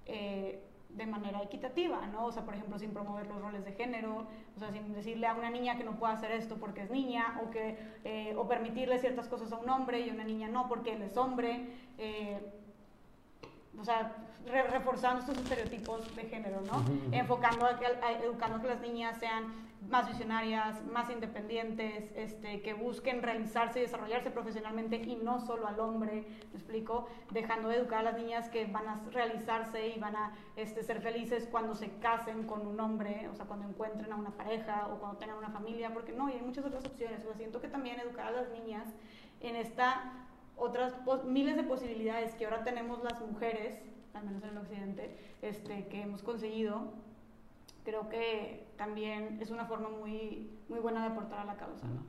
eh, 0.07 0.63
de 0.89 1.07
manera 1.07 1.43
equitativa, 1.43 2.07
¿no? 2.07 2.27
O 2.27 2.33
sea, 2.33 2.45
por 2.45 2.55
ejemplo, 2.55 2.79
sin 2.79 2.93
promover 2.93 3.27
los 3.27 3.41
roles 3.41 3.65
de 3.65 3.73
género, 3.73 4.27
o 4.57 4.59
sea, 4.59 4.71
sin 4.71 4.93
decirle 4.93 5.27
a 5.27 5.35
una 5.35 5.51
niña 5.51 5.77
que 5.77 5.85
no 5.85 5.99
pueda 5.99 6.15
hacer 6.15 6.31
esto 6.31 6.57
porque 6.57 6.83
es 6.83 6.91
niña, 6.91 7.41
o, 7.45 7.51
que, 7.51 7.77
eh, 8.05 8.35
o 8.37 8.49
permitirle 8.49 8.99
ciertas 8.99 9.29
cosas 9.29 9.53
a 9.53 9.59
un 9.59 9.69
hombre 9.69 10.01
y 10.01 10.11
a 10.11 10.15
una 10.15 10.25
niña 10.25 10.49
no 10.49 10.69
porque 10.69 10.95
él 10.95 11.03
es 11.03 11.17
hombre. 11.17 11.69
Eh, 11.99 12.41
o 13.79 13.85
sea, 13.85 14.17
re 14.47 14.63
reforzando 14.65 15.21
estos 15.21 15.39
estereotipos 15.39 16.15
de 16.15 16.23
género, 16.25 16.61
¿no? 16.63 16.79
Uh 16.79 16.83
-huh. 16.83 17.19
Enfocando, 17.19 17.67
a, 17.67 17.71
a, 17.71 18.13
educando 18.23 18.59
a 18.59 18.63
que 18.63 18.69
las 18.69 18.81
niñas 18.81 19.19
sean 19.19 19.67
más 19.89 20.09
visionarias, 20.09 20.85
más 20.87 21.11
independientes, 21.11 22.11
este, 22.17 22.61
que 22.63 22.75
busquen 22.75 23.23
realizarse 23.23 23.79
y 23.79 23.83
desarrollarse 23.83 24.31
profesionalmente 24.31 24.97
y 24.97 25.17
no 25.17 25.39
solo 25.41 25.67
al 25.69 25.79
hombre, 25.79 26.25
¿me 26.53 26.59
explico? 26.59 27.09
Dejando 27.31 27.69
de 27.69 27.77
educar 27.77 28.01
a 28.01 28.03
las 28.03 28.17
niñas 28.17 28.49
que 28.49 28.67
van 28.67 28.89
a 28.89 29.01
realizarse 29.13 29.89
y 29.89 29.99
van 29.99 30.17
a 30.17 30.33
este, 30.57 30.83
ser 30.83 31.01
felices 31.01 31.49
cuando 31.51 31.75
se 31.75 31.91
casen 31.99 32.45
con 32.45 32.67
un 32.67 32.81
hombre, 32.81 33.29
o 33.29 33.35
sea, 33.35 33.47
cuando 33.47 33.69
encuentren 33.69 34.13
a 34.13 34.17
una 34.17 34.31
pareja 34.31 34.89
o 34.93 34.99
cuando 34.99 35.19
tengan 35.19 35.39
una 35.39 35.51
familia, 35.51 35.93
porque 35.93 36.13
no, 36.13 36.29
y 36.29 36.33
hay 36.33 36.43
muchas 36.43 36.65
otras 36.65 36.85
opciones. 36.85 37.21
O 37.21 37.25
sea, 37.29 37.35
siento 37.37 37.61
que 37.61 37.69
también 37.69 38.01
educar 38.01 38.27
a 38.27 38.31
las 38.33 38.51
niñas 38.51 38.89
en 39.41 39.55
esta 39.55 40.26
otras 40.57 40.95
miles 41.25 41.57
de 41.57 41.63
posibilidades 41.63 42.35
que 42.35 42.45
ahora 42.45 42.65
tenemos 42.65 43.03
las 43.05 43.21
mujeres 43.21 43.79
al 44.17 44.25
menos 44.25 44.43
en 44.43 44.51
el 44.51 44.59
occidente, 44.59 45.17
este, 45.43 45.87
que 45.89 46.03
hemos 46.03 46.23
conseguido, 46.23 46.93
creo 47.85 48.09
que 48.09 48.67
también 48.77 49.39
es 49.41 49.51
una 49.51 49.67
forma 49.67 49.89
muy, 49.89 50.51
muy 50.69 50.81
buena 50.81 51.03
de 51.03 51.09
aportar 51.09 51.41
a 51.41 51.45
la 51.45 51.57
causa, 51.57 51.87
¿no? 51.87 52.03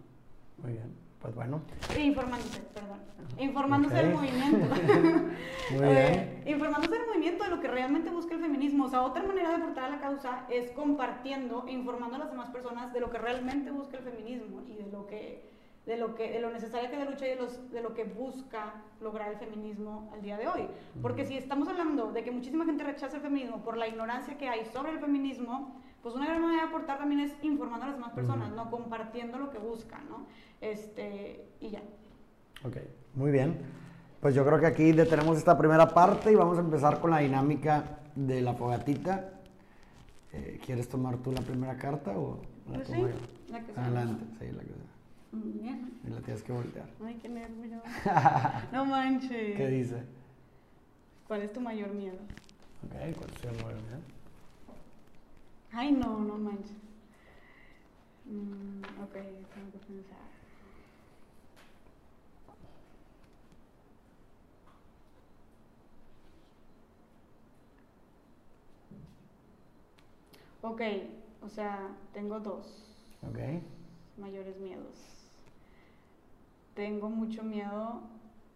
Muy 0.64 0.74
bien. 0.74 1.08
Pues 1.22 1.34
bueno. 1.34 1.62
Informándose, 2.00 2.60
perdón. 2.76 3.00
Informándose 3.40 3.96
del 3.96 4.14
movimiento. 4.14 4.68
Muy 5.72 5.80
Eh, 5.82 6.44
informándose 6.46 6.94
del 6.94 7.08
movimiento 7.08 7.44
de 7.44 7.50
lo 7.50 7.60
que 7.60 7.68
realmente 7.68 8.12
busca 8.12 8.36
el 8.36 8.40
feminismo. 8.42 8.86
O 8.86 8.88
sea, 8.88 9.02
otra 9.02 9.24
manera 9.24 9.50
de 9.50 9.56
aportar 9.56 9.86
a 9.86 9.90
la 9.90 10.00
causa 10.00 10.46
es 10.48 10.70
compartiendo 10.72 11.66
e 11.68 11.72
informando 11.72 12.18
a 12.18 12.20
las 12.20 12.30
demás 12.30 12.52
personas 12.52 12.94
de 12.94 13.00
lo 13.00 13.10
que 13.10 13.18
realmente 13.18 13.72
busca 13.72 13.98
el 13.98 14.04
feminismo 14.04 14.62
y 14.68 14.76
de 14.76 14.92
lo 14.92 15.08
que 15.08 15.57
de 15.88 15.98
lo 15.98 16.14
que 16.16 16.30
de 16.32 16.42
lo 16.42 16.52
necesaria 16.52 16.90
que 16.90 16.98
es 16.98 17.04
la 17.04 17.10
lucha 17.10 17.26
y 17.26 17.30
de, 17.30 17.36
los, 17.38 17.72
de 17.72 17.82
lo 17.82 17.94
que 17.94 18.04
busca 18.04 18.74
lograr 19.02 19.32
el 19.32 19.38
feminismo 19.38 20.12
al 20.14 20.22
día 20.22 20.38
de 20.38 20.48
hoy. 20.48 20.68
Porque 21.02 21.26
si 21.26 21.38
estamos 21.38 21.68
hablando 21.70 22.12
de 22.12 22.24
que 22.24 22.32
muchísima 22.32 22.66
gente 22.66 22.84
rechaza 22.84 23.16
el 23.16 23.24
feminismo 23.24 23.64
por 23.64 23.78
la 23.78 23.88
ignorancia 23.88 24.38
que 24.38 24.50
hay 24.50 24.66
sobre 24.66 24.92
el 24.92 25.00
feminismo, 25.00 25.82
pues 26.04 26.14
una 26.14 26.26
gran 26.28 26.42
manera 26.42 26.64
de 26.64 26.68
aportar 26.70 26.98
también 26.98 27.22
es 27.22 27.34
informando 27.42 27.86
a 27.86 27.88
las 27.88 27.96
demás 27.96 28.12
personas, 28.12 28.52
no 28.52 28.70
compartiendo 28.70 29.40
lo 29.40 29.50
que 29.50 29.60
buscan, 29.60 30.08
¿no? 30.10 30.26
Este, 30.60 31.48
y 31.62 31.70
ya. 31.70 31.82
Ok, 32.66 32.78
muy 33.16 33.32
bien. 33.32 33.58
Pues 34.20 34.36
yo 34.36 34.46
creo 34.46 34.60
que 34.60 34.66
aquí 34.66 34.92
detenemos 34.92 35.38
esta 35.38 35.58
primera 35.58 35.88
parte 35.94 36.32
y 36.32 36.36
vamos 36.36 36.58
a 36.58 36.62
empezar 36.62 37.00
con 37.00 37.12
la 37.12 37.20
dinámica 37.20 38.00
de 38.16 38.42
la 38.42 38.54
fogatita. 38.54 39.30
Eh, 40.34 40.60
¿Quieres 40.66 40.90
tomar 40.90 41.18
tú 41.18 41.32
la 41.32 41.42
primera 41.42 41.78
carta 41.78 42.12
o 42.18 42.42
la 42.68 42.76
Pues 42.76 42.88
tomo 42.90 43.08
sí, 43.08 43.14
yo? 43.14 43.54
la 43.54 43.66
que 43.66 43.74
sea. 43.74 43.86
Adelante, 43.86 44.26
sí, 44.40 44.52
la 44.52 44.62
que 44.64 44.68
sea. 44.74 44.87
Bien. 45.44 46.00
Y 46.08 46.10
la 46.10 46.22
tienes 46.22 46.44
que 46.44 46.52
voltear. 46.52 46.88
Ay, 47.06 47.16
qué 47.22 47.30
nervio. 47.30 47.82
No 48.72 48.86
manches. 48.86 49.56
¿Qué 49.58 49.68
dice? 49.68 50.04
¿Cuál 51.28 51.42
es 51.42 51.54
tu 51.54 51.60
mayor 51.62 51.90
miedo? 51.94 52.18
Ok, 52.86 53.18
¿cuál 53.18 53.30
es 53.36 53.44
el 53.44 53.58
número? 53.58 53.78
Bien. 53.88 54.02
Ay, 55.72 55.92
no, 55.92 56.20
no 56.20 56.38
manches. 56.38 56.72
Mm, 58.26 58.82
ok, 59.04 59.14
tengo 59.14 59.72
que 59.72 59.78
pensar. 59.88 60.18
Ok, 70.62 70.82
o 71.42 71.50
sea, 71.50 71.90
tengo 72.14 72.40
dos 72.40 72.84
Ok, 73.24 73.40
mayores 74.18 74.58
miedos. 74.60 75.17
Tengo 76.78 77.10
mucho 77.10 77.42
miedo, 77.44 78.02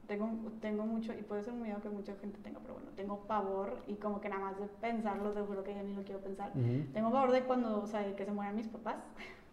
tengo, 0.07 0.29
tengo 0.61 0.85
mucho, 0.85 1.11
y 1.11 1.23
puede 1.23 1.41
ser 1.43 1.53
un 1.53 1.63
miedo 1.63 1.81
que 1.81 1.89
mucha 1.89 2.13
gente 2.21 2.37
tenga, 2.43 2.59
pero 2.59 2.75
bueno, 2.75 2.91
tengo 2.95 3.21
pavor 3.21 3.79
y 3.87 3.95
como 3.95 4.21
que 4.21 4.29
nada 4.29 4.43
más 4.43 4.59
de 4.59 4.67
pensarlo, 4.67 5.31
te 5.31 5.41
juro 5.41 5.63
que 5.63 5.73
ya 5.73 5.81
ni 5.81 5.95
lo 5.95 6.03
quiero 6.03 6.21
pensar. 6.21 6.51
Tengo 6.93 7.11
pavor 7.11 7.31
de 7.31 7.41
cuando, 7.45 7.81
o 7.81 7.87
sea, 7.87 8.01
de 8.01 8.13
que 8.13 8.23
se 8.23 8.31
mueran 8.31 8.55
mis 8.55 8.67
papás. 8.67 8.97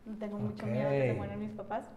Tengo 0.20 0.36
mucho 0.38 0.66
miedo 0.66 0.90
de 0.90 0.98
que 1.00 1.06
se 1.12 1.14
mueran 1.14 1.40
mis 1.40 1.52
papás. 1.52 1.88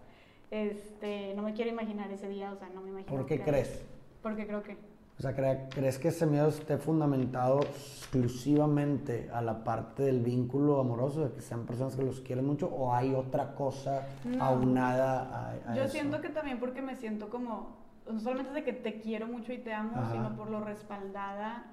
Este, 0.50 1.34
no 1.36 1.42
me 1.42 1.52
quiero 1.52 1.70
imaginar 1.70 2.10
ese 2.10 2.28
día, 2.30 2.50
o 2.52 2.56
sea, 2.56 2.70
no 2.70 2.80
me 2.80 2.88
imagino. 2.88 3.16
¿Por 3.18 3.26
qué 3.26 3.36
que- 3.36 3.44
crees? 3.44 3.84
Porque 4.22 4.46
creo 4.46 4.62
que 4.62 4.78
O 5.18 5.22
sea, 5.22 5.36
¿cre- 5.36 5.68
¿crees 5.70 5.98
que 5.98 6.08
ese 6.08 6.26
miedo 6.26 6.48
esté 6.48 6.78
fundamentado 6.78 7.60
exclusivamente 7.60 9.30
a 9.32 9.40
la 9.42 9.62
parte 9.62 10.02
del 10.02 10.20
vínculo 10.20 10.80
amoroso, 10.80 11.28
de 11.28 11.34
que 11.34 11.42
sean 11.42 11.64
personas 11.66 11.94
que 11.96 12.02
los 12.02 12.20
quieren 12.20 12.46
mucho, 12.46 12.68
o 12.68 12.94
hay 12.94 13.14
otra 13.14 13.54
cosa 13.54 14.06
No. 14.24 14.42
aunada 14.42 15.52
a, 15.66 15.72
a 15.72 15.76
Yo 15.76 15.82
eso? 15.84 15.92
siento 15.92 16.20
que 16.20 16.28
también 16.30 16.58
porque 16.58 16.82
me 16.82 16.96
siento 16.96 17.28
como, 17.28 17.76
no 18.10 18.18
solamente 18.20 18.52
de 18.52 18.64
que 18.64 18.72
te 18.72 19.00
quiero 19.00 19.26
mucho 19.26 19.52
y 19.52 19.58
te 19.58 19.72
amo, 19.72 19.92
Ajá. 19.96 20.12
sino 20.12 20.34
por 20.36 20.50
lo 20.50 20.60
respaldada 20.60 21.66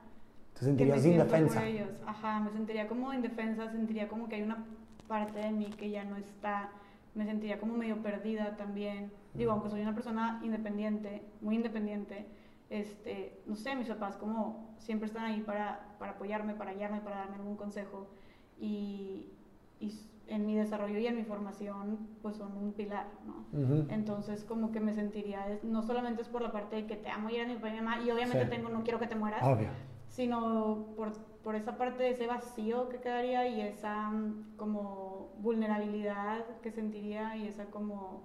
Te 0.54 0.60
que 0.60 0.66
me 0.66 0.70
sentirías 0.78 1.06
indefensa. 1.06 1.56
por 1.60 1.64
ellos. 1.64 1.90
Ajá, 2.06 2.40
me 2.42 2.52
sentiría 2.52 2.88
como 2.88 3.14
indefensa, 3.14 3.72
sentiría 3.72 4.08
como 4.10 4.28
que 4.30 4.36
hay 4.36 4.42
una 4.44 4.66
parte 5.08 5.40
de 5.40 5.52
mí 5.52 5.66
que 5.78 5.90
ya 5.90 6.04
no 6.04 6.18
está, 6.18 6.70
me 7.16 7.26
sentiría 7.26 7.60
como 7.60 7.74
medio 7.76 7.98
perdida 8.04 8.56
también. 8.58 9.12
Digo, 9.34 9.52
aunque 9.54 9.70
soy 9.70 9.82
una 9.82 9.96
persona 9.96 10.40
independiente, 10.44 11.24
muy 11.42 11.56
independiente, 11.56 12.28
este, 12.70 13.42
no 13.46 13.56
sé, 13.56 13.76
mis 13.76 13.88
papás 13.88 14.16
como 14.18 14.76
siempre 14.78 15.08
están 15.08 15.26
ahí 15.26 15.42
para, 15.42 15.96
para 15.98 16.14
apoyarme, 16.14 16.54
para 16.54 16.74
guiarme, 16.74 17.02
para 17.02 17.18
darme 17.18 17.36
algún 17.38 17.56
consejo 17.58 18.08
y, 18.60 19.32
y 19.80 19.92
en 20.28 20.46
mi 20.46 20.56
desarrollo 20.56 20.98
y 21.00 21.08
en 21.08 21.16
mi 21.16 21.24
formación 21.24 21.98
pues 22.22 22.36
son 22.36 22.56
un 22.56 22.74
pilar, 22.74 23.08
¿no? 23.26 23.46
Ujú. 23.60 23.88
Entonces 23.90 24.44
como 24.44 24.72
que 24.72 24.80
me 24.80 24.94
sentiría, 24.94 25.60
no 25.64 25.82
solamente 25.82 26.22
es 26.22 26.30
por 26.30 26.42
la 26.44 26.52
parte 26.52 26.76
de 26.76 26.86
que 26.86 26.96
te 26.96 27.10
amo 27.10 27.30
y 27.30 27.36
eres 27.38 27.48
mi 27.48 27.56
papá 27.56 27.70
y 27.70 27.72
mi 27.74 27.82
mamá 27.82 28.02
y 28.02 28.12
obviamente 28.12 28.44
Sí. 28.44 28.50
tengo, 28.50 28.70
no 28.70 28.84
quiero 28.84 29.00
que 29.00 29.08
te 29.08 29.16
mueras, 29.16 29.44
Obvio. 29.44 29.70
sino 30.08 30.86
por, 30.96 31.14
por 31.44 31.56
esa 31.56 31.78
parte 31.78 32.04
de 32.04 32.12
ese 32.12 32.28
vacío 32.28 32.90
que 32.90 33.00
quedaría 33.00 33.48
y 33.48 33.62
esa 33.62 34.10
mm, 34.12 34.56
como 34.58 35.32
vulnerabilidad 35.40 36.46
que 36.62 36.70
sentiría 36.72 37.36
y 37.38 37.48
esa 37.48 37.66
como, 37.66 38.22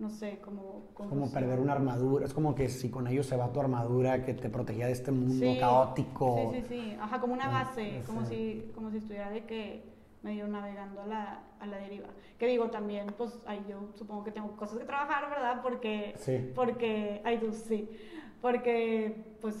no 0.00 0.10
sé, 0.10 0.38
como... 0.40 0.86
Como 0.94 1.10
confusión. 1.10 1.30
perder 1.32 1.60
una 1.60 1.74
armadura. 1.74 2.24
Es 2.26 2.32
como 2.34 2.54
que 2.54 2.68
si 2.68 2.90
con 2.90 3.06
ellos 3.06 3.26
se 3.26 3.36
va 3.36 3.52
tu 3.52 3.60
armadura 3.60 4.24
que 4.24 4.34
te 4.34 4.48
protegía 4.48 4.86
de 4.86 4.92
este 4.92 5.12
mundo 5.12 5.34
Sí, 5.52 5.58
caótico. 5.60 6.50
Sí, 6.52 6.60
sí, 6.62 6.66
sí. 6.68 6.96
Ajá, 7.00 7.20
como 7.20 7.34
una 7.34 7.46
Ah, 7.46 7.64
base, 7.64 8.02
como 8.06 8.24
si, 8.24 8.70
como 8.74 8.90
si 8.90 8.96
estuviera 8.96 9.30
de 9.30 9.44
que 9.44 9.84
medio 10.22 10.48
navegando 10.48 11.02
a 11.02 11.06
la, 11.06 11.42
a 11.60 11.66
la 11.66 11.76
deriva. 11.78 12.08
Que 12.38 12.46
digo 12.46 12.70
también, 12.70 13.06
pues, 13.16 13.38
ay, 13.46 13.64
yo 13.68 13.90
supongo 13.94 14.24
que 14.24 14.32
tengo 14.32 14.56
cosas 14.56 14.78
que 14.78 14.84
trabajar, 14.84 15.28
¿verdad? 15.30 15.60
Porque, 15.62 16.14
Sí. 16.18 16.50
porque, 16.54 17.20
ay, 17.24 17.38
tú 17.38 17.52
sí. 17.52 17.88
Porque, 18.40 19.34
pues, 19.40 19.56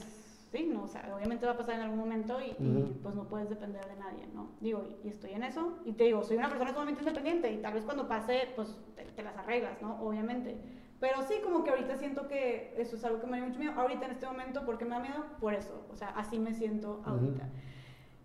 sí, 0.50 0.68
no, 0.72 0.84
o 0.84 0.88
sea, 0.88 1.12
obviamente 1.14 1.46
va 1.46 1.52
a 1.52 1.56
pasar 1.56 1.76
en 1.76 1.82
algún 1.82 1.98
momento 1.98 2.38
y, 2.40 2.50
y, 2.62 2.98
pues 3.02 3.14
no 3.14 3.24
puedes 3.24 3.48
depender 3.48 3.84
de 3.86 3.96
nadie, 3.96 4.26
¿no? 4.34 4.50
Digo, 4.60 4.84
y, 5.04 5.08
estoy 5.08 5.32
en 5.32 5.44
eso, 5.44 5.78
y 5.84 5.92
te 5.92 6.04
digo, 6.04 6.22
soy 6.22 6.36
una 6.36 6.48
persona 6.48 6.72
sumamente 6.72 7.00
independiente 7.02 7.52
y 7.52 7.58
tal 7.58 7.74
vez 7.74 7.84
cuando 7.84 8.08
pase, 8.08 8.48
pues 8.56 8.78
te, 8.96 9.04
te 9.04 9.22
las 9.22 9.36
arreglas, 9.36 9.80
¿no? 9.80 10.00
Obviamente. 10.02 10.56
Pero 11.00 11.22
sí, 11.22 11.34
como 11.42 11.64
que 11.64 11.70
ahorita 11.70 11.96
siento 11.96 12.28
que 12.28 12.74
eso 12.76 12.96
es 12.96 13.04
algo 13.04 13.20
que 13.20 13.26
me 13.26 13.40
da 13.40 13.46
mucho 13.46 13.58
miedo. 13.58 13.72
Ahorita 13.74 14.04
en 14.04 14.12
este 14.12 14.26
momento, 14.26 14.66
¿por 14.66 14.76
qué 14.76 14.84
me 14.84 14.90
da 14.90 15.00
miedo? 15.00 15.24
Por 15.40 15.54
eso, 15.54 15.86
o 15.90 15.96
sea, 15.96 16.08
así 16.10 16.38
me 16.38 16.52
siento 16.52 17.00
ahorita. 17.06 17.48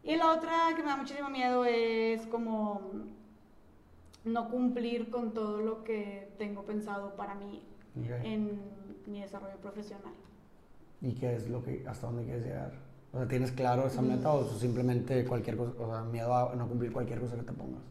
Y 0.04 0.18
la 0.18 0.34
otra 0.34 0.52
que 0.76 0.84
me 0.84 0.90
da 0.90 0.98
muchísimo 0.98 1.30
miedo 1.30 1.64
es 1.66 2.28
como 2.28 2.82
no 4.26 4.50
cumplir 4.50 5.10
con 5.10 5.34
todo 5.34 5.62
lo 5.62 5.84
que 5.84 6.34
tengo 6.38 6.64
pensado 6.64 7.16
para 7.16 7.36
mí 7.36 7.64
Ok. 7.98 8.10
en 8.24 8.60
mi 9.06 9.22
desarrollo 9.22 9.58
profesional. 9.58 10.14
¿Y 11.06 11.14
qué 11.14 11.36
es 11.36 11.48
lo 11.50 11.64
que, 11.64 11.86
hasta 11.88 12.08
dónde 12.08 12.24
quieres 12.24 12.44
llegar? 12.44 12.72
O 13.14 13.18
sea, 13.20 13.28
¿tienes 13.28 13.52
claro 13.52 13.86
esa 13.86 14.02
meta 14.02 14.34
o 14.34 14.44
simplemente 14.46 15.24
cualquier 15.26 15.56
cosa, 15.56 15.72
o 15.80 15.88
sea, 15.88 16.02
miedo 16.04 16.36
a 16.36 16.56
no 16.56 16.68
cumplir 16.68 16.92
cualquier 16.92 17.20
cosa 17.20 17.36
que 17.36 17.44
te 17.44 17.54
pongas? 17.54 17.84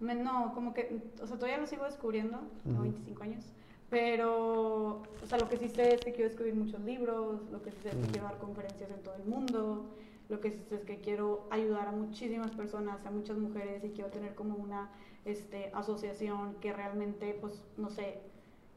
Me- 0.00 0.14
no, 0.14 0.52
como 0.54 0.72
que, 0.72 1.02
o 1.22 1.26
sea, 1.26 1.36
todavía 1.36 1.58
lo 1.58 1.66
sigo 1.66 1.84
descubriendo, 1.84 2.38
tengo 2.64 2.76
Ujú. 2.80 2.84
25 2.84 3.22
años, 3.22 3.44
pero, 3.90 5.02
o 5.22 5.26
sea, 5.26 5.36
lo 5.36 5.48
que 5.50 5.58
sí 5.58 5.68
sé 5.68 5.92
es 5.94 6.00
que 6.00 6.12
quiero 6.12 6.30
escribir 6.30 6.54
muchos 6.54 6.80
libros, 6.80 7.42
lo 7.52 7.62
que 7.62 7.70
sí 7.72 7.76
sé 7.82 7.90
es 7.90 7.96
que 7.96 8.06
quiero 8.08 8.24
dar 8.24 8.38
conferencias 8.38 8.90
en 8.90 9.02
todo 9.02 9.14
el 9.16 9.24
mundo, 9.24 9.84
lo 10.30 10.40
que 10.40 10.50
sí 10.50 10.58
sé 10.68 10.76
es 10.76 10.84
que 10.84 10.96
quiero 10.96 11.46
ayudar 11.50 11.88
a 11.88 11.92
muchísimas 11.92 12.50
personas, 12.52 13.04
a 13.04 13.10
muchas 13.10 13.36
mujeres 13.36 13.84
y 13.84 13.90
quiero 13.90 14.10
tener 14.10 14.34
como 14.34 14.56
una 14.56 14.90
este, 15.26 15.70
asociación 15.74 16.54
que 16.62 16.72
realmente, 16.72 17.36
pues, 17.38 17.62
no 17.76 17.90
sé, 17.90 18.18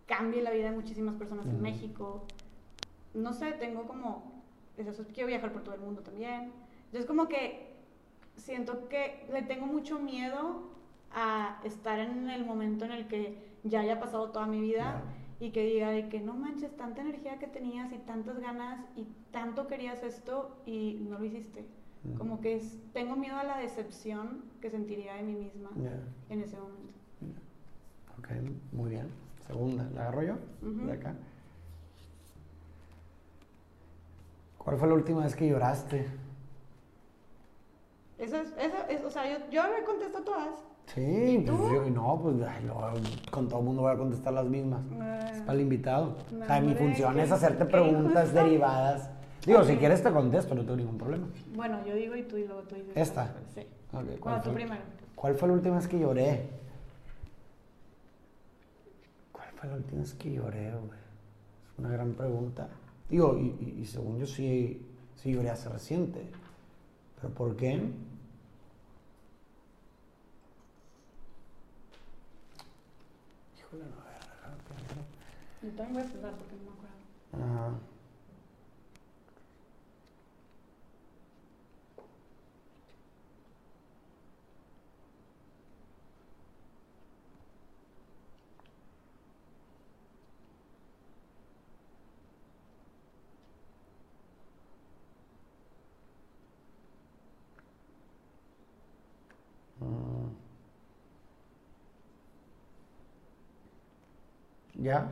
cambie 0.06 0.42
la 0.42 0.52
vida 0.52 0.70
de 0.70 0.76
muchísimas 0.76 1.16
personas 1.16 1.46
en. 1.48 1.62
México. 1.62 2.24
No 3.16 3.34
sé, 3.34 3.54
tengo 3.54 3.88
como, 3.88 4.44
quiero 5.14 5.28
viajar 5.28 5.52
por 5.52 5.64
todo 5.64 5.76
el 5.76 5.82
mundo 5.82 6.02
también. 6.02 6.52
Entonces, 6.86 7.06
como 7.06 7.28
que 7.28 7.74
siento 8.36 8.88
que 8.90 9.26
le 9.32 9.42
tengo 9.42 9.66
mucho 9.66 10.00
miedo 10.00 10.70
a 11.12 11.62
estar 11.64 12.00
en 12.00 12.30
el 12.30 12.46
momento 12.46 12.86
en 12.86 12.92
el 12.92 13.08
que 13.08 13.38
ya 13.64 13.80
haya 13.80 14.00
pasado 14.00 14.30
toda 14.32 14.46
mi 14.48 14.60
vida 14.60 15.02
y 15.40 15.52
que 15.52 15.66
diga 15.66 15.90
de 15.90 16.10
que 16.10 16.20
no 16.20 16.34
manches, 16.34 16.76
tanta 16.76 17.02
energía 17.02 17.40
que 17.40 17.48
tenías 17.48 17.92
y 17.92 17.98
tantas 17.98 18.40
ganas 18.40 18.86
y 18.96 19.08
tanto 19.32 19.68
querías 19.68 20.04
esto 20.04 20.58
y 20.66 21.00
no 21.10 21.18
lo 21.18 21.26
hiciste. 21.26 21.66
Como 22.18 22.40
que 22.40 22.56
es, 22.56 22.78
tengo 22.94 23.16
miedo 23.16 23.36
a 23.36 23.44
la 23.44 23.58
decepción 23.58 24.44
que 24.62 24.70
sentiría 24.70 25.16
de 25.16 25.24
mí 25.24 25.34
misma 25.34 25.72
en 26.30 26.42
ese 26.42 26.58
momento. 26.58 26.94
Ok, 28.20 28.30
muy 28.72 28.92
bien. 28.92 29.08
Segunda, 29.48 29.90
¿la 29.94 30.02
agarro 30.02 30.24
yo? 30.24 30.38
De 30.62 30.92
acá. 30.92 31.16
¿Cuál 34.66 34.78
fue 34.78 34.88
la 34.88 34.96
última 34.96 35.24
vez 35.24 35.36
que 35.36 35.48
lloraste? 35.48 36.08
Eso 38.18 38.38
es, 38.38 38.48
eso 38.58 38.78
es, 38.90 39.04
o 39.04 39.10
sea, 39.12 39.32
yo, 39.32 39.46
yo 39.52 39.62
me 39.64 39.84
contesto 39.86 40.22
todas. 40.24 40.50
Sí, 40.88 41.44
pues 41.46 41.58
tú? 41.58 41.74
yo, 41.74 41.90
no, 41.92 42.20
pues 42.22 42.36
ay, 42.48 42.70
con 43.30 43.48
todo 43.48 43.60
el 43.60 43.66
mundo 43.66 43.84
voy 43.84 43.94
a 43.94 43.98
contestar 43.98 44.34
las 44.34 44.46
mismas. 44.46 44.84
Es 45.32 45.42
para 45.42 45.54
el 45.54 45.62
invitado. 45.62 46.16
O 46.42 46.46
sea, 46.46 46.62
mi 46.62 46.74
función 46.74 47.20
es 47.20 47.32
hacerte 47.32 47.66
preguntas 47.66 48.34
derivadas. 48.34 49.10
Digo, 49.46 49.64
si 49.64 49.78
quieres 49.78 50.02
te 50.02 50.12
contesto, 50.12 50.56
no 50.56 50.62
tengo 50.62 50.78
ningún 50.78 50.98
problema. 50.98 51.28
Bueno, 51.54 51.86
yo 51.86 51.94
digo 51.94 52.16
y 52.16 52.24
tú 52.24 52.38
y 52.38 52.46
luego 52.46 52.64
tú 52.64 52.76
dices. 52.76 52.92
¿Esta? 52.96 53.34
Sí. 53.54 53.68
¿cuál 53.92 54.06
Bueno, 54.20 54.38
tú 54.42 54.50
fue? 54.50 54.54
primero. 54.56 54.82
¿Cuál 55.14 55.36
fue 55.36 55.48
la 55.48 55.54
última 55.54 55.76
vez 55.76 55.88
que 55.88 56.00
lloré? 56.00 56.50
¿Cuál 59.32 59.48
fue 59.56 59.70
la 59.70 59.76
última 59.76 60.02
vez 60.02 60.14
que 60.16 60.34
lloré, 60.34 60.72
güey? 60.72 61.00
Es 61.74 61.80
una 61.80 61.90
gran 61.90 62.14
pregunta. 62.14 62.68
Digo, 63.10 63.38
y, 63.38 63.46
y- 63.64 63.82
y 63.82 63.86
según 63.86 64.20
yo 64.20 64.26
sí, 64.28 64.82
Sí, 65.22 65.32
lloré 65.32 65.50
hace 65.50 65.70
reciente. 65.70 66.22
¿Pero 67.20 67.34
por 67.34 67.56
qué? 67.56 67.74
Híjole, 73.58 73.86
no, 73.86 74.02
a 74.02 74.50
ver, 74.52 75.76
también 75.76 75.94
voy 75.94 76.04
a 76.04 76.06
pensar 76.12 76.34
porque 76.36 76.56
no 76.56 76.62
me 76.64 76.78
acuerdo. 76.78 76.96
Ajá. 77.34 77.74
¿Ya? 104.86 105.10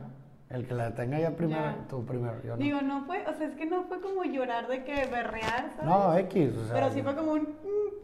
El 0.50 0.68
que 0.68 0.74
la 0.74 0.94
tenga 0.94 1.18
ya 1.18 1.34
primero, 1.34 1.60
Ya. 1.60 1.88
tú 1.88 2.06
primero, 2.06 2.40
yo 2.44 2.50
no. 2.50 2.62
Digo, 2.62 2.80
no 2.80 3.04
fue, 3.06 3.26
o 3.26 3.34
sea, 3.34 3.48
es 3.48 3.56
que 3.56 3.66
no 3.66 3.82
fue 3.84 4.00
como 4.00 4.22
llorar 4.22 4.68
de 4.68 4.84
que 4.84 4.94
berrear, 5.06 5.72
¿sabes? 5.74 5.84
no, 5.84 6.16
X, 6.16 6.56
o 6.56 6.64
sea. 6.66 6.74
Pero 6.74 6.92
sí 6.92 7.02
fue 7.02 7.16
como 7.16 7.32
un 7.32 7.42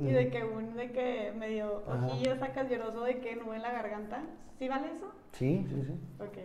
mm, 0.00 0.08
y 0.08 0.10
de 0.10 0.30
que 0.30 0.42
un 0.42 0.74
de 0.74 0.90
que 0.90 1.32
medio 1.38 1.84
ojillo 1.86 2.36
sacas 2.38 2.68
lloroso 2.68 3.04
de 3.04 3.20
que 3.20 3.36
nube 3.36 3.54
en 3.54 3.62
la 3.62 3.70
garganta. 3.70 4.22
¿Sí 4.58 4.66
vale 4.68 4.88
eso? 4.96 5.12
Sí, 5.32 5.64
sí, 5.68 5.82
sí. 5.86 5.94
Ok. 6.18 6.38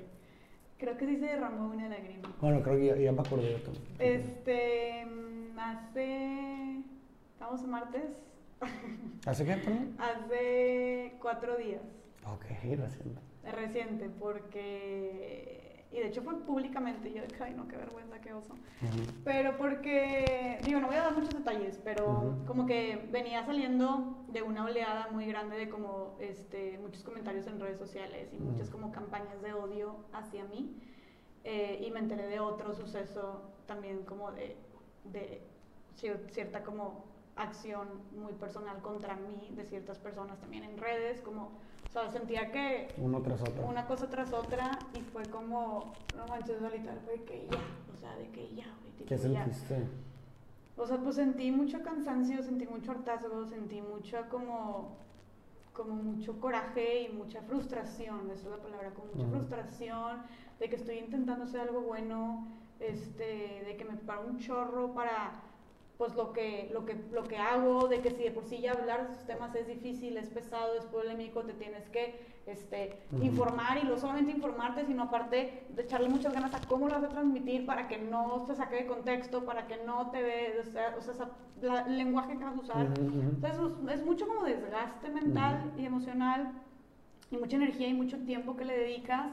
Creo 0.78 0.96
que 0.96 1.08
sí 1.08 1.16
se 1.18 1.26
derramó 1.26 1.72
una 1.72 1.90
lágrima. 1.90 2.32
Bueno, 2.40 2.62
creo 2.62 2.76
que 2.78 2.86
ya, 2.86 2.96
ya 2.98 3.12
me 3.12 3.22
acordé 3.22 3.54
de 3.54 3.60
todo. 3.60 3.76
Este, 3.98 5.06
mm, 5.06 5.58
hace, 5.58 6.84
estamos 7.34 7.64
a 7.64 7.68
martes, 7.68 8.12
¿Hace 9.26 9.44
qué, 9.44 9.54
perdón? 9.56 9.96
hace 10.00 11.16
cuatro 11.20 11.58
días, 11.58 11.82
Ok, 12.32 12.46
reciente. 12.78 13.22
Reciente, 13.52 14.10
porque, 14.10 15.86
y 15.92 16.00
de 16.00 16.08
hecho 16.08 16.22
fue 16.22 16.40
públicamente, 16.46 17.12
yo 17.14 17.22
que, 17.32 17.44
ay 17.44 17.54
no, 17.54 17.68
qué 17.68 17.78
vergüenza, 17.78 18.20
qué 18.22 18.34
oso. 18.34 18.54
Ujú. 18.54 19.06
Pero 19.24 19.58
porque, 19.58 20.62
digo, 20.64 20.80
no 20.80 20.88
voy 20.88 20.96
a 20.98 21.02
dar 21.04 21.18
muchos 21.18 21.34
detalles, 21.34 21.80
pero 21.84 22.08
Ujú. 22.10 22.46
como 22.46 22.66
que 22.66 23.08
venía 23.12 23.44
saliendo 23.46 24.26
de 24.28 24.42
una 24.42 24.66
oleada 24.66 25.08
muy 25.12 25.26
grande 25.26 25.58
de 25.58 25.70
como 25.70 26.16
este, 26.20 26.78
muchos 26.80 27.04
comentarios 27.04 27.48
en 27.48 27.60
redes 27.60 27.78
sociales 27.80 28.30
y 28.34 28.38
Ujú. 28.38 28.52
muchas 28.52 28.70
como 28.70 28.92
campañas 28.92 29.42
de 29.42 29.54
odio 29.54 29.98
hacia 30.14 30.44
mí. 30.46 30.76
eh, 31.48 31.84
y 31.86 31.92
me 31.92 32.00
enteré 32.00 32.26
de 32.26 32.40
otro 32.40 32.74
suceso 32.74 33.54
también 33.68 34.04
como 34.04 34.32
de, 34.32 34.58
de 35.04 35.44
cier- 35.96 36.28
cierta 36.32 36.64
como 36.64 37.06
acción 37.36 37.88
muy 38.18 38.34
personal 38.34 38.82
contra 38.82 39.16
mí 39.16 39.52
de 39.56 39.64
ciertas 39.66 40.00
personas 40.00 40.40
también 40.40 40.64
en 40.64 40.76
redes, 40.80 41.22
como, 41.22 41.52
sea, 42.02 42.12
sentía 42.12 42.52
que 42.52 42.88
Uno 42.98 43.22
tras 43.22 43.42
otro. 43.42 43.66
una 43.68 43.86
cosa 43.88 44.10
tras 44.10 44.34
otra 44.34 44.78
y 44.94 45.02
fue 45.02 45.24
como, 45.26 45.94
no 46.16 46.28
manches, 46.28 46.60
solitario, 46.60 47.00
fue 47.06 47.18
de 47.18 47.24
que 47.24 47.48
ya, 47.50 47.60
o 47.94 47.98
sea, 48.00 48.16
de 48.16 48.30
que 48.30 48.50
ya, 48.56 48.66
güey, 48.82 48.92
tipo, 48.98 49.10
¿Qué 49.10 49.18
ya. 49.18 49.44
sentiste? 49.44 49.88
O 50.78 50.86
sea, 50.86 50.98
pues 50.98 51.16
sentí 51.16 51.52
mucho 51.52 51.82
cansancio, 51.84 52.44
sentí 52.44 52.68
mucho 52.68 52.92
hartazgo, 52.92 53.46
sentí 53.46 53.82
mucha 53.82 54.28
como, 54.28 54.98
como 55.74 55.96
mucho 55.96 56.40
coraje 56.42 57.04
y 57.04 57.14
mucha 57.14 57.42
frustración, 57.44 58.30
esa 58.32 58.46
es 58.46 58.52
la 58.52 58.58
palabra, 58.62 58.92
como 58.92 59.08
mucha 59.14 59.30
frustración 59.30 60.22
de 60.60 60.70
que 60.70 60.76
estoy 60.76 60.98
intentando 60.98 61.46
hacer 61.46 61.62
algo 61.62 61.82
bueno, 61.82 62.46
este, 62.82 63.64
de 63.66 63.76
que 63.78 63.86
me 63.86 63.96
paro 63.96 64.28
un 64.28 64.38
chorro 64.40 64.94
para 64.94 65.32
pues 65.98 66.14
lo 66.16 66.34
que, 66.34 66.70
lo 66.74 66.86
que, 66.86 66.96
lo 67.12 67.24
que 67.24 67.38
hago, 67.38 67.88
de 67.88 68.02
que 68.02 68.12
si 68.12 68.24
de 68.24 68.32
por 68.32 68.44
sí 68.46 68.60
ya 68.60 68.74
hablar 68.74 69.08
de 69.08 69.14
esos 69.14 69.26
temas 69.26 69.56
es 69.56 69.66
difícil, 69.68 70.18
es 70.18 70.28
pesado, 70.30 70.78
es 70.78 70.86
polémico, 70.86 71.44
te 71.44 71.54
tienes 71.54 71.88
que 71.90 72.20
este, 72.48 73.00
informar 73.22 73.78
y 73.78 73.88
no 73.88 73.98
solamente 73.98 74.32
informarte, 74.32 74.86
sino 74.86 75.04
aparte 75.04 75.64
de 75.70 75.82
echarle 75.82 76.10
muchas 76.10 76.34
ganas 76.34 76.54
a 76.54 76.66
cómo 76.68 76.88
lo 76.88 76.96
vas 76.96 77.04
a 77.06 77.10
transmitir 77.10 77.66
para 77.66 77.88
que 77.88 77.98
no 77.98 78.46
se 78.46 78.56
saque 78.56 78.76
de 78.76 78.86
contexto, 78.88 79.46
para 79.46 79.68
que 79.68 79.78
no 79.78 80.12
te 80.12 80.22
ve, 80.22 80.60
o 80.60 80.64
sea, 80.66 80.96
o 80.98 81.02
sea, 81.02 81.30
la- 81.62 81.82
el 81.88 81.98
lenguaje 81.98 82.38
que 82.38 82.44
vas 82.44 82.58
a 82.58 82.60
usar. 82.60 82.88
Entonces 83.36 83.60
es, 83.88 84.00
es 84.00 84.06
mucho 84.06 84.28
como 84.28 84.44
desgaste 84.44 85.10
mental 85.10 85.72
y 85.78 85.86
emocional 85.86 86.52
y 87.32 87.38
mucha 87.38 87.56
energía 87.56 87.88
y 87.88 87.94
mucho 87.94 88.18
tiempo 88.26 88.56
que 88.58 88.66
le 88.66 88.78
dedicas 88.78 89.32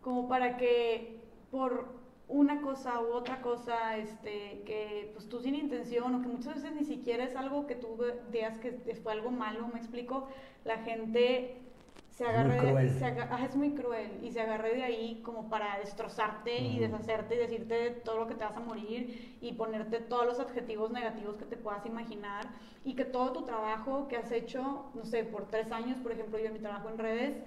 como 0.00 0.28
para 0.28 0.56
que 0.56 1.20
por 1.50 2.05
una 2.28 2.60
cosa 2.60 3.00
u 3.02 3.12
otra 3.12 3.40
cosa, 3.40 3.96
este, 3.98 4.62
que 4.66 5.10
pues 5.14 5.28
tú 5.28 5.40
sin 5.40 5.54
intención 5.54 6.14
o 6.14 6.22
que 6.22 6.28
muchas 6.28 6.54
veces 6.56 6.72
ni 6.74 6.84
siquiera 6.84 7.24
es 7.24 7.36
algo 7.36 7.66
que 7.66 7.76
tú 7.76 7.96
veas 8.30 8.58
que 8.58 8.72
fue 9.02 9.12
algo 9.12 9.30
malo, 9.30 9.68
me 9.68 9.78
explico, 9.78 10.28
la 10.64 10.78
gente 10.78 11.62
se 12.08 12.24
muy 12.32 12.50
agarre, 12.50 12.76
de- 12.76 12.88
se 12.88 13.04
ajá, 13.06 13.44
es 13.44 13.56
muy 13.56 13.74
cruel 13.74 14.20
y 14.24 14.32
se 14.32 14.40
agarre 14.40 14.74
de 14.74 14.82
ahí 14.84 15.22
como 15.22 15.48
para 15.50 15.78
destrozarte 15.78 16.64
y 16.64 16.78
Ujú. 16.78 16.80
deshacerte 16.80 17.34
y 17.34 17.38
decirte 17.38 17.90
todo 17.90 18.18
lo 18.20 18.26
que 18.26 18.34
te 18.34 18.44
vas 18.44 18.56
a 18.56 18.60
morir 18.60 19.38
y 19.40 19.52
ponerte 19.52 20.00
todos 20.00 20.24
los 20.26 20.40
adjetivos 20.40 20.90
negativos 20.90 21.36
que 21.36 21.44
te 21.44 21.56
puedas 21.56 21.84
imaginar 21.86 22.54
y 22.84 22.94
que 22.96 23.04
todo 23.04 23.32
tu 23.32 23.44
trabajo 23.44 24.08
que 24.08 24.16
has 24.16 24.32
hecho, 24.32 24.90
no 24.94 25.04
sé, 25.04 25.24
por 25.24 25.50
tres 25.50 25.70
años, 25.72 26.00
por 26.00 26.12
ejemplo, 26.12 26.38
yo 26.38 26.46
en 26.46 26.54
mi 26.54 26.60
trabajo 26.60 26.88
en 26.88 26.98
redes, 26.98 27.38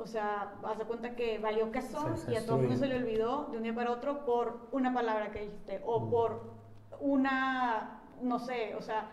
o 0.00 0.06
sea, 0.06 0.54
haz 0.64 0.78
cuenta 0.84 1.14
que 1.14 1.38
valió 1.38 1.70
se 1.72 2.32
y 2.32 2.36
a 2.36 2.46
todo 2.46 2.56
el 2.56 2.62
mundo 2.62 2.76
se 2.76 2.86
le 2.86 2.96
olvidó 2.96 3.48
de 3.50 3.58
un 3.58 3.62
día 3.62 3.74
para 3.74 3.90
otro 3.90 4.24
por 4.24 4.68
una 4.72 4.92
palabra 4.92 5.30
que 5.30 5.40
dijiste 5.42 5.80
o 5.84 6.00
Mm. 6.00 6.10
por 6.10 6.54
una, 7.00 8.02
no 8.22 8.38
sé, 8.38 8.74
o 8.76 8.82
sea, 8.82 9.10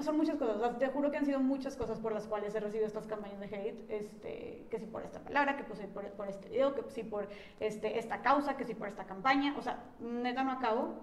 son 0.00 0.16
muchas 0.16 0.36
cosas, 0.36 0.56
o 0.56 0.60
sea, 0.60 0.78
te 0.78 0.88
juro 0.88 1.10
que 1.10 1.16
han 1.16 1.24
sido 1.24 1.40
muchas 1.40 1.76
cosas 1.76 1.98
por 1.98 2.12
las 2.12 2.26
cuales 2.26 2.54
he 2.54 2.60
recibido 2.60 2.86
estas 2.86 3.06
campañas 3.06 3.40
de 3.40 3.46
hate, 3.46 3.90
este, 3.90 4.66
que 4.70 4.78
si 4.78 4.86
por 4.86 5.02
esta 5.02 5.20
palabra, 5.20 5.56
que 5.56 5.64
pues 5.64 5.78
si 5.78 5.86
por, 5.86 6.04
por 6.12 6.28
este 6.28 6.48
video, 6.48 6.74
que 6.74 6.82
si 6.90 7.02
por 7.02 7.28
este, 7.60 7.98
esta 7.98 8.20
causa, 8.20 8.56
que 8.56 8.64
si 8.64 8.74
por 8.74 8.88
esta 8.88 9.04
campaña, 9.04 9.54
o 9.58 9.62
sea, 9.62 9.84
neta 10.00 10.44
no 10.44 10.52
acabo 10.52 10.94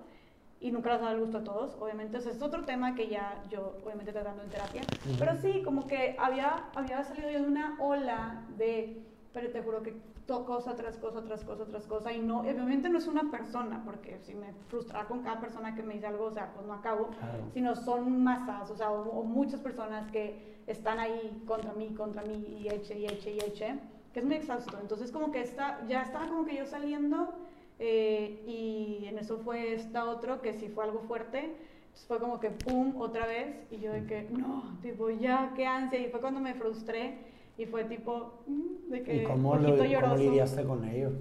y 0.63 0.71
nunca 0.71 0.93
les 0.93 1.01
da 1.01 1.11
el 1.11 1.19
gusto 1.19 1.39
a 1.39 1.43
todos, 1.43 1.75
obviamente, 1.79 2.17
o 2.17 2.21
sea, 2.21 2.31
es 2.31 2.41
otro 2.41 2.63
tema 2.63 2.95
que 2.95 3.09
ya 3.09 3.43
yo 3.51 3.75
obviamente 3.83 4.13
tratando 4.13 4.43
en 4.43 4.49
terapia, 4.49 4.81
Ujú. 5.05 5.15
pero 5.19 5.35
sí, 5.35 5.61
como 5.61 5.87
que 5.87 6.15
había, 6.17 6.69
había 6.73 7.03
salido 7.03 7.29
yo 7.29 7.41
de 7.41 7.47
una 7.47 7.75
ola 7.81 8.45
de, 8.57 9.03
pero 9.33 9.51
te 9.51 9.61
juro 9.61 9.83
que 9.83 9.93
cosa 10.25 10.73
tras 10.73 10.97
cosa, 10.97 11.21
tras 11.25 11.43
cosa, 11.43 11.65
tras 11.65 11.85
cosa, 11.85 12.13
y 12.13 12.19
no, 12.19 12.39
obviamente 12.39 12.87
no 12.89 12.97
es 12.97 13.07
una 13.07 13.29
persona, 13.29 13.81
porque 13.83 14.19
si 14.19 14.33
me 14.33 14.53
frustrara 14.69 15.05
con 15.05 15.21
cada 15.21 15.41
persona 15.41 15.75
que 15.75 15.83
me 15.83 15.95
dice 15.95 16.07
algo, 16.07 16.23
o 16.25 16.31
sea, 16.31 16.53
pues 16.53 16.65
no 16.65 16.73
acabo, 16.73 17.07
Claro. 17.09 17.43
sino 17.53 17.75
son 17.75 18.23
masas, 18.23 18.71
o 18.71 18.75
sea, 18.77 18.89
o, 18.89 19.01
o 19.19 19.23
muchas 19.25 19.59
personas 19.59 20.09
que 20.11 20.63
están 20.65 20.97
ahí 20.97 21.43
contra 21.45 21.73
mí, 21.73 21.93
contra 21.93 22.23
mí, 22.23 22.35
y 22.61 22.69
eche, 22.69 22.97
y 22.97 23.05
eche, 23.05 23.33
y 23.33 23.39
eche, 23.39 23.79
que 24.13 24.19
es 24.21 24.25
muy 24.25 24.35
exhausto. 24.35 24.77
Entonces, 24.79 25.11
como 25.11 25.29
que 25.33 25.41
está, 25.41 25.85
ya 25.89 26.03
estaba 26.03 26.27
como 26.29 26.45
que 26.45 26.55
yo 26.55 26.65
saliendo, 26.65 27.33
eh, 27.79 28.43
y 28.47 29.05
en 29.07 29.17
eso 29.17 29.37
fue 29.39 29.73
esta 29.73 30.05
otro, 30.05 30.41
que 30.41 30.53
sí 30.53 30.69
fue 30.69 30.83
algo 30.83 31.01
fuerte. 31.01 31.39
Entonces 31.39 32.07
fue 32.07 32.19
como 32.19 32.39
que 32.39 32.49
pum, 32.49 32.99
otra 32.99 33.25
vez, 33.27 33.55
y 33.71 33.79
yo 33.79 33.91
de 33.91 34.05
que, 34.05 34.23
no, 34.31 34.79
tipo, 34.81 35.09
ya, 35.09 35.53
qué 35.55 35.65
ansia, 35.67 35.99
y 35.99 36.09
fue 36.09 36.21
cuando 36.21 36.39
me 36.39 36.55
frustré, 36.55 37.17
y 37.57 37.65
fue 37.65 37.83
tipo, 37.83 38.43
mm, 38.47 38.89
de 38.91 39.03
que, 39.03 39.23
¿Y 39.23 39.23
cómo, 39.25 39.55
lo, 39.55 39.77
cómo 39.77 40.15
lidiaste 40.15 40.63
con 40.63 40.85
ello? 40.85 41.11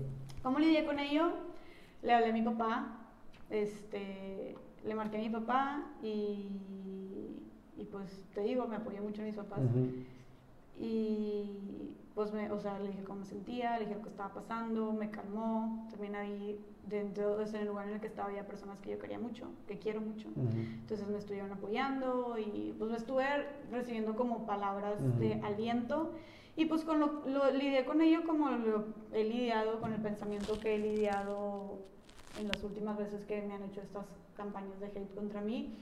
¿Cómo 0.42 0.58
lidié 0.58 0.84
con 0.86 0.98
ello? 0.98 1.30
Le 2.02 2.12
hablé 2.14 2.30
a 2.30 2.32
mi 2.32 2.42
papá, 2.42 3.06
este, 3.50 4.56
le 4.84 4.94
marqué 4.94 5.18
a 5.18 5.20
mi 5.20 5.28
papá 5.28 5.92
y, 6.02 6.48
y 7.76 7.84
pues 7.90 8.24
te 8.34 8.40
digo, 8.40 8.66
me 8.66 8.76
apoyó 8.76 9.02
mucho 9.02 9.22
mis 9.22 9.36
papás. 9.36 9.60
Ujú. 9.60 9.88
Y 10.80 11.96
pues, 12.14 12.32
me, 12.32 12.50
o 12.50 12.58
sea, 12.60 12.78
le 12.78 12.88
dije 12.88 13.04
cómo 13.04 13.20
me 13.20 13.26
sentía, 13.26 13.78
le 13.78 13.86
dije 13.86 13.96
lo 13.96 14.02
que 14.02 14.10
estaba 14.10 14.34
pasando, 14.34 14.92
me 14.92 15.10
calmó. 15.10 15.88
También 15.90 16.14
ahí, 16.14 16.64
dentro 16.86 17.36
de 17.38 17.44
ese 17.44 17.64
lugar 17.64 17.88
en 17.88 17.94
el 17.94 18.00
que 18.00 18.06
estaba, 18.08 18.28
había 18.28 18.46
personas 18.46 18.80
que 18.80 18.90
yo 18.90 18.98
quería 18.98 19.18
mucho, 19.18 19.46
que 19.66 19.78
quiero 19.78 20.00
mucho. 20.00 20.28
Ujú. 20.28 20.50
Entonces 20.80 21.08
me 21.08 21.18
estuvieron 21.18 21.52
apoyando 21.52 22.36
y 22.38 22.74
pues 22.78 22.90
me 22.90 22.96
estuve 22.96 23.24
recibiendo 23.70 24.14
como 24.14 24.46
palabras 24.46 25.00
Ujú. 25.00 25.18
de 25.20 25.34
aliento 25.42 26.12
y 26.54 26.66
pues 26.66 26.84
con 26.84 27.00
lo, 27.00 27.22
lo 27.26 27.50
lidié 27.50 27.86
con 27.86 28.02
ello 28.02 28.24
como 28.26 28.50
lo 28.50 28.84
he 29.12 29.24
lidiado 29.24 29.80
con 29.80 29.92
el 29.94 30.02
pensamiento 30.02 30.60
que 30.60 30.74
he 30.74 30.78
lidiado 30.78 31.78
en 32.36 32.48
las 32.48 32.62
últimas 32.62 32.98
veces 32.98 33.24
que 33.24 33.40
me 33.42 33.54
han 33.54 33.62
hecho 33.62 33.80
estas 33.80 34.06
campañas 34.36 34.80
de 34.80 34.86
hate 34.86 35.14
contra 35.14 35.40
mí. 35.40 35.78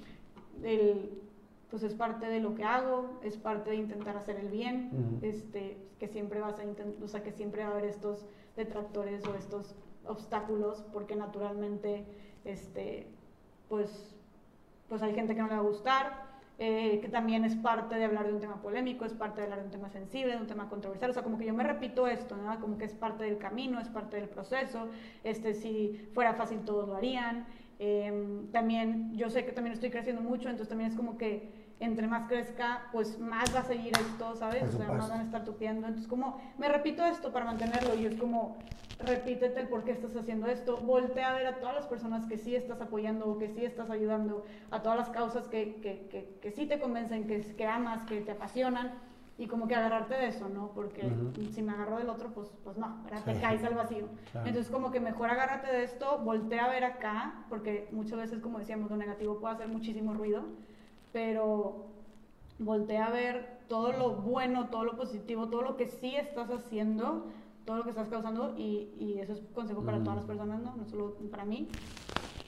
El, 0.63 1.23
pues 1.71 1.83
es 1.85 1.95
parte 1.95 2.27
de 2.27 2.41
lo 2.41 2.55
que 2.55 2.65
hago, 2.65 3.21
es 3.23 3.37
parte 3.37 3.71
de 3.71 3.77
intentar 3.77 4.17
hacer 4.17 4.37
el 4.37 4.49
bien, 4.49 5.21
este, 5.23 5.77
que 5.99 6.09
siempre 6.09 6.41
vas 6.41 6.59
a 6.59 6.65
intentar, 6.65 7.03
o 7.03 7.09
sea, 7.09 7.23
que 7.23 7.33
siempre 7.33 7.63
va 7.63 7.69
a 7.69 7.73
haber 7.73 7.85
estos 7.85 8.27
detractores 8.57 9.25
o 9.27 9.35
estos 9.37 9.77
obstáculos, 10.05 10.85
porque 10.93 11.15
naturalmente, 11.15 12.05
este, 12.45 13.07
pues, 13.69 14.17
pues 14.89 15.01
hay 15.03 15.15
gente 15.15 15.35
que 15.35 15.43
no 15.43 15.49
le 15.49 15.55
va 15.55 15.61
a 15.61 15.65
gustar, 15.65 16.31
eh, 16.59 16.99
que 17.01 17.09
también 17.09 17.45
es 17.45 17.55
parte 17.55 17.95
de 17.95 18.05
hablar 18.05 18.27
de 18.27 18.35
un 18.35 18.41
tema 18.41 18.61
polémico, 18.61 19.05
es 19.05 19.15
parte 19.15 19.41
de 19.41 19.45
hablar 19.45 19.61
de 19.61 19.67
un 19.67 19.71
tema 19.71 19.89
sensible, 19.89 20.35
de 20.35 20.41
un 20.41 20.49
tema 20.49 20.69
controversial, 20.69 21.11
o 21.11 21.15
sea, 21.15 21.23
como 21.23 21.39
que 21.39 21.47
yo 21.47 21.55
me 21.55 21.63
repito 21.63 22.09
esto, 22.09 22.37
¿no? 22.37 22.61
Como 22.61 22.77
que 22.77 22.85
es 22.85 22.95
parte 22.95 23.25
del 23.25 23.39
camino, 23.39 23.81
es 23.81 23.89
parte 23.89 24.17
del 24.17 24.29
proceso, 24.29 24.89
este, 25.23 25.55
si 25.55 26.09
fuera 26.13 26.35
fácil 26.35 26.61
todos 26.65 26.89
lo 26.89 26.97
harían, 26.97 27.47
Em, 27.83 28.53
también 28.53 29.11
yo 29.17 29.31
sé 29.31 29.47
que 29.47 29.53
también 29.53 29.73
estoy 29.73 29.89
creciendo 29.89 30.21
mucho, 30.21 30.51
entonces 30.51 30.69
también 30.69 30.91
es 30.91 30.97
como 30.97 31.17
que 31.17 31.49
entre 31.81 32.07
más 32.07 32.29
crezca, 32.29 32.83
pues 32.93 33.19
más 33.19 33.55
va 33.55 33.61
a 33.61 33.65
seguir 33.65 33.93
esto, 33.99 34.37
¿sabes? 34.37 34.63
O 34.75 34.77
sea, 34.77 34.93
más 34.93 35.09
van 35.09 35.21
a 35.21 35.25
estar 35.25 35.45
tupiendo. 35.45 35.87
Entonces, 35.87 36.07
como, 36.07 36.39
me 36.59 36.69
repito 36.69 37.05
esto 37.05 37.33
para 37.33 37.47
mantenerlo 37.47 37.95
y 37.95 38.05
es 38.05 38.17
como, 38.17 38.59
repítete 38.99 39.61
el 39.61 39.69
por 39.69 39.83
qué 39.85 39.93
estás 39.93 40.15
haciendo 40.15 40.47
esto, 40.47 40.77
voltea 40.77 41.31
a 41.31 41.37
ver 41.37 41.47
a 41.47 41.59
todas 41.59 41.75
las 41.75 41.87
personas 41.87 42.27
que 42.27 42.37
sí 42.37 42.55
estás 42.55 42.83
apoyando 42.83 43.27
o 43.27 43.39
que 43.39 43.49
sí 43.49 43.65
estás 43.65 43.89
ayudando, 43.89 44.45
a 44.71 44.83
todas 44.83 44.99
las 44.99 45.09
causas 45.09 45.49
que, 45.49 45.77
que, 45.77 46.07
que, 46.11 46.39
que 46.43 46.51
sí 46.53 46.67
te 46.67 46.79
convencen, 46.79 47.27
que, 47.27 47.41
que 47.41 47.67
amas, 47.67 48.05
que 48.05 48.21
te 48.21 48.33
apasionan 48.33 48.93
y 49.39 49.47
como 49.47 49.67
que 49.67 49.75
agarrarte 49.75 50.15
de 50.15 50.27
eso, 50.27 50.51
¿no? 50.51 50.73
Porque 50.75 51.11
si 51.55 51.63
me 51.63 51.73
agarro 51.73 51.97
del 51.97 52.11
otro, 52.11 52.29
pues, 52.35 52.53
pues 52.63 52.77
no, 52.77 53.03
¿verdad? 53.05 53.25
te 53.25 53.41
caes 53.41 53.65
al 53.65 53.75
vacío. 53.75 54.07
Entonces 54.35 54.71
como 54.71 54.91
que 54.91 55.01
mejor 55.01 55.31
agárrate 55.31 55.73
de 55.73 55.85
esto, 55.85 56.19
voltea 56.19 56.67
a 56.67 56.69
ver 56.69 56.85
acá, 56.85 57.47
porque 57.49 57.89
muchas 57.91 58.19
veces, 58.19 58.41
como 58.41 58.59
decíamos, 58.59 58.91
lo 58.91 58.99
negativo 58.99 59.41
puede 59.41 59.55
hacer 59.55 59.69
muchísimo 59.69 60.13
ruido 60.13 60.45
pero 61.13 61.87
voltea 62.59 63.07
a 63.07 63.11
ver 63.11 63.61
todo 63.69 63.93
lo 63.93 64.17
bueno, 64.17 64.69
todo 64.69 64.85
lo 64.85 64.97
positivo, 64.97 65.49
todo 65.49 65.63
lo 65.63 65.77
que 65.77 65.87
sí 65.87 66.15
estás 66.17 66.51
haciendo, 66.51 67.27
todo 67.65 67.79
lo 67.79 67.85
que 67.85 67.91
estás 67.91 68.09
causando 68.09 68.55
y, 68.57 68.93
y 68.99 69.19
eso 69.21 69.33
es 69.33 69.41
consejo 69.55 69.83
para 69.83 70.01
todas 70.01 70.17
las 70.17 70.25
mm. 70.25 70.29
personas, 70.29 70.61
¿no? 70.61 70.77
No 70.77 70.85
solo 70.85 71.17
para 71.31 71.45
mí. 71.45 71.69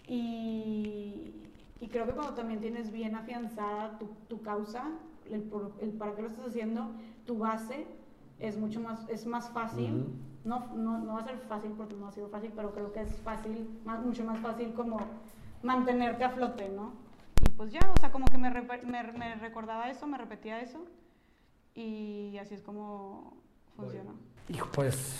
Y, 0.08 1.32
y, 1.80 1.88
creo 1.88 2.06
que 2.06 2.12
cuando 2.12 2.34
también 2.34 2.60
tienes 2.60 2.90
bien 2.90 3.14
afianzada 3.14 3.98
tu, 3.98 4.08
tu 4.28 4.42
causa, 4.42 4.90
el, 5.30 5.50
el, 5.80 5.90
para 5.92 6.14
qué 6.14 6.22
lo 6.22 6.28
estás 6.28 6.48
haciendo, 6.48 6.90
tu 7.24 7.38
base 7.38 7.86
es 8.40 8.58
mucho 8.58 8.80
más, 8.80 9.08
es 9.08 9.26
más 9.26 9.48
fácil. 9.50 10.06
no, 10.44 10.66
no, 10.74 10.98
no, 10.98 11.14
va 11.14 11.20
a 11.20 11.24
ser 11.24 11.38
fácil 11.38 11.70
porque 11.76 11.94
no 11.94 12.08
ha 12.08 12.12
sido 12.12 12.28
fácil, 12.28 12.52
pero 12.54 12.72
creo 12.72 12.92
que 12.92 13.02
es 13.02 13.14
fácil, 13.18 13.80
más, 13.84 14.04
mucho 14.04 14.24
más 14.24 14.40
fácil 14.40 14.72
como 14.74 14.98
mantenerte 15.62 16.24
a 16.24 16.30
flote, 16.30 16.68
¿no? 16.68 17.01
Y 17.45 17.51
pues 17.51 17.72
ya, 17.72 17.80
o 17.95 18.01
sea, 18.01 18.11
como 18.12 18.26
que 18.26 18.38
me, 18.38 18.51
me, 18.51 19.34
recordaba 19.36 19.90
eso, 19.90 20.07
me 20.07 20.18
repetía 20.18 20.61
eso. 20.61 20.84
Y 21.74 22.36
así 22.38 22.55
es 22.55 22.62
como 22.62 23.36
funciona. 23.76 24.12
Hijo, 24.49 24.68
pues 24.72 25.16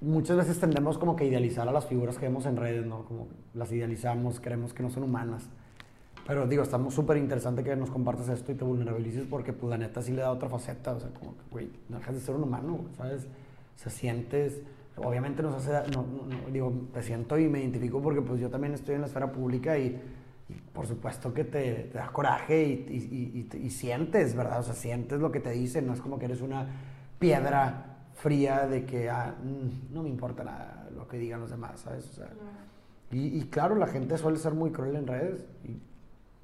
muchas 0.00 0.36
veces 0.36 0.58
tendemos 0.58 0.98
como 0.98 1.14
que 1.16 1.24
idealizar 1.24 1.68
a 1.68 1.72
las 1.72 1.86
figuras 1.86 2.18
que 2.18 2.26
vemos 2.26 2.46
en 2.46 2.56
redes, 2.56 2.86
¿no? 2.86 3.04
Como 3.04 3.28
las 3.54 3.70
idealizamos, 3.72 4.40
creemos 4.40 4.74
que 4.74 4.82
no 4.82 4.90
son 4.90 5.04
humanas. 5.04 5.48
Pero 6.26 6.46
digo, 6.46 6.62
estamos 6.62 6.94
súper 6.94 7.16
interesante 7.16 7.64
que 7.64 7.74
nos 7.74 7.90
compartas 7.90 8.28
esto 8.28 8.52
y 8.52 8.54
te 8.54 8.64
vulnerabilices 8.64 9.26
porque 9.28 9.52
pues 9.52 9.70
la 9.70 9.78
neta 9.78 10.02
sí 10.02 10.12
le 10.12 10.22
da 10.22 10.30
otra 10.30 10.48
faceta, 10.48 10.92
o 10.92 11.00
sea, 11.00 11.10
como 11.10 11.36
que, 11.36 11.42
güey, 11.50 11.70
no 11.88 11.98
dejas 11.98 12.14
de 12.14 12.20
ser 12.20 12.34
un 12.36 12.44
humano, 12.44 12.84
¿sabes? 12.96 13.26
Se 13.74 13.90
sientes, 13.90 14.62
obviamente 14.96 15.42
nos 15.42 15.54
hace, 15.54 15.90
no, 15.90 16.04
digo, 16.52 16.72
te 16.92 17.02
siento 17.02 17.38
y 17.38 17.48
me 17.48 17.60
identifico 17.60 18.00
porque 18.00 18.20
pues 18.20 18.40
yo 18.40 18.50
también 18.50 18.74
estoy 18.74 18.94
en 18.94 19.00
la 19.00 19.08
esfera 19.08 19.32
pública 19.32 19.76
y 19.78 20.00
por 20.72 20.86
supuesto 20.86 21.34
que 21.34 21.44
te, 21.44 21.90
da 21.92 22.08
coraje 22.08 22.62
y, 22.64 23.48
y, 23.52 23.70
sientes, 23.70 24.34
¿verdad? 24.34 24.60
O 24.60 24.62
sea, 24.62 24.74
sientes 24.74 25.20
lo 25.20 25.30
que 25.30 25.40
te 25.40 25.50
dicen, 25.50 25.86
no 25.86 25.92
es 25.92 26.00
como 26.00 26.18
que 26.18 26.24
eres 26.24 26.40
una 26.40 26.66
piedra 27.18 27.92
fría 28.14 28.66
de 28.66 28.84
que 28.84 29.10
ah, 29.10 29.34
mm, 29.42 29.92
no 29.94 30.02
me 30.02 30.08
importa 30.08 30.44
nada 30.44 30.88
lo 30.96 31.06
que 31.06 31.18
digan 31.18 31.40
los 31.40 31.50
demás, 31.50 31.80
¿sabes? 31.80 32.08
O 32.08 32.12
sea, 32.12 32.28
y, 33.10 33.42
claro, 33.48 33.74
la 33.74 33.86
gente 33.86 34.16
suele 34.16 34.38
ser 34.38 34.54
muy 34.54 34.70
cruel 34.70 34.96
en 34.96 35.06
redes 35.06 35.44
y 35.64 35.78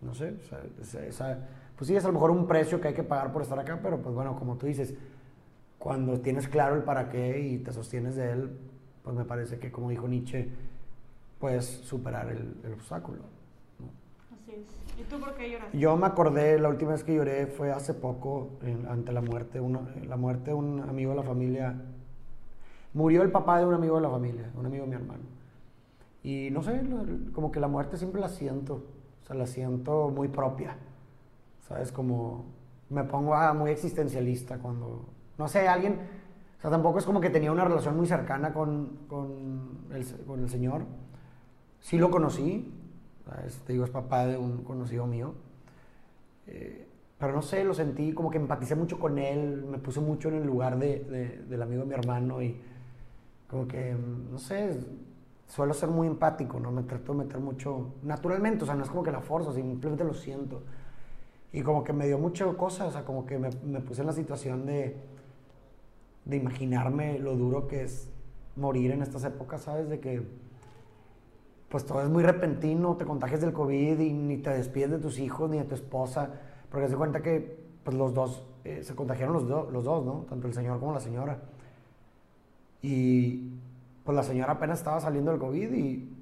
no 0.05 0.13
sé, 0.15 0.35
o 0.39 0.85
sea, 0.85 1.49
pues 1.77 1.89
sí, 1.89 1.97
es 1.97 2.05
a 2.05 2.09
lo 2.09 2.13
mejor 2.13 2.31
un 2.31 2.47
precio 2.47 2.79
que 2.79 2.89
hay 2.89 2.95
que 2.95 3.03
pagar 3.03 3.33
por 3.33 3.41
estar 3.41 3.59
acá, 3.59 3.81
pero 3.83 4.03
pues 4.03 4.15
bueno, 4.15 4.37
como 4.39 4.57
tú 4.57 4.67
dices, 4.67 4.93
cuando 5.79 6.21
tienes 6.21 6.47
claro 6.47 6.75
el 6.75 6.83
para 6.83 7.09
qué 7.09 7.41
y 7.41 7.59
te 7.59 7.73
sostienes 7.73 8.17
de 8.17 8.33
él, 8.33 8.59
pues 9.03 9.17
me 9.17 9.25
parece 9.25 9.59
que 9.59 9.73
como 9.73 9.89
dijo 9.89 10.07
Nietzsche, 10.07 10.51
puedes 11.39 11.65
superar 11.65 12.29
el, 12.29 12.55
el 12.65 12.75
obstáculo. 12.75 13.38
¿Y 14.99 15.03
tú 15.05 15.21
por 15.21 15.35
qué 15.35 15.51
lloraste? 15.51 15.79
Yo 15.79 15.97
me 15.97 16.07
acordé, 16.07 16.59
la 16.59 16.69
última 16.69 16.93
vez 16.93 17.05
que 17.05 17.15
lloré 17.15 17.47
fue 17.47 17.71
hace 17.71 17.95
poco, 17.95 18.59
ante 18.89 19.13
la 19.13 19.21
muerte, 19.21 19.61
la 20.07 20.17
muerte 20.17 20.51
de 20.51 20.55
un 20.55 20.81
amigo 20.81 21.11
de 21.11 21.17
la 21.17 21.23
familia. 21.23 21.81
Murió 22.95 23.23
el 23.23 23.31
papá 23.31 23.59
de 23.59 23.67
un 23.67 23.75
amigo 23.75 23.97
de 23.97 24.03
la 24.03 24.11
familia, 24.11 24.51
un 24.57 24.67
amigo 24.67 24.85
de 24.85 24.91
mi 24.91 24.97
hermano. 24.97 25.23
Y 26.23 26.49
no 26.51 26.63
sé, 26.63 26.83
como 27.33 27.53
que 27.53 27.61
la 27.61 27.69
muerte 27.69 27.97
siempre 27.97 28.21
la 28.21 28.29
siento, 28.29 28.83
o 29.23 29.27
sea, 29.27 29.37
la 29.37 29.47
siento 29.47 30.09
muy 30.09 30.29
propia. 30.29 30.77
¿Sabes? 31.69 31.93
Como 31.93 32.47
me 32.91 33.05
pongo 33.05 33.37
muy 33.55 33.71
existencialista 33.71 34.59
cuando, 34.59 35.05
no 35.37 35.47
sé, 35.47 35.69
alguien, 35.69 36.01
o 36.59 36.61
sea, 36.61 36.71
tampoco 36.71 36.99
es 36.99 37.05
como 37.05 37.21
que 37.21 37.31
tenía 37.31 37.53
una 37.53 37.65
relación 37.65 37.97
muy 37.97 38.07
cercana 38.07 38.53
con, 38.53 39.01
con, 39.07 39.87
el, 39.93 40.05
con 40.27 40.41
el 40.41 40.49
Señor. 40.49 40.83
Sí 41.81 41.99
lo 41.99 42.11
conocí, 42.11 42.75
te 43.67 43.73
digo, 43.73 43.85
es 43.85 43.91
papá 43.91 44.27
de 44.27 44.37
un 44.37 44.65
conocido 44.65 45.07
mío. 45.07 45.35
Eh, 46.47 46.87
pero 47.19 47.33
no 47.33 47.43
sé, 47.43 47.65
lo 47.65 47.75
sentí 47.75 48.13
como 48.13 48.31
que 48.31 48.39
empaticé 48.39 48.75
mucho 48.77 48.99
con 48.99 49.19
él, 49.19 49.65
me 49.69 49.79
puse 49.79 50.01
mucho 50.01 50.29
en 50.29 50.37
el 50.37 50.47
lugar 50.47 50.79
de, 50.79 51.43
del 51.49 51.63
amigo 51.63 51.83
de 51.83 51.89
mi 51.89 51.95
hermano 51.95 52.41
y 52.41 52.61
como 53.49 53.67
que, 53.67 53.97
no 54.31 54.39
sé, 54.39 54.79
suelo 55.49 55.75
ser 55.75 55.89
muy 55.89 56.07
empático, 56.07 56.61
¿no? 56.61 56.71
Me 56.71 56.85
trato 56.85 57.13
de 57.13 57.25
meter 57.25 57.41
mucho 57.41 57.95
naturalmente, 58.03 58.63
o 58.63 58.67
sea, 58.67 58.77
no 58.77 58.85
es 58.85 58.91
como 58.91 59.03
que 59.03 59.11
la 59.11 59.21
forzo, 59.21 59.53
simplemente 59.53 60.05
lo 60.05 60.15
siento. 60.15 60.63
Y 61.53 61.63
como 61.63 61.83
que 61.83 61.93
me 61.93 62.07
dio 62.07 62.19
mucho 62.19 62.57
cosas, 62.57 62.89
o 62.89 62.93
sea, 62.93 63.05
como 63.05 63.27
que 63.27 63.39
me, 63.39 63.51
me 63.65 63.81
puse 63.81 64.03
en 64.03 64.07
la 64.07 64.13
situación 64.13 64.65
de, 64.67 64.97
de 66.25 66.37
imaginarme 66.37 67.19
lo 67.19 67.37
duro 67.37 67.67
que 67.67 67.83
es 67.83 68.09
morir 68.55 68.93
en 68.93 69.03
estas 69.03 69.25
épocas, 69.25 69.63
¿sabes? 69.63 69.89
De 69.89 69.99
que 69.99 70.23
pues 71.69 71.85
todo 71.85 72.03
es 72.03 72.09
muy 72.09 72.23
repentino, 72.23 72.97
te 72.97 73.05
contagias 73.05 73.41
del 73.41 73.53
COVID 73.53 73.99
y 73.99 74.13
ni 74.13 74.39
te 74.39 74.51
despides 74.51 74.91
de 74.91 74.99
tus 74.99 75.19
hijos 75.19 75.51
ni 75.51 75.59
de 75.59 75.65
tu 75.65 75.75
esposa, 75.75 76.31
porque 76.71 76.89
se 76.89 76.97
cuenta 76.97 77.21
que 77.21 77.59
pues 77.85 77.97
los 77.97 78.15
dos 78.15 78.43
eh, 78.65 78.83
se 78.83 78.95
contagiaron 78.95 79.35
los, 79.35 79.73
los 79.73 79.85
dos, 79.85 80.05
¿no? 80.05 80.27
Tanto 80.29 80.47
el 80.47 80.55
señor 80.55 80.79
como 80.81 80.93
la 80.93 81.01
señora. 81.01 81.39
Y 82.81 83.51
pues 84.05 84.17
la 84.17 84.23
señora 84.23 84.53
apenas 84.53 84.79
estaba 84.79 85.01
saliendo 85.01 85.31
del 85.31 85.41
COVID 85.41 85.73
y 85.73 86.17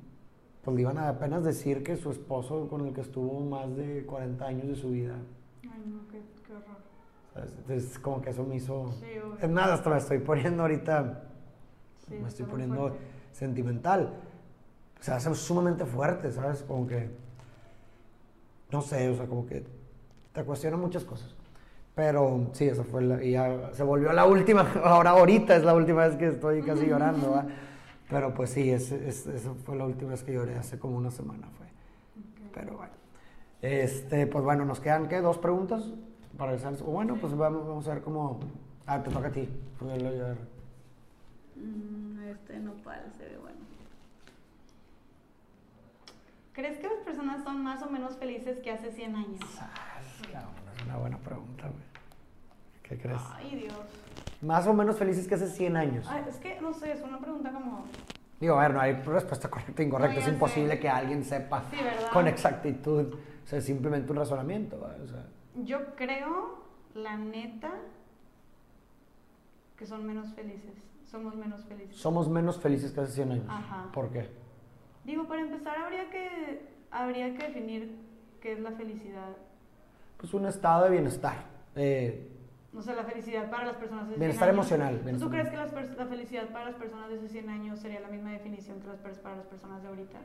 pues 0.65 0.75
le 0.75 0.83
iban 0.83 0.99
a 0.99 1.11
apenas 1.11 1.45
decir 1.45 1.85
que 1.85 1.97
su 1.97 2.11
esposo 2.11 2.69
con 2.69 2.85
el 2.87 2.93
que 2.93 3.03
estuvo 3.03 3.41
más 3.41 3.75
de 3.77 4.05
40 4.05 4.45
años 4.45 4.67
de 4.67 4.75
su 4.75 4.91
vida. 4.91 5.15
Ay, 5.63 5.85
no, 5.87 6.09
qué, 6.09 6.23
qué 6.45 6.53
horror. 6.53 7.47
Entonces, 7.59 7.99
como 8.01 8.21
que 8.21 8.31
eso 8.31 8.45
me 8.45 8.57
hizo... 8.57 8.93
es 9.41 9.49
nada, 9.49 9.75
hasta 9.75 9.91
me 9.91 9.99
estoy 9.99 10.19
poniendo 10.19 10.63
ahorita... 10.63 11.29
me 12.09 12.27
estoy 12.29 12.47
poniendo 12.47 12.97
sentimental 13.33 14.13
o 15.07 15.09
sea, 15.09 15.17
hace 15.19 15.33
sumamente 15.37 15.85
fuerte, 15.85 16.33
¿sabes? 16.33 16.65
Como 16.67 16.85
que, 16.85 17.09
no 18.73 18.83
sé, 18.83 19.09
o 19.09 19.15
sea, 19.15 19.27
como 19.27 19.47
que 19.47 19.65
te 20.33 20.43
cuestionan 20.43 20.81
muchas 20.81 21.05
cosas. 21.05 21.33
Pero 21.95 22.49
sí, 22.55 22.65
esa 22.65 22.83
fue 22.83 23.03
la, 23.03 23.23
y 23.23 23.31
ya 23.31 23.71
se 23.73 23.85
volvió 23.85 24.13
la 24.13 24.25
última, 24.25 24.63
ahora 24.85 25.11
ahorita 25.11 25.55
es 25.55 25.63
la 25.63 25.75
última 25.75 26.09
vez 26.09 26.17
que 26.17 26.27
estoy 26.27 26.61
casi 26.63 26.87
llorando, 26.87 27.31
¿va? 27.31 27.47
Pero 28.11 28.35
pues 28.35 28.51
sí, 28.51 28.69
esa 28.69 29.55
fue 29.65 29.77
la 29.77 29.85
última 29.85 30.11
vez 30.11 30.25
que 30.25 30.33
lloré, 30.33 30.57
hace 30.57 30.77
como 30.77 30.97
una 30.97 31.13
semana 31.13 31.47
fue. 31.57 31.67
Pero 32.53 32.77
bueno. 32.77 32.93
Este, 33.63 34.27
pues 34.27 34.43
bueno, 34.43 34.65
nos 34.65 34.81
quedan, 34.81 35.07
¿qué? 35.07 35.21
Dos 35.21 35.39
preguntas 35.39 35.85
para 36.37 36.53
el 36.53 36.61
Bueno, 36.85 37.15
pues 37.21 37.37
vamos, 37.37 37.65
vamos, 37.65 37.87
a 37.87 37.95
ver 37.95 38.03
cómo... 38.03 38.41
Ah, 38.89 39.01
te 39.05 39.11
toca 39.13 39.29
a 39.29 39.31
ti. 39.31 39.49
Mm, 41.55 42.29
este 42.29 42.59
nopal 42.59 43.05
se 43.17 43.23
ve 43.23 43.39
bueno. 43.39 43.66
¿Crees 46.57 46.79
que 46.79 46.89
las 46.89 47.01
personas 47.01 47.45
son 47.45 47.63
más 47.63 47.83
o 47.83 47.91
menos 47.91 48.17
felices 48.17 48.61
que 48.61 48.71
hace 48.71 48.91
100 48.91 49.15
años? 49.15 49.41
es 49.43 50.83
una 50.87 50.97
buena 50.97 51.19
pregunta, 51.19 51.65
güey. 51.65 51.85
¿Qué 52.83 52.97
crees? 52.97 53.21
Ay, 53.35 53.57
Dios. 53.57 53.77
Más 54.41 54.67
o 54.67 54.73
menos 54.73 54.97
felices 54.97 55.29
que 55.29 55.35
hace 55.35 55.49
100 55.49 55.77
años. 55.77 56.07
Ay, 56.09 56.25
es 56.27 56.37
que, 56.37 56.59
no 56.63 56.73
sé, 56.73 56.93
es 56.93 57.03
una 57.03 57.19
pregunta 57.19 57.53
como... 57.53 57.85
Digo, 58.41 58.59
a 58.59 58.63
ver, 58.63 58.73
no 58.73 58.81
hay 58.81 58.95
respuesta 58.95 59.51
correcta 59.51 59.83
e 59.83 59.85
incorrecta. 59.85 60.19
es 60.19 60.29
imposible 60.29 60.81
que 60.81 60.89
alguien 60.89 61.25
sepa 61.25 61.63
con 62.11 62.27
exactitud. 62.27 63.17
O 63.45 63.47
sea, 63.47 63.59
es 63.59 63.65
simplemente 63.67 64.11
un 64.11 64.17
razonamiento. 64.17 64.77
O 64.77 65.07
sea. 65.09 65.27
Yo 65.63 65.95
creo, 65.95 66.65
la 66.95 67.19
neta, 67.19 67.73
que 69.77 69.85
son 69.85 70.07
menos 70.07 70.33
felices. 70.33 70.73
Somos 71.05 71.35
menos 71.37 71.67
felices. 71.67 71.97
Somos 71.97 72.31
menos 72.31 72.59
felices 72.59 72.93
que 72.93 73.01
hace 73.01 73.13
100 73.13 73.33
años. 73.33 73.47
Ajá. 73.47 73.93
¿Por 73.93 74.09
qué? 74.09 74.46
Digo, 75.07 75.29
para 75.29 75.41
empezar, 75.41 75.79
habría 75.79 76.11
que, 76.11 76.67
habría 76.91 77.33
que 77.33 77.47
definir 77.47 77.97
qué 78.41 78.53
es 78.53 78.61
la 78.61 78.73
felicidad. 78.73 79.37
Pues 80.17 80.35
un 80.35 80.47
estado 80.47 80.85
de 80.85 80.91
bienestar. 80.91 81.37
Eh, 81.77 82.29
o 82.77 82.83
sea, 82.83 82.97
la 82.97 83.05
felicidad 83.05 83.49
para 83.49 83.67
las 83.67 83.77
personas 83.77 84.09
de 84.09 84.17
Bienestar 84.17 84.49
emocional. 84.49 85.01
¿Tú 85.19 85.31
crees 85.31 85.49
que 85.49 85.57
la 85.57 86.07
felicidad 86.07 86.49
para 86.49 86.67
las 86.67 86.75
personas 86.75 87.09
de 87.09 87.19
hace 87.19 87.29
100 87.29 87.49
años 87.49 87.79
sería 87.79 88.01
la 88.01 88.09
misma 88.09 88.33
definición 88.33 88.81
que 88.81 88.89
las, 88.89 88.99
para 89.19 89.37
las 89.37 89.47
personas 89.47 89.81
de 89.83 89.89
ahorita? 89.89 90.19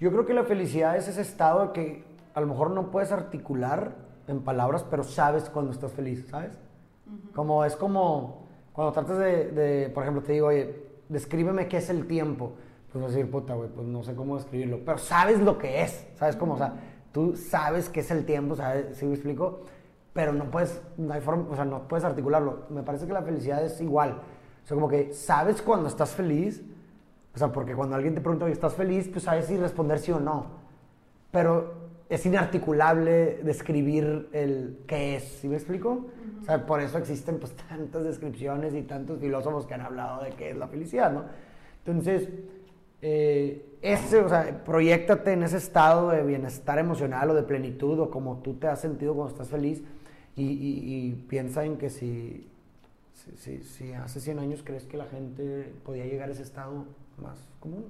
Yo 0.00 0.10
creo 0.10 0.24
que 0.24 0.32
la 0.32 0.44
felicidad 0.44 0.96
es 0.96 1.06
ese 1.06 1.20
estado 1.20 1.74
que 1.74 2.04
a 2.32 2.40
lo 2.40 2.46
mejor 2.46 2.70
no 2.70 2.90
puedes 2.90 3.12
articular 3.12 3.94
en 4.26 4.42
palabras, 4.42 4.82
pero 4.90 5.04
sabes 5.04 5.50
cuando 5.50 5.72
estás 5.72 5.92
feliz, 5.92 6.26
¿sabes? 6.30 6.58
Como 7.34 7.64
es 7.66 7.76
como 7.76 8.46
cuando 8.72 8.92
tratas 8.92 9.18
de, 9.18 9.50
de, 9.50 9.90
por 9.90 10.04
ejemplo, 10.04 10.22
te 10.22 10.32
digo, 10.32 10.46
oye, 10.46 10.74
descríbeme 11.10 11.68
qué 11.68 11.76
es 11.76 11.90
el 11.90 12.06
tiempo 12.06 12.54
pues 12.94 13.02
vas 13.02 13.12
a 13.12 13.16
decir, 13.16 13.28
puta, 13.28 13.54
güey, 13.54 13.68
pues 13.70 13.88
no 13.88 14.04
sé 14.04 14.14
cómo 14.14 14.36
describirlo, 14.36 14.78
pero 14.86 14.98
sabes 14.98 15.40
lo 15.40 15.58
que 15.58 15.82
es, 15.82 16.06
¿sabes 16.14 16.36
cómo? 16.36 16.54
O 16.54 16.58
sea, 16.58 16.74
tú 17.10 17.34
sabes 17.34 17.88
qué 17.88 17.98
es 17.98 18.10
el 18.12 18.24
tiempo, 18.24 18.54
¿sabes? 18.54 18.96
¿Sí 18.96 19.04
me 19.04 19.14
explico? 19.14 19.62
Pero 20.12 20.32
no 20.32 20.48
puedes, 20.48 20.80
no 20.96 21.12
hay 21.12 21.20
forma, 21.20 21.48
o 21.50 21.56
sea, 21.56 21.64
no 21.64 21.88
puedes 21.88 22.04
articularlo. 22.04 22.66
Me 22.70 22.84
parece 22.84 23.08
que 23.08 23.12
la 23.12 23.22
felicidad 23.22 23.64
es 23.64 23.80
igual. 23.80 24.22
O 24.62 24.66
sea, 24.68 24.76
como 24.76 24.88
que 24.88 25.12
sabes 25.12 25.60
cuando 25.60 25.88
estás 25.88 26.14
feliz, 26.14 26.62
o 27.34 27.38
sea, 27.38 27.50
porque 27.50 27.74
cuando 27.74 27.96
alguien 27.96 28.14
te 28.14 28.20
pregunta, 28.20 28.44
oye, 28.44 28.54
¿estás 28.54 28.74
feliz? 28.74 29.08
Pues 29.08 29.24
sabes 29.24 29.46
si 29.46 29.56
responder 29.56 29.98
sí 29.98 30.12
o 30.12 30.20
no. 30.20 30.46
Pero 31.32 31.74
es 32.08 32.24
inarticulable 32.24 33.40
describir 33.42 34.28
el 34.30 34.84
qué 34.86 35.16
es, 35.16 35.24
¿sí 35.40 35.48
me 35.48 35.56
explico? 35.56 36.06
O 36.42 36.44
sea, 36.44 36.64
por 36.64 36.80
eso 36.80 36.96
existen 36.98 37.40
pues 37.40 37.56
tantas 37.68 38.04
descripciones 38.04 38.72
y 38.72 38.82
tantos 38.82 39.18
filósofos 39.18 39.66
que 39.66 39.74
han 39.74 39.80
hablado 39.80 40.22
de 40.22 40.30
qué 40.30 40.50
es 40.50 40.56
la 40.56 40.68
felicidad, 40.68 41.10
¿no? 41.10 41.24
Entonces, 41.84 42.28
eh, 43.02 43.78
ese, 43.82 44.20
o 44.20 44.28
sea, 44.28 44.64
proyectate 44.64 45.32
en 45.32 45.42
ese 45.42 45.58
estado 45.58 46.10
de 46.10 46.22
bienestar 46.22 46.78
emocional 46.78 47.30
o 47.30 47.34
de 47.34 47.42
plenitud 47.42 47.98
o 48.00 48.10
como 48.10 48.38
tú 48.38 48.54
te 48.54 48.66
has 48.66 48.80
sentido 48.80 49.14
cuando 49.14 49.32
estás 49.32 49.48
feliz 49.48 49.82
y, 50.36 50.44
y, 50.44 51.14
piensa 51.28 51.64
en 51.64 51.76
que 51.76 51.90
si, 51.90 52.50
si, 53.36 53.62
si, 53.62 53.92
hace 53.92 54.20
100 54.20 54.38
años 54.38 54.62
crees 54.64 54.84
que 54.84 54.96
la 54.96 55.04
gente 55.06 55.72
podía 55.84 56.06
llegar 56.06 56.28
a 56.28 56.32
ese 56.32 56.42
estado 56.42 56.86
más 57.18 57.38
común. 57.60 57.84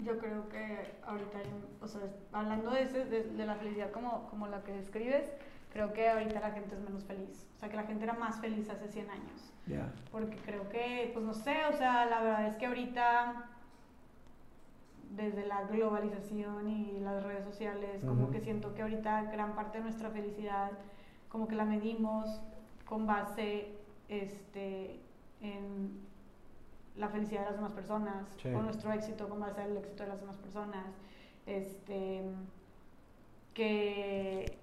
Yo 0.00 0.18
creo 0.18 0.48
que 0.48 0.96
ahorita, 1.06 1.38
o 1.80 1.86
sea, 1.86 2.00
hablando 2.32 2.70
de, 2.72 2.82
ese, 2.82 3.04
de, 3.04 3.46
la 3.46 3.54
felicidad 3.54 3.92
como, 3.92 4.28
como 4.28 4.48
la 4.48 4.62
que 4.64 4.72
describes, 4.72 5.30
creo 5.72 5.92
que 5.92 6.08
ahorita 6.08 6.40
la 6.40 6.50
gente 6.50 6.74
es 6.74 6.80
menos 6.80 7.04
feliz. 7.04 7.46
O 7.56 7.60
sea, 7.60 7.68
que 7.68 7.76
la 7.76 7.84
gente 7.84 8.04
era 8.04 8.14
más 8.14 8.40
feliz 8.40 8.68
hace 8.70 8.88
100 8.88 9.10
años. 9.10 9.52
Yeah. 9.66 9.92
Porque 10.10 10.36
creo 10.36 10.68
que, 10.68 11.10
pues 11.12 11.24
no 11.24 11.32
sé, 11.32 11.66
o 11.72 11.76
sea, 11.76 12.06
la 12.06 12.22
verdad 12.22 12.46
es 12.48 12.56
que 12.56 12.66
ahorita, 12.66 13.50
desde 15.10 15.46
la 15.46 15.62
globalización 15.64 16.68
y 16.68 17.00
las 17.00 17.22
redes 17.22 17.44
sociales, 17.44 18.02
como 18.04 18.30
que 18.30 18.40
siento 18.40 18.74
que 18.74 18.82
ahorita 18.82 19.24
gran 19.30 19.54
parte 19.54 19.78
de 19.78 19.84
nuestra 19.84 20.10
felicidad, 20.10 20.72
como 21.28 21.48
que 21.48 21.54
la 21.54 21.64
medimos 21.64 22.40
con 22.84 23.06
base 23.06 23.68
este, 24.08 25.00
en 25.40 26.00
la 26.96 27.08
felicidad 27.08 27.40
de 27.40 27.46
las 27.46 27.56
demás 27.56 27.72
personas, 27.72 28.26
o 28.44 28.62
nuestro 28.62 28.92
éxito 28.92 29.28
con 29.28 29.40
base 29.40 29.62
al 29.62 29.76
éxito 29.76 30.04
de 30.04 30.08
las 30.08 30.20
demás 30.20 30.36
personas. 30.36 30.86
Este, 31.46 32.22
que, 33.52 34.58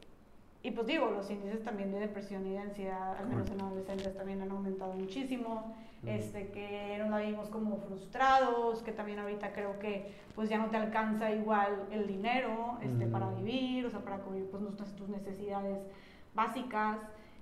y 0.64 0.72
pues 0.72 0.88
digo, 0.88 1.10
los 1.12 1.30
índices 1.30 1.64
también 1.64 1.92
de 1.92 2.00
depresión 2.00 2.46
y 2.46 2.52
de 2.52 2.60
ansiedad, 2.60 3.18
al 3.18 3.28
menos 3.28 3.50
en 3.50 3.62
adolescentes, 3.62 4.16
también 4.16 4.42
han 4.42 4.52
aumentado 4.52 4.94
muchísimo. 4.94 5.76
Este, 6.06 6.50
que 6.50 6.98
nos 6.98 7.12
la 7.12 7.20
vimos 7.20 7.48
como 7.50 7.78
frustrados, 7.78 8.82
que 8.82 8.92
también 8.92 9.20
ahorita 9.20 9.54
creo 9.54 9.78
que 9.78 10.12
pues 10.34 10.50
ya 10.50 10.58
no 10.58 10.72
te 10.72 10.78
alcanza 10.78 11.32
igual 11.32 11.88
el 11.92 12.08
dinero 12.08 12.80
este, 12.82 13.06
para 13.06 13.30
vivir, 13.30 13.86
o 13.86 13.90
sea, 13.92 14.00
para 14.00 14.18
cubrir 14.18 14.50
pues, 14.50 14.64
tus 14.96 15.10
necesidades 15.10 15.78
básicas. 16.34 16.98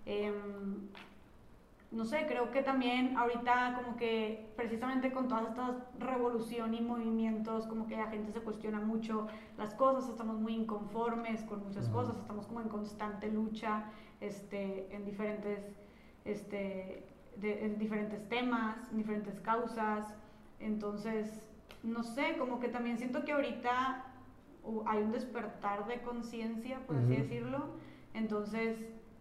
Eh, 0.06 0.34
no 1.92 2.06
sé, 2.06 2.28
creo 2.28 2.52
que 2.52 2.62
también 2.62 3.18
ahorita 3.18 3.74
como 3.82 3.98
que 3.98 4.52
precisamente 4.56 5.12
con 5.12 5.28
toda 5.28 5.42
esta 5.42 5.88
revolución 5.98 6.76
y 6.76 6.82
movimientos, 6.82 7.66
como 7.66 7.88
que 7.88 7.98
la 7.98 8.08
gente 8.08 8.32
se 8.32 8.42
cuestiona 8.42 8.80
mucho 8.80 9.28
las 9.58 9.74
cosas, 9.74 10.08
estamos 10.08 10.40
muy 10.40 10.54
inconformes 10.54 11.42
con 11.44 11.64
muchas 11.64 11.90
cosas, 11.90 12.16
estamos 12.18 12.46
como 12.46 12.62
en 12.62 12.70
constante 12.70 13.32
lucha 13.32 13.86
este, 14.22 14.94
en 14.96 15.04
diferentes, 15.04 15.64
este, 16.26 17.08
en 17.42 17.78
diferentes 17.78 18.28
temas, 18.30 18.78
en 18.92 18.98
diferentes 18.98 19.40
causas. 19.42 20.14
Entonces, 20.60 21.42
no 21.84 22.04
sé, 22.04 22.36
como 22.38 22.60
que 22.60 22.68
también 22.70 22.98
siento 22.98 23.24
que 23.24 23.32
ahorita 23.32 24.06
hay 24.86 25.02
un 25.02 25.12
despertar 25.12 25.88
de 25.88 26.02
conciencia, 26.02 26.80
por 26.86 26.98
así 26.98 27.16
decirlo. 27.16 27.78
Entonces, 28.14 28.78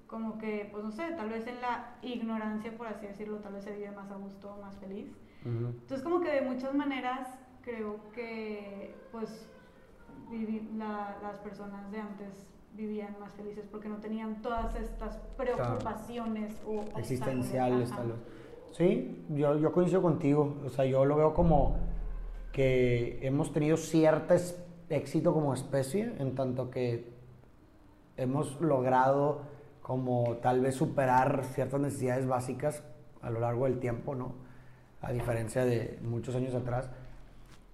como 0.07 0.39
que, 0.39 0.69
pues 0.73 0.85
no 0.85 0.91
sé, 0.91 1.13
tal 1.13 1.29
vez 1.29 1.47
en 1.47 1.61
la 1.61 1.97
ignorancia, 2.03 2.77
por 2.77 2.87
así 2.87 3.07
decirlo, 3.07 3.39
tal 3.39 3.53
vez 3.53 3.65
se 3.65 3.73
vive 3.73 3.91
más 3.91 4.11
a 4.11 4.17
gusto, 4.17 4.59
más 4.63 4.77
feliz. 4.79 5.09
Entonces, 5.45 6.03
como 6.03 6.21
que 6.21 6.31
de 6.31 6.41
muchas 6.43 6.75
maneras 6.75 7.29
creo 7.63 8.11
que, 8.13 8.95
pues, 9.13 9.49
las 10.77 11.37
personas 11.43 11.91
de 11.91 12.01
antes 12.01 12.47
vivían 12.79 13.17
más 13.19 13.33
felices 13.33 13.65
porque 13.71 13.89
no 13.89 13.97
tenían 13.97 14.41
todas 14.41 14.75
estas 14.77 15.17
preocupaciones 15.37 16.55
o 16.65 16.85
existenciales 16.97 17.91
tal 17.91 18.13
vez. 18.13 18.17
Sí, 18.73 19.25
yo, 19.31 19.59
yo 19.59 19.73
coincido 19.73 20.01
contigo, 20.01 20.57
o 20.65 20.71
sea, 20.71 20.85
yo 20.85 21.05
lo 21.05 21.17
veo 21.17 21.35
como 21.35 21.77
que 22.53 23.19
hemos 23.27 23.53
tenido 23.53 23.77
cierto 23.77 24.35
éxito 24.89 25.35
como 25.35 25.55
especie 25.55 26.15
en 26.19 26.37
tanto 26.37 26.71
que 26.71 27.13
hemos 28.17 28.61
logrado 28.61 29.43
como 29.83 30.37
tal 30.41 30.61
vez 30.61 30.77
superar 30.77 31.45
ciertas 31.47 31.81
necesidades 31.81 32.27
básicas 32.27 32.85
a 33.23 33.31
lo 33.31 33.41
largo 33.41 33.65
del 33.65 33.81
tiempo, 33.81 34.15
¿no? 34.15 34.35
A 35.01 35.13
diferencia 35.13 35.65
de 35.65 35.99
muchos 36.03 36.37
años 36.37 36.55
atrás. 36.55 36.89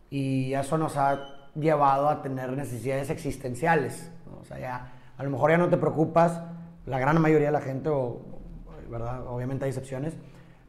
Y 0.09 0.55
eso 0.55 0.79
nos 0.79 0.97
ha 0.97 1.51
llevado 1.55 2.09
a 2.09 2.23
tener 2.23 2.53
necesidades 2.53 3.11
existenciales, 3.11 4.11
O 4.41 4.45
sea, 4.45 4.59
ya, 4.59 4.93
a 5.17 5.23
lo 5.23 5.31
mejor 5.31 5.51
ya 5.51 5.59
no 5.59 5.69
te 5.69 5.77
preocupas, 5.77 6.43
la 6.87 6.99
gran 6.99 7.21
mayoría 7.21 7.49
de 7.49 7.53
la 7.53 7.61
gente, 7.61 7.89
o, 7.89 8.21
¿verdad? 8.91 9.27
Obviamente 9.27 9.65
hay 9.65 9.71
excepciones, 9.71 10.15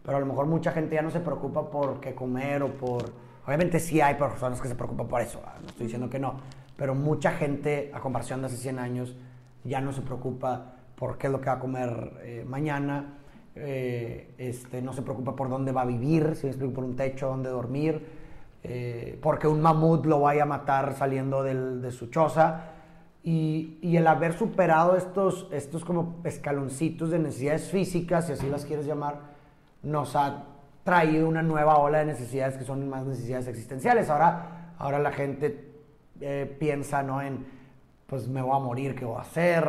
pero 0.04 0.18
a 0.18 0.20
lo 0.20 0.26
mejor 0.26 0.46
mucha 0.46 0.72
gente 0.72 0.96
ya 0.96 1.02
no 1.02 1.12
se 1.12 1.20
preocupa 1.20 1.70
por 1.70 2.00
qué 2.00 2.14
comer 2.14 2.64
o 2.64 2.70
por... 2.70 3.12
Obviamente 3.46 3.80
sí 3.80 4.02
hay 4.02 4.16
personas 4.16 4.62
que 4.62 4.68
se 4.68 4.76
preocupan 4.76 5.08
por 5.08 5.22
eso, 5.22 5.41
no 5.62 5.68
estoy 5.68 5.86
diciendo 5.86 6.10
que 6.10 6.20
no, 6.20 6.36
pero 6.78 6.96
mucha 6.96 7.32
gente, 7.32 7.91
a 7.93 8.00
comparación 8.00 8.41
de 8.41 8.48
hace 8.48 8.58
100 8.58 8.80
años, 8.80 9.16
ya 9.64 9.82
no 9.82 9.93
se 9.93 10.02
preocupa 10.02 10.74
por 10.96 11.18
qué 11.18 11.28
es 11.28 11.34
lo 11.34 11.41
que 11.41 11.48
va 11.48 11.54
a 11.54 11.60
comer 11.60 12.14
eh, 12.24 12.46
mañana, 12.48 13.20
eh, 13.56 14.34
este, 14.38 14.82
no 14.82 14.93
se 14.93 15.02
preocupa 15.02 15.36
por 15.36 15.50
dónde 15.50 15.72
va 15.72 15.82
a 15.82 15.86
vivir, 15.86 16.36
si 16.36 16.48
me 16.48 16.68
por 16.70 16.84
un 16.84 16.96
techo 16.96 17.28
donde 17.28 17.50
dormir, 17.50 18.06
eh, 18.64 19.20
porque 19.22 19.48
un 19.48 19.62
mamut 19.62 20.06
lo 20.06 20.22
vaya 20.22 20.43
a 20.43 20.46
matar 20.46 20.96
saliendo 20.96 21.43
de 21.43 21.91
su 21.91 22.08
choza. 22.08 22.74
Y, 23.28 23.80
y, 23.82 23.97
el 23.97 24.05
haber 24.05 24.38
superado 24.38 24.95
estos, 24.95 25.47
estos 25.51 25.84
como 25.84 26.21
escaloncitos 26.23 27.09
de 27.09 27.17
necesidades 27.17 27.71
físicas, 27.71 28.28
si 28.28 28.34
así 28.34 28.47
las 28.47 28.65
quieres 28.65 28.86
llamar, 28.86 29.19
nos 29.82 30.15
ha 30.15 30.43
traído 30.84 31.28
una 31.28 31.41
nueva 31.41 31.80
ola 31.80 31.99
de 31.99 32.05
necesidades 32.05 32.55
que 32.55 32.63
son 32.63 32.88
más 32.88 33.03
necesidades 33.03 33.47
existenciales. 33.47 34.11
Ahora, 34.11 34.76
ahora 34.78 34.99
la 34.99 35.11
gente 35.11 35.73
piensa 36.59 37.01
¿no? 37.01 37.19
en, 37.21 37.45
pues 38.07 38.28
me 38.28 38.41
voy 38.41 38.55
a 38.55 38.59
morir, 38.59 38.95
¿qué 38.95 39.05
voy 39.05 39.17
a 39.17 39.21
hacer? 39.21 39.65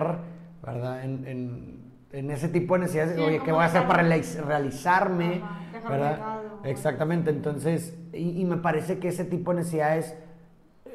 ¿verdad? 0.62 1.04
En, 1.04 1.86
en, 2.12 2.30
ese 2.30 2.48
tipo 2.48 2.74
de 2.74 2.80
necesidades, 2.80 3.18
oye, 3.18 3.40
¿qué 3.44 3.52
voy 3.52 3.62
a 3.62 3.66
hacer 3.66 3.86
para 3.86 4.02
realizarme? 4.02 5.42
¿verdad? 5.88 6.40
Exactamente, 6.64 7.30
entonces, 7.30 7.94
y, 8.12 8.44
me 8.44 8.57
parece 8.57 8.98
que 8.98 9.09
ese 9.09 9.24
tipo 9.24 9.50
de 9.52 9.59
necesidades 9.59 10.16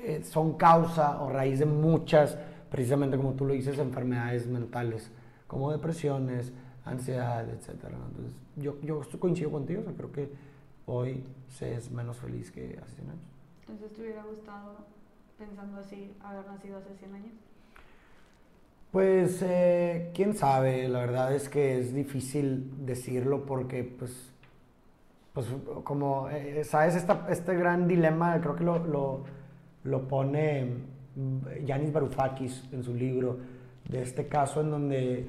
eh, 0.04 0.24
son 0.24 0.58
causa 0.58 1.22
o 1.22 1.30
raíz 1.30 1.60
de 1.60 1.68
muchas, 1.68 2.38
precisamente 2.72 3.18
como 3.18 3.34
tú 3.34 3.46
lo 3.46 3.54
dices, 3.54 3.78
enfermedades 3.78 4.48
mentales, 4.48 5.12
como 5.46 5.72
depresiones, 5.72 6.52
ansiedad, 6.86 7.48
etc. 7.48 7.70
Entonces, 7.84 8.34
yo, 8.56 8.80
yo 8.82 9.02
coincido 9.20 9.52
contigo, 9.52 9.84
o 9.88 9.94
creo 9.94 10.12
que 10.12 10.32
hoy 10.88 11.24
se 11.50 11.76
es 11.76 11.92
menos 11.92 12.18
feliz 12.18 12.50
que 12.50 12.80
hace 12.82 12.96
100 12.96 13.10
años. 13.10 13.22
Entonces, 13.68 13.94
¿te 13.94 14.02
hubiera 14.02 14.24
gustado, 14.24 14.78
pensando 15.38 15.78
así, 15.78 16.16
haber 16.24 16.48
nacido 16.48 16.78
hace 16.78 16.96
100 16.96 17.14
años? 17.14 17.34
Pues 18.92 19.42
eh, 19.42 20.12
quién 20.14 20.36
sabe, 20.36 20.90
la 20.90 21.00
verdad 21.00 21.34
es 21.34 21.48
que 21.48 21.80
es 21.80 21.94
difícil 21.94 22.86
decirlo 22.86 23.46
porque 23.46 23.86
pues, 23.86 24.34
pues 25.34 25.48
como, 25.86 26.30
eh, 26.30 26.66
¿sabes? 26.66 27.06
este 27.30 27.56
gran 27.56 27.88
dilema, 27.88 28.42
creo 28.42 28.56
que 28.58 28.66
lo, 28.66 29.24
lo, 29.84 30.08
pone 30.10 30.74
Yanis 31.66 31.92
Varoufakis 31.92 32.64
en 32.72 32.84
su 32.84 32.94
libro, 32.94 33.38
de 33.90 34.02
este 34.02 34.28
caso 34.28 34.62
en 34.62 34.72
donde, 34.72 35.28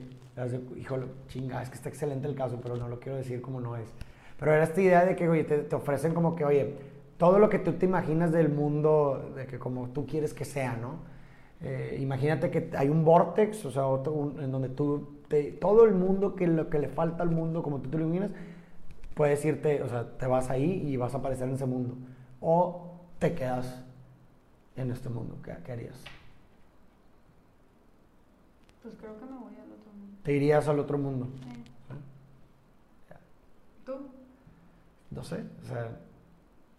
híjole, 0.77 1.07
chinga, 1.29 1.63
es 1.63 1.71
que 1.71 1.77
está 1.77 1.89
excelente 1.89 2.29
el 2.29 2.35
caso, 2.35 2.61
pero 2.63 2.77
no 2.77 2.89
lo 2.89 3.01
quiero 3.01 3.19
decir 3.19 3.41
como 3.41 3.61
no 3.61 3.77
es. 3.77 3.93
Pero 4.39 4.53
era 4.53 4.65
esta 4.65 4.81
idea 4.81 5.05
de 5.05 5.17
que, 5.17 5.29
oye, 5.29 5.45
te, 5.45 5.59
te 5.59 5.77
ofrecen 5.77 6.15
como 6.15 6.35
que, 6.35 6.45
oye, 6.45 6.75
todo 7.17 7.39
lo 7.39 7.49
que 7.49 7.59
tú 7.59 7.75
te 7.75 7.87
imaginas 7.87 8.33
del 8.33 8.49
mundo, 8.49 9.33
de 9.37 9.47
que 9.47 9.59
como 9.59 9.89
tú 9.91 10.07
quieres 10.07 10.35
que 10.35 10.45
sea, 10.45 10.77
¿no? 10.77 11.13
Eh, 11.61 11.99
imagínate 12.01 12.51
que 12.51 12.71
hay 12.77 12.89
un 12.89 13.05
vortex, 13.05 13.65
o 13.65 13.71
sea, 13.71 13.85
en 14.43 14.51
donde 14.51 14.69
tú, 14.69 15.21
todo 15.61 15.85
el 15.85 15.95
mundo, 15.95 16.35
que 16.35 16.47
lo 16.49 16.69
que 16.69 16.81
le 16.81 16.89
falta 16.89 17.23
al 17.23 17.31
mundo, 17.31 17.63
como 17.63 17.81
tú 17.81 17.91
te 17.91 17.99
lo 17.99 18.05
imaginas, 18.05 18.33
puedes 19.15 19.45
irte, 19.45 19.83
o 19.83 19.89
sea, 19.89 20.19
te 20.19 20.27
vas 20.27 20.51
ahí 20.51 20.83
y 20.85 20.97
vas 20.97 21.15
a 21.15 21.19
aparecer 21.19 21.49
en 21.49 21.55
ese 21.55 21.67
mundo. 21.67 21.97
O 22.41 22.99
te 23.21 23.35
quedas 23.35 23.85
en 24.77 24.91
este 24.91 25.09
mundo, 25.09 25.39
¿qué, 25.43 25.73
harías? 25.73 26.03
Pues 28.83 28.95
creo 28.97 29.19
que 29.19 29.25
me 29.25 29.39
voy 29.39 29.55
al 29.55 29.73
otro 29.73 29.93
mundo. 29.93 30.19
¿Te 30.23 30.33
irías 30.33 30.69
al 30.69 30.79
otro 30.79 30.99
mundo? 30.99 31.29
¿Tú? 33.85 33.93
No 35.11 35.23
sé, 35.23 35.45
o 35.63 35.67
sea, 35.67 35.99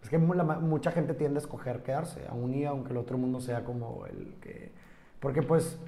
Es 0.02 0.10
que 0.10 0.18
la 0.18 0.44
mucha 0.44 0.90
gente 0.90 1.14
tiende 1.14 1.38
a 1.38 1.42
escoger 1.42 1.82
quedarse, 1.82 2.26
aún 2.28 2.54
y 2.54 2.64
aunque 2.64 2.90
el 2.90 2.98
otro 2.98 3.16
mundo 3.16 3.40
sea 3.40 3.64
como 3.64 4.06
el 4.06 4.34
que... 4.40 4.72
Porque 5.20 5.42
pues 5.42 5.78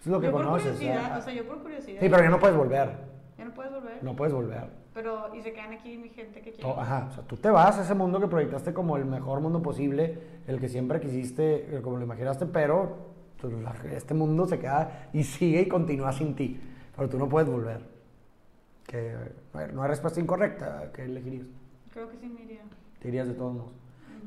es 0.00 0.06
lo 0.06 0.20
que 0.20 0.26
yo 0.26 0.32
por 0.32 0.44
conoces. 0.44 0.72
curiosidad, 0.72 1.08
¿ya? 1.10 1.18
o 1.18 1.22
sea, 1.22 1.32
yo 1.32 1.46
por 1.46 1.62
curiosidad. 1.62 2.00
Sí, 2.00 2.08
pero 2.08 2.22
ya 2.22 2.30
no 2.30 2.38
puedes 2.38 2.56
volver. 2.56 2.90
Ya 3.38 3.44
no 3.44 3.54
puedes 3.54 3.72
volver. 3.72 4.02
No 4.02 4.16
puedes 4.16 4.34
volver. 4.34 4.83
Pero, 4.94 5.34
y 5.34 5.42
se 5.42 5.52
quedan 5.52 5.72
aquí 5.72 5.98
mi 5.98 6.08
gente 6.08 6.40
que 6.40 6.52
quiere. 6.52 6.70
Ajá, 6.70 7.08
o 7.10 7.12
sea, 7.12 7.24
tú 7.24 7.36
te 7.36 7.50
vas 7.50 7.76
a 7.78 7.82
ese 7.82 7.94
mundo 7.94 8.20
que 8.20 8.28
proyectaste 8.28 8.72
como 8.72 8.96
el 8.96 9.04
mejor 9.04 9.40
mundo 9.40 9.60
posible, 9.60 10.18
el 10.46 10.60
que 10.60 10.68
siempre 10.68 11.00
quisiste, 11.00 11.80
como 11.82 11.96
lo 11.96 12.04
imaginaste, 12.04 12.46
pero 12.46 13.12
este 13.92 14.14
mundo 14.14 14.46
se 14.46 14.58
queda 14.58 15.10
y 15.12 15.24
sigue 15.24 15.62
y 15.62 15.68
continúa 15.68 16.12
sin 16.12 16.34
ti. 16.34 16.60
Pero 16.96 17.08
tú 17.08 17.18
no 17.18 17.28
puedes 17.28 17.48
volver. 17.48 17.80
Que, 18.86 19.16
a 19.52 19.58
ver, 19.58 19.74
no 19.74 19.82
hay 19.82 19.88
respuesta 19.88 20.20
incorrecta. 20.20 20.92
¿Qué 20.92 21.02
elegirías? 21.04 21.46
Creo 21.92 22.08
que 22.08 22.16
sí 22.16 22.28
me 22.28 22.42
iría. 22.42 22.62
Te 23.00 23.08
irías 23.08 23.26
de 23.26 23.34
todos 23.34 23.52
modos. 23.52 23.72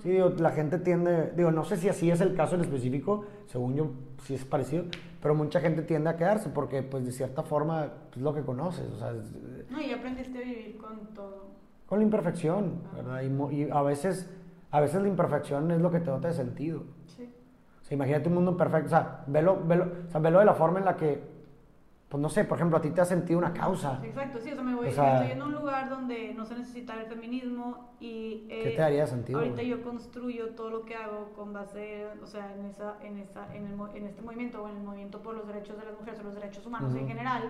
Sí, 0.01 0.09
digo, 0.11 0.29
la 0.37 0.51
gente 0.51 0.77
tiende, 0.79 1.31
digo, 1.35 1.51
no 1.51 1.63
sé 1.63 1.77
si 1.77 1.89
así 1.89 2.11
es 2.11 2.21
el 2.21 2.35
caso 2.35 2.55
en 2.55 2.61
específico, 2.61 3.25
según 3.47 3.75
yo 3.75 3.91
sí 4.23 4.35
es 4.35 4.45
parecido, 4.45 4.85
pero 5.21 5.33
mucha 5.33 5.59
gente 5.59 5.81
tiende 5.81 6.09
a 6.09 6.15
quedarse 6.15 6.49
porque 6.49 6.83
pues 6.83 7.05
de 7.05 7.11
cierta 7.11 7.41
forma 7.43 7.91
es 8.11 8.17
lo 8.21 8.33
que 8.33 8.41
conoces, 8.41 8.87
o 8.91 8.97
sea, 8.99 9.11
es- 9.11 9.69
No, 9.71 9.81
y 9.81 9.91
aprendiste 9.91 10.37
a 10.37 10.41
vivir 10.41 10.77
con 10.77 11.13
todo. 11.13 11.47
con 11.87 11.99
la 11.99 12.03
imperfección, 12.05 12.81
¿verdad? 12.95 13.21
Y, 13.21 13.55
y 13.55 13.69
a 13.71 13.81
veces, 13.81 14.29
a 14.71 14.81
veces 14.81 15.01
la 15.01 15.07
imperfección 15.07 15.71
es 15.71 15.81
lo 15.81 15.89
que 15.89 15.99
te 15.99 16.11
dota 16.11 16.27
de 16.27 16.33
sentido. 16.33 16.83
Sí. 17.07 17.33
O 17.81 17.83
sea, 17.85 17.95
imagínate 17.95 18.27
un 18.27 18.35
mundo 18.35 18.57
perfecto, 18.57 18.87
o 18.87 18.89
sea, 18.89 19.23
velo, 19.27 19.57
velo, 19.65 19.87
o 20.07 20.11
sea, 20.11 20.19
velo 20.19 20.39
de 20.39 20.45
la 20.45 20.53
forma 20.53 20.79
en 20.79 20.85
la 20.85 20.95
que, 20.97 21.21
pues 22.09 22.21
no 22.21 22.29
sé, 22.29 22.45
por 22.45 22.57
ejemplo, 22.57 22.77
a 22.77 22.81
ti 22.81 22.89
te 22.91 23.01
ha 23.01 23.05
sentido 23.05 23.37
una 23.37 23.51
causa. 23.53 23.99
Exacto, 24.01 24.39
sí, 24.41 24.51
o 24.51 24.55
sea, 24.55 24.63
me 24.63 24.75
voy, 24.75 24.87
O 24.87 24.91
sea- 24.91 25.23
estoy 25.23 25.31
en 25.37 25.41
un 25.41 25.51
lugar 25.53 25.89
donde 25.89 26.33
no 26.33 26.45
se 26.45 26.55
necesita 26.55 26.93
el 26.93 27.05
feminismo 27.07 27.89
y... 27.99 28.45
¿Qué 28.47 28.69
eh, 28.69 28.75
te 28.77 28.81
haría 28.81 29.05
sentido? 29.07 29.39
Ahorita 29.39 29.55
güey? 29.57 29.67
yo 29.67 29.83
construyo 29.83 30.49
todo 30.51 30.69
lo 30.69 30.85
que 30.85 30.95
hago 30.95 31.33
con 31.35 31.51
base, 31.51 32.05
o 32.23 32.25
sea, 32.25 32.53
en, 32.53 32.65
esa, 32.65 32.95
en, 33.03 33.17
esa, 33.17 33.53
en, 33.53 33.67
el, 33.67 33.73
en 33.95 34.05
este 34.07 34.21
movimiento 34.21 34.63
o 34.63 34.69
en 34.69 34.77
el 34.77 34.83
movimiento 34.83 35.21
por 35.21 35.35
los 35.35 35.45
derechos 35.47 35.77
de 35.77 35.83
las 35.85 35.99
mujeres 35.99 36.19
o 36.21 36.23
los 36.23 36.33
derechos 36.33 36.65
humanos 36.65 36.91
en 36.91 36.99
Ujú. 36.99 37.07
general. 37.07 37.43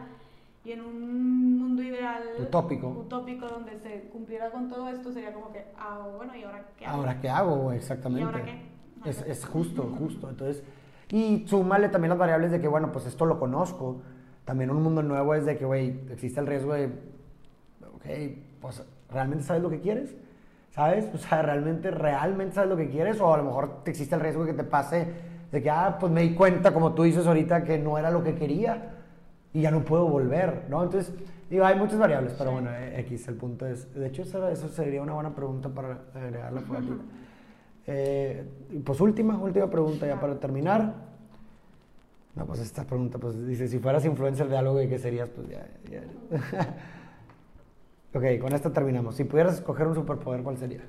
Y 0.65 0.71
en 0.71 0.81
un 0.81 1.59
mundo 1.59 1.83
ideal 1.83 2.23
Utópico. 2.39 2.87
utópico 2.89 3.47
donde 3.47 3.77
se 3.77 4.09
cumpliera 4.09 4.49
con 4.49 4.67
todo 4.67 4.89
esto, 4.89 5.11
sería 5.11 5.33
como 5.33 5.51
que, 5.53 5.65
ah, 5.77 6.07
bueno, 6.17 6.35
¿y 6.35 6.43
ahora 6.43 6.65
qué 6.77 6.85
hago? 6.87 6.97
¿Ahora 6.97 7.21
qué 7.21 7.29
hago? 7.29 7.71
Exactamente. 7.73 8.21
¿Y 8.23 8.25
ahora 8.25 8.43
qué? 8.43 9.09
Es, 9.09 9.21
es 9.21 9.45
justo, 9.45 9.83
justo. 9.83 10.29
Entonces, 10.29 10.63
y 11.09 11.45
súmale 11.47 11.89
también 11.89 12.09
las 12.09 12.17
variables 12.17 12.51
de 12.51 12.59
que, 12.59 12.67
bueno, 12.67 12.91
pues 12.91 13.05
esto 13.05 13.25
lo 13.25 13.39
conozco. 13.39 14.01
También 14.47 14.71
un 14.71 14.81
mundo 14.81 15.03
nuevo 15.03 15.33
es 15.35 15.45
de 15.45 15.57
que, 15.57 15.65
güey, 15.65 15.99
existe 16.09 16.39
el 16.39 16.47
riesgo 16.47 16.73
de, 16.73 16.85
ok, 16.85 18.05
pues, 18.61 18.81
¿realmente 19.11 19.43
sabes 19.43 19.61
lo 19.61 19.69
que 19.69 19.81
quieres? 19.81 20.15
¿Sabes? 20.71 21.09
O 21.13 21.17
sea, 21.17 21.41
¿realmente, 21.41 21.91
realmente 21.91 22.55
sabes 22.55 22.69
lo 22.69 22.77
que 22.77 22.87
quieres? 22.89 23.19
O 23.19 23.33
a 23.33 23.37
lo 23.37 23.43
mejor 23.43 23.83
te 23.83 23.91
existe 23.91 24.15
el 24.15 24.21
riesgo 24.21 24.45
de 24.45 24.51
que 24.51 24.57
te 24.57 24.63
pase 24.63 25.05
de 25.51 25.61
que, 25.61 25.69
ah, 25.69 25.97
pues 25.99 26.13
me 26.13 26.21
di 26.21 26.33
cuenta, 26.33 26.73
como 26.73 26.93
tú 26.93 27.03
dices 27.03 27.27
ahorita, 27.27 27.65
que 27.65 27.77
no 27.77 27.97
era 27.97 28.09
lo 28.09 28.23
que 28.23 28.35
quería 28.35 28.93
y 29.53 29.63
ya 29.63 29.69
no 29.71 29.83
puedo 29.83 30.07
volver, 30.07 30.63
¿no? 30.69 30.81
Entonces, 30.81 31.13
digo, 31.49 31.65
hay 31.65 31.77
muchas 31.77 31.99
variables, 31.99 32.33
pero 32.37 32.51
Sí. 32.51 32.53
bueno, 32.53 32.69
eh, 32.71 33.01
X, 33.01 33.27
el 33.27 33.35
punto 33.35 33.65
es, 33.65 33.93
de 33.93 34.07
hecho, 34.07 34.21
eso, 34.21 34.47
eso 34.47 34.69
sería 34.69 35.01
una 35.01 35.11
buena 35.13 35.35
pregunta 35.35 35.67
para 35.67 35.97
agregarla 36.15 36.61
por 36.61 36.77
aquí. 36.77 36.97
Eh, 37.85 38.43
y 38.71 38.79
pues 38.79 39.01
última, 39.01 39.37
última 39.37 39.69
pregunta 39.69 40.07
ya 40.07 40.17
para 40.21 40.39
terminar. 40.39 41.06
No, 42.37 42.45
pues 42.45 42.59
esta 42.59 42.85
pregunta, 42.85 43.17
pues 43.17 43.47
dice, 43.47 43.67
si 43.67 43.79
fueras 43.79 44.05
influencer 44.05 44.47
de 44.47 44.57
algo, 44.57 44.75
¿qué 44.77 44.99
serías? 44.99 45.27
Pues 45.29 45.47
ya, 45.49 45.67
ya. 45.89 46.03
ok, 48.13 48.39
con 48.39 48.53
esta 48.53 48.71
terminamos. 48.71 49.15
Si 49.15 49.23
pudieras 49.23 49.55
escoger 49.55 49.87
un 49.87 49.95
superpoder, 49.95 50.43
¿cuál 50.43 50.57
sería? 50.57 50.81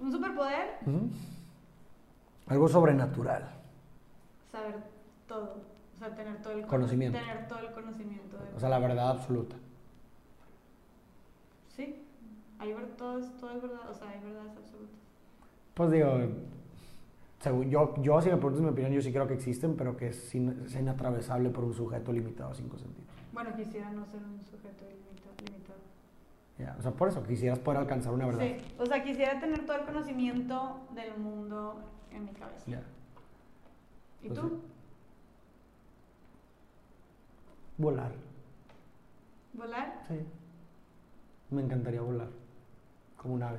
Un 0.00 0.12
superpoder. 0.12 0.78
Algo 2.46 2.68
sobrenatural. 2.68 3.50
saber 4.50 4.76
todo. 5.26 5.56
O 5.94 5.98
sea, 5.98 6.14
tener 6.14 6.40
todo 6.40 6.52
el 6.54 6.60
cono- 6.60 6.68
Conocimiento. 6.70 7.18
Tener 7.18 7.48
todo 7.48 7.58
el 7.58 7.72
conocimiento. 7.72 8.38
De 8.38 8.56
O 8.56 8.60
sea, 8.60 8.68
la 8.70 8.78
verdad 8.78 9.10
absoluta. 9.10 9.56
Sí, 11.76 12.02
hay 12.60 12.72
ver- 12.72 12.96
todo, 12.96 13.20
todo 13.40 13.50
es 13.56 13.62
verdad, 13.62 13.90
o 13.90 13.94
sea, 13.94 14.08
hay 14.08 14.20
verdades 14.20 14.52
absolutas. 14.56 14.96
Pues 15.74 15.90
digo, 15.90 16.08
según 17.40 17.70
yo, 17.70 17.94
yo, 18.02 18.20
si 18.20 18.28
me 18.30 18.36
preguntas 18.36 18.60
mi 18.62 18.68
opinión, 18.68 18.92
yo 18.92 19.00
sí 19.00 19.12
creo 19.12 19.26
que 19.28 19.34
existen, 19.34 19.76
pero 19.76 19.96
que 19.96 20.08
es, 20.08 20.34
in- 20.34 20.62
es 20.66 20.74
inatravesable 20.74 21.50
por 21.50 21.64
un 21.64 21.72
sujeto 21.74 22.12
limitado 22.12 22.50
a 22.50 22.54
cinco 22.54 22.76
sentidos. 22.78 23.08
Bueno, 23.32 23.54
quisiera 23.54 23.90
no 23.90 24.04
ser 24.06 24.20
un 24.22 24.44
sujeto 24.44 24.84
limita- 24.88 25.44
limitado. 25.44 25.78
Ya, 26.58 26.74
O 26.78 26.82
sea, 26.82 26.90
por 26.90 27.08
eso 27.08 27.22
quisieras 27.22 27.58
poder 27.60 27.80
alcanzar 27.80 28.12
una 28.12 28.26
verdad. 28.26 28.40
Sí, 28.40 28.56
o 28.78 28.86
sea, 28.86 29.02
quisiera 29.04 29.38
tener 29.38 29.64
todo 29.64 29.76
el 29.76 29.84
conocimiento 29.84 30.80
del 30.94 31.16
mundo 31.16 31.78
en 32.12 32.24
mi 32.24 32.32
cabeza. 32.32 32.64
Ya. 32.66 32.82
¿Y 34.22 34.28
Pues 34.28 34.40
tú? 34.40 34.60
Volar. 37.76 38.10
¿Volar? 39.52 40.02
Sí. 40.08 40.14
Me 41.50 41.62
encantaría 41.62 42.00
volar. 42.00 42.28
Como 43.16 43.34
un 43.34 43.42
ave. 43.44 43.58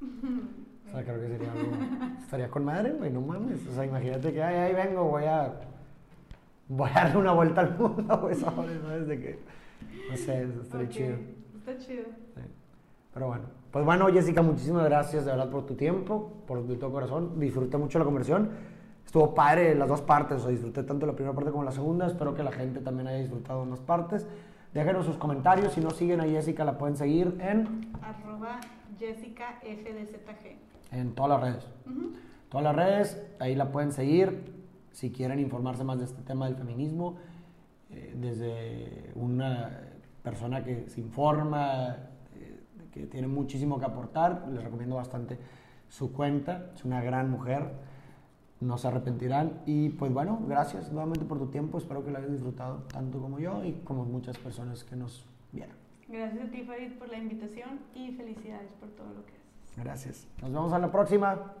O 0.92 0.94
sea, 0.94 1.04
creo 1.04 1.20
que 1.20 1.28
sería 1.28 1.52
algo. 1.52 1.72
Estaría 2.20 2.50
con 2.50 2.64
madre, 2.66 2.92
güey, 2.92 3.10
no 3.10 3.22
mames. 3.22 3.66
O 3.66 3.72
sea, 3.72 3.86
imagínate 3.86 4.30
que 4.30 4.42
ay, 4.42 4.56
ahí 4.56 4.74
vengo, 4.74 5.04
voy 5.04 5.24
a. 5.24 5.54
Voy 6.68 6.90
a 6.90 7.04
darle 7.04 7.16
una 7.18 7.32
vuelta 7.32 7.62
al 7.62 7.78
mundo, 7.78 8.18
güey, 8.18 8.34
¿sabes? 8.34 9.06
De 9.06 9.18
que. 9.18 9.38
No 10.10 10.16
sé, 10.16 10.42
eso 10.42 10.60
estaría 10.62 10.88
chido. 10.88 11.16
Está 11.56 11.78
chido. 11.78 12.04
Sí. 12.34 12.42
Pero 13.14 13.26
bueno. 13.28 13.44
Pues 13.70 13.86
bueno, 13.86 14.08
Jessica, 14.08 14.42
muchísimas 14.42 14.84
gracias 14.84 15.24
de 15.24 15.30
verdad 15.30 15.48
por 15.48 15.64
tu 15.64 15.74
tiempo, 15.76 16.30
por 16.46 16.66
de 16.66 16.76
todo 16.76 16.92
corazón. 16.92 17.40
Disfruté 17.40 17.78
mucho 17.78 17.98
la 17.98 18.04
conversión. 18.04 18.50
Estuvo 19.06 19.34
padre 19.34 19.74
las 19.74 19.88
dos 19.88 20.02
partes, 20.02 20.38
o 20.38 20.40
sea, 20.40 20.50
disfruté 20.50 20.82
tanto 20.82 21.06
la 21.06 21.14
primera 21.14 21.34
parte 21.34 21.50
como 21.50 21.64
la 21.64 21.72
segunda. 21.72 22.06
Espero 22.06 22.34
que 22.34 22.42
la 22.42 22.52
gente 22.52 22.80
también 22.80 23.08
haya 23.08 23.18
disfrutado 23.18 23.62
ambas 23.62 23.80
partes. 23.80 24.26
Déjenos 24.74 25.06
sus 25.06 25.16
comentarios. 25.16 25.72
Si 25.72 25.80
no 25.80 25.90
siguen 25.90 26.20
a 26.20 26.24
Jessica, 26.24 26.64
la 26.64 26.76
pueden 26.76 26.96
seguir 26.96 27.38
en, 27.40 27.90
Arroba 28.02 28.60
Jessica 28.98 29.58
FDZG. 29.62 30.71
En 30.92 31.14
todas 31.14 31.30
las 31.30 31.40
redes. 31.40 31.68
Ujú. 31.86 32.12
Todas 32.48 32.64
las 32.64 32.76
redes, 32.76 33.26
ahí 33.40 33.54
la 33.54 33.72
pueden 33.72 33.92
seguir. 33.92 34.52
Si 34.92 35.10
quieren 35.10 35.38
informarse 35.40 35.84
más 35.84 35.98
de 35.98 36.04
este 36.04 36.22
tema 36.22 36.46
del 36.46 36.56
feminismo, 36.56 37.16
eh, 37.90 38.14
desde 38.14 39.10
una 39.14 39.80
persona 40.22 40.62
que 40.62 40.88
se 40.88 41.00
informa, 41.00 41.96
eh, 42.34 42.60
que 42.92 43.06
tiene 43.06 43.26
muchísimo 43.26 43.78
que 43.78 43.86
aportar, 43.86 44.48
les 44.52 44.62
recomiendo 44.62 44.96
bastante 44.96 45.38
su 45.88 46.12
cuenta. 46.12 46.70
Es 46.74 46.84
una 46.84 47.02
gran 47.02 47.30
mujer, 47.30 47.70
no 48.60 48.76
se 48.78 48.88
arrepentirán. 48.88 49.62
Y 49.66 49.90
pues 49.90 50.12
bueno, 50.12 50.40
gracias 50.46 50.92
nuevamente 50.92 51.24
por 51.24 51.38
tu 51.38 51.46
tiempo. 51.46 51.78
Espero 51.78 52.04
que 52.04 52.10
lo 52.10 52.18
hayas 52.18 52.32
disfrutado 52.32 52.84
tanto 52.92 53.20
como 53.20 53.38
yo 53.38 53.64
y 53.64 53.72
como 53.84 54.04
muchas 54.04 54.38
personas 54.38 54.84
que 54.84 54.96
nos 54.96 55.24
vieron. 55.52 55.76
Gracias 56.08 56.48
a 56.48 56.50
ti, 56.50 56.62
Farid, 56.64 56.92
por 56.98 57.08
la 57.08 57.18
invitación 57.18 57.80
y 57.94 58.12
felicidades 58.12 58.70
por 58.72 58.90
todo 58.90 59.12
lo 59.14 59.24
que. 59.24 59.41
Gracias. 59.76 60.26
Nos 60.40 60.52
vemos 60.52 60.72
a 60.72 60.78
la 60.78 60.90
próxima. 60.90 61.52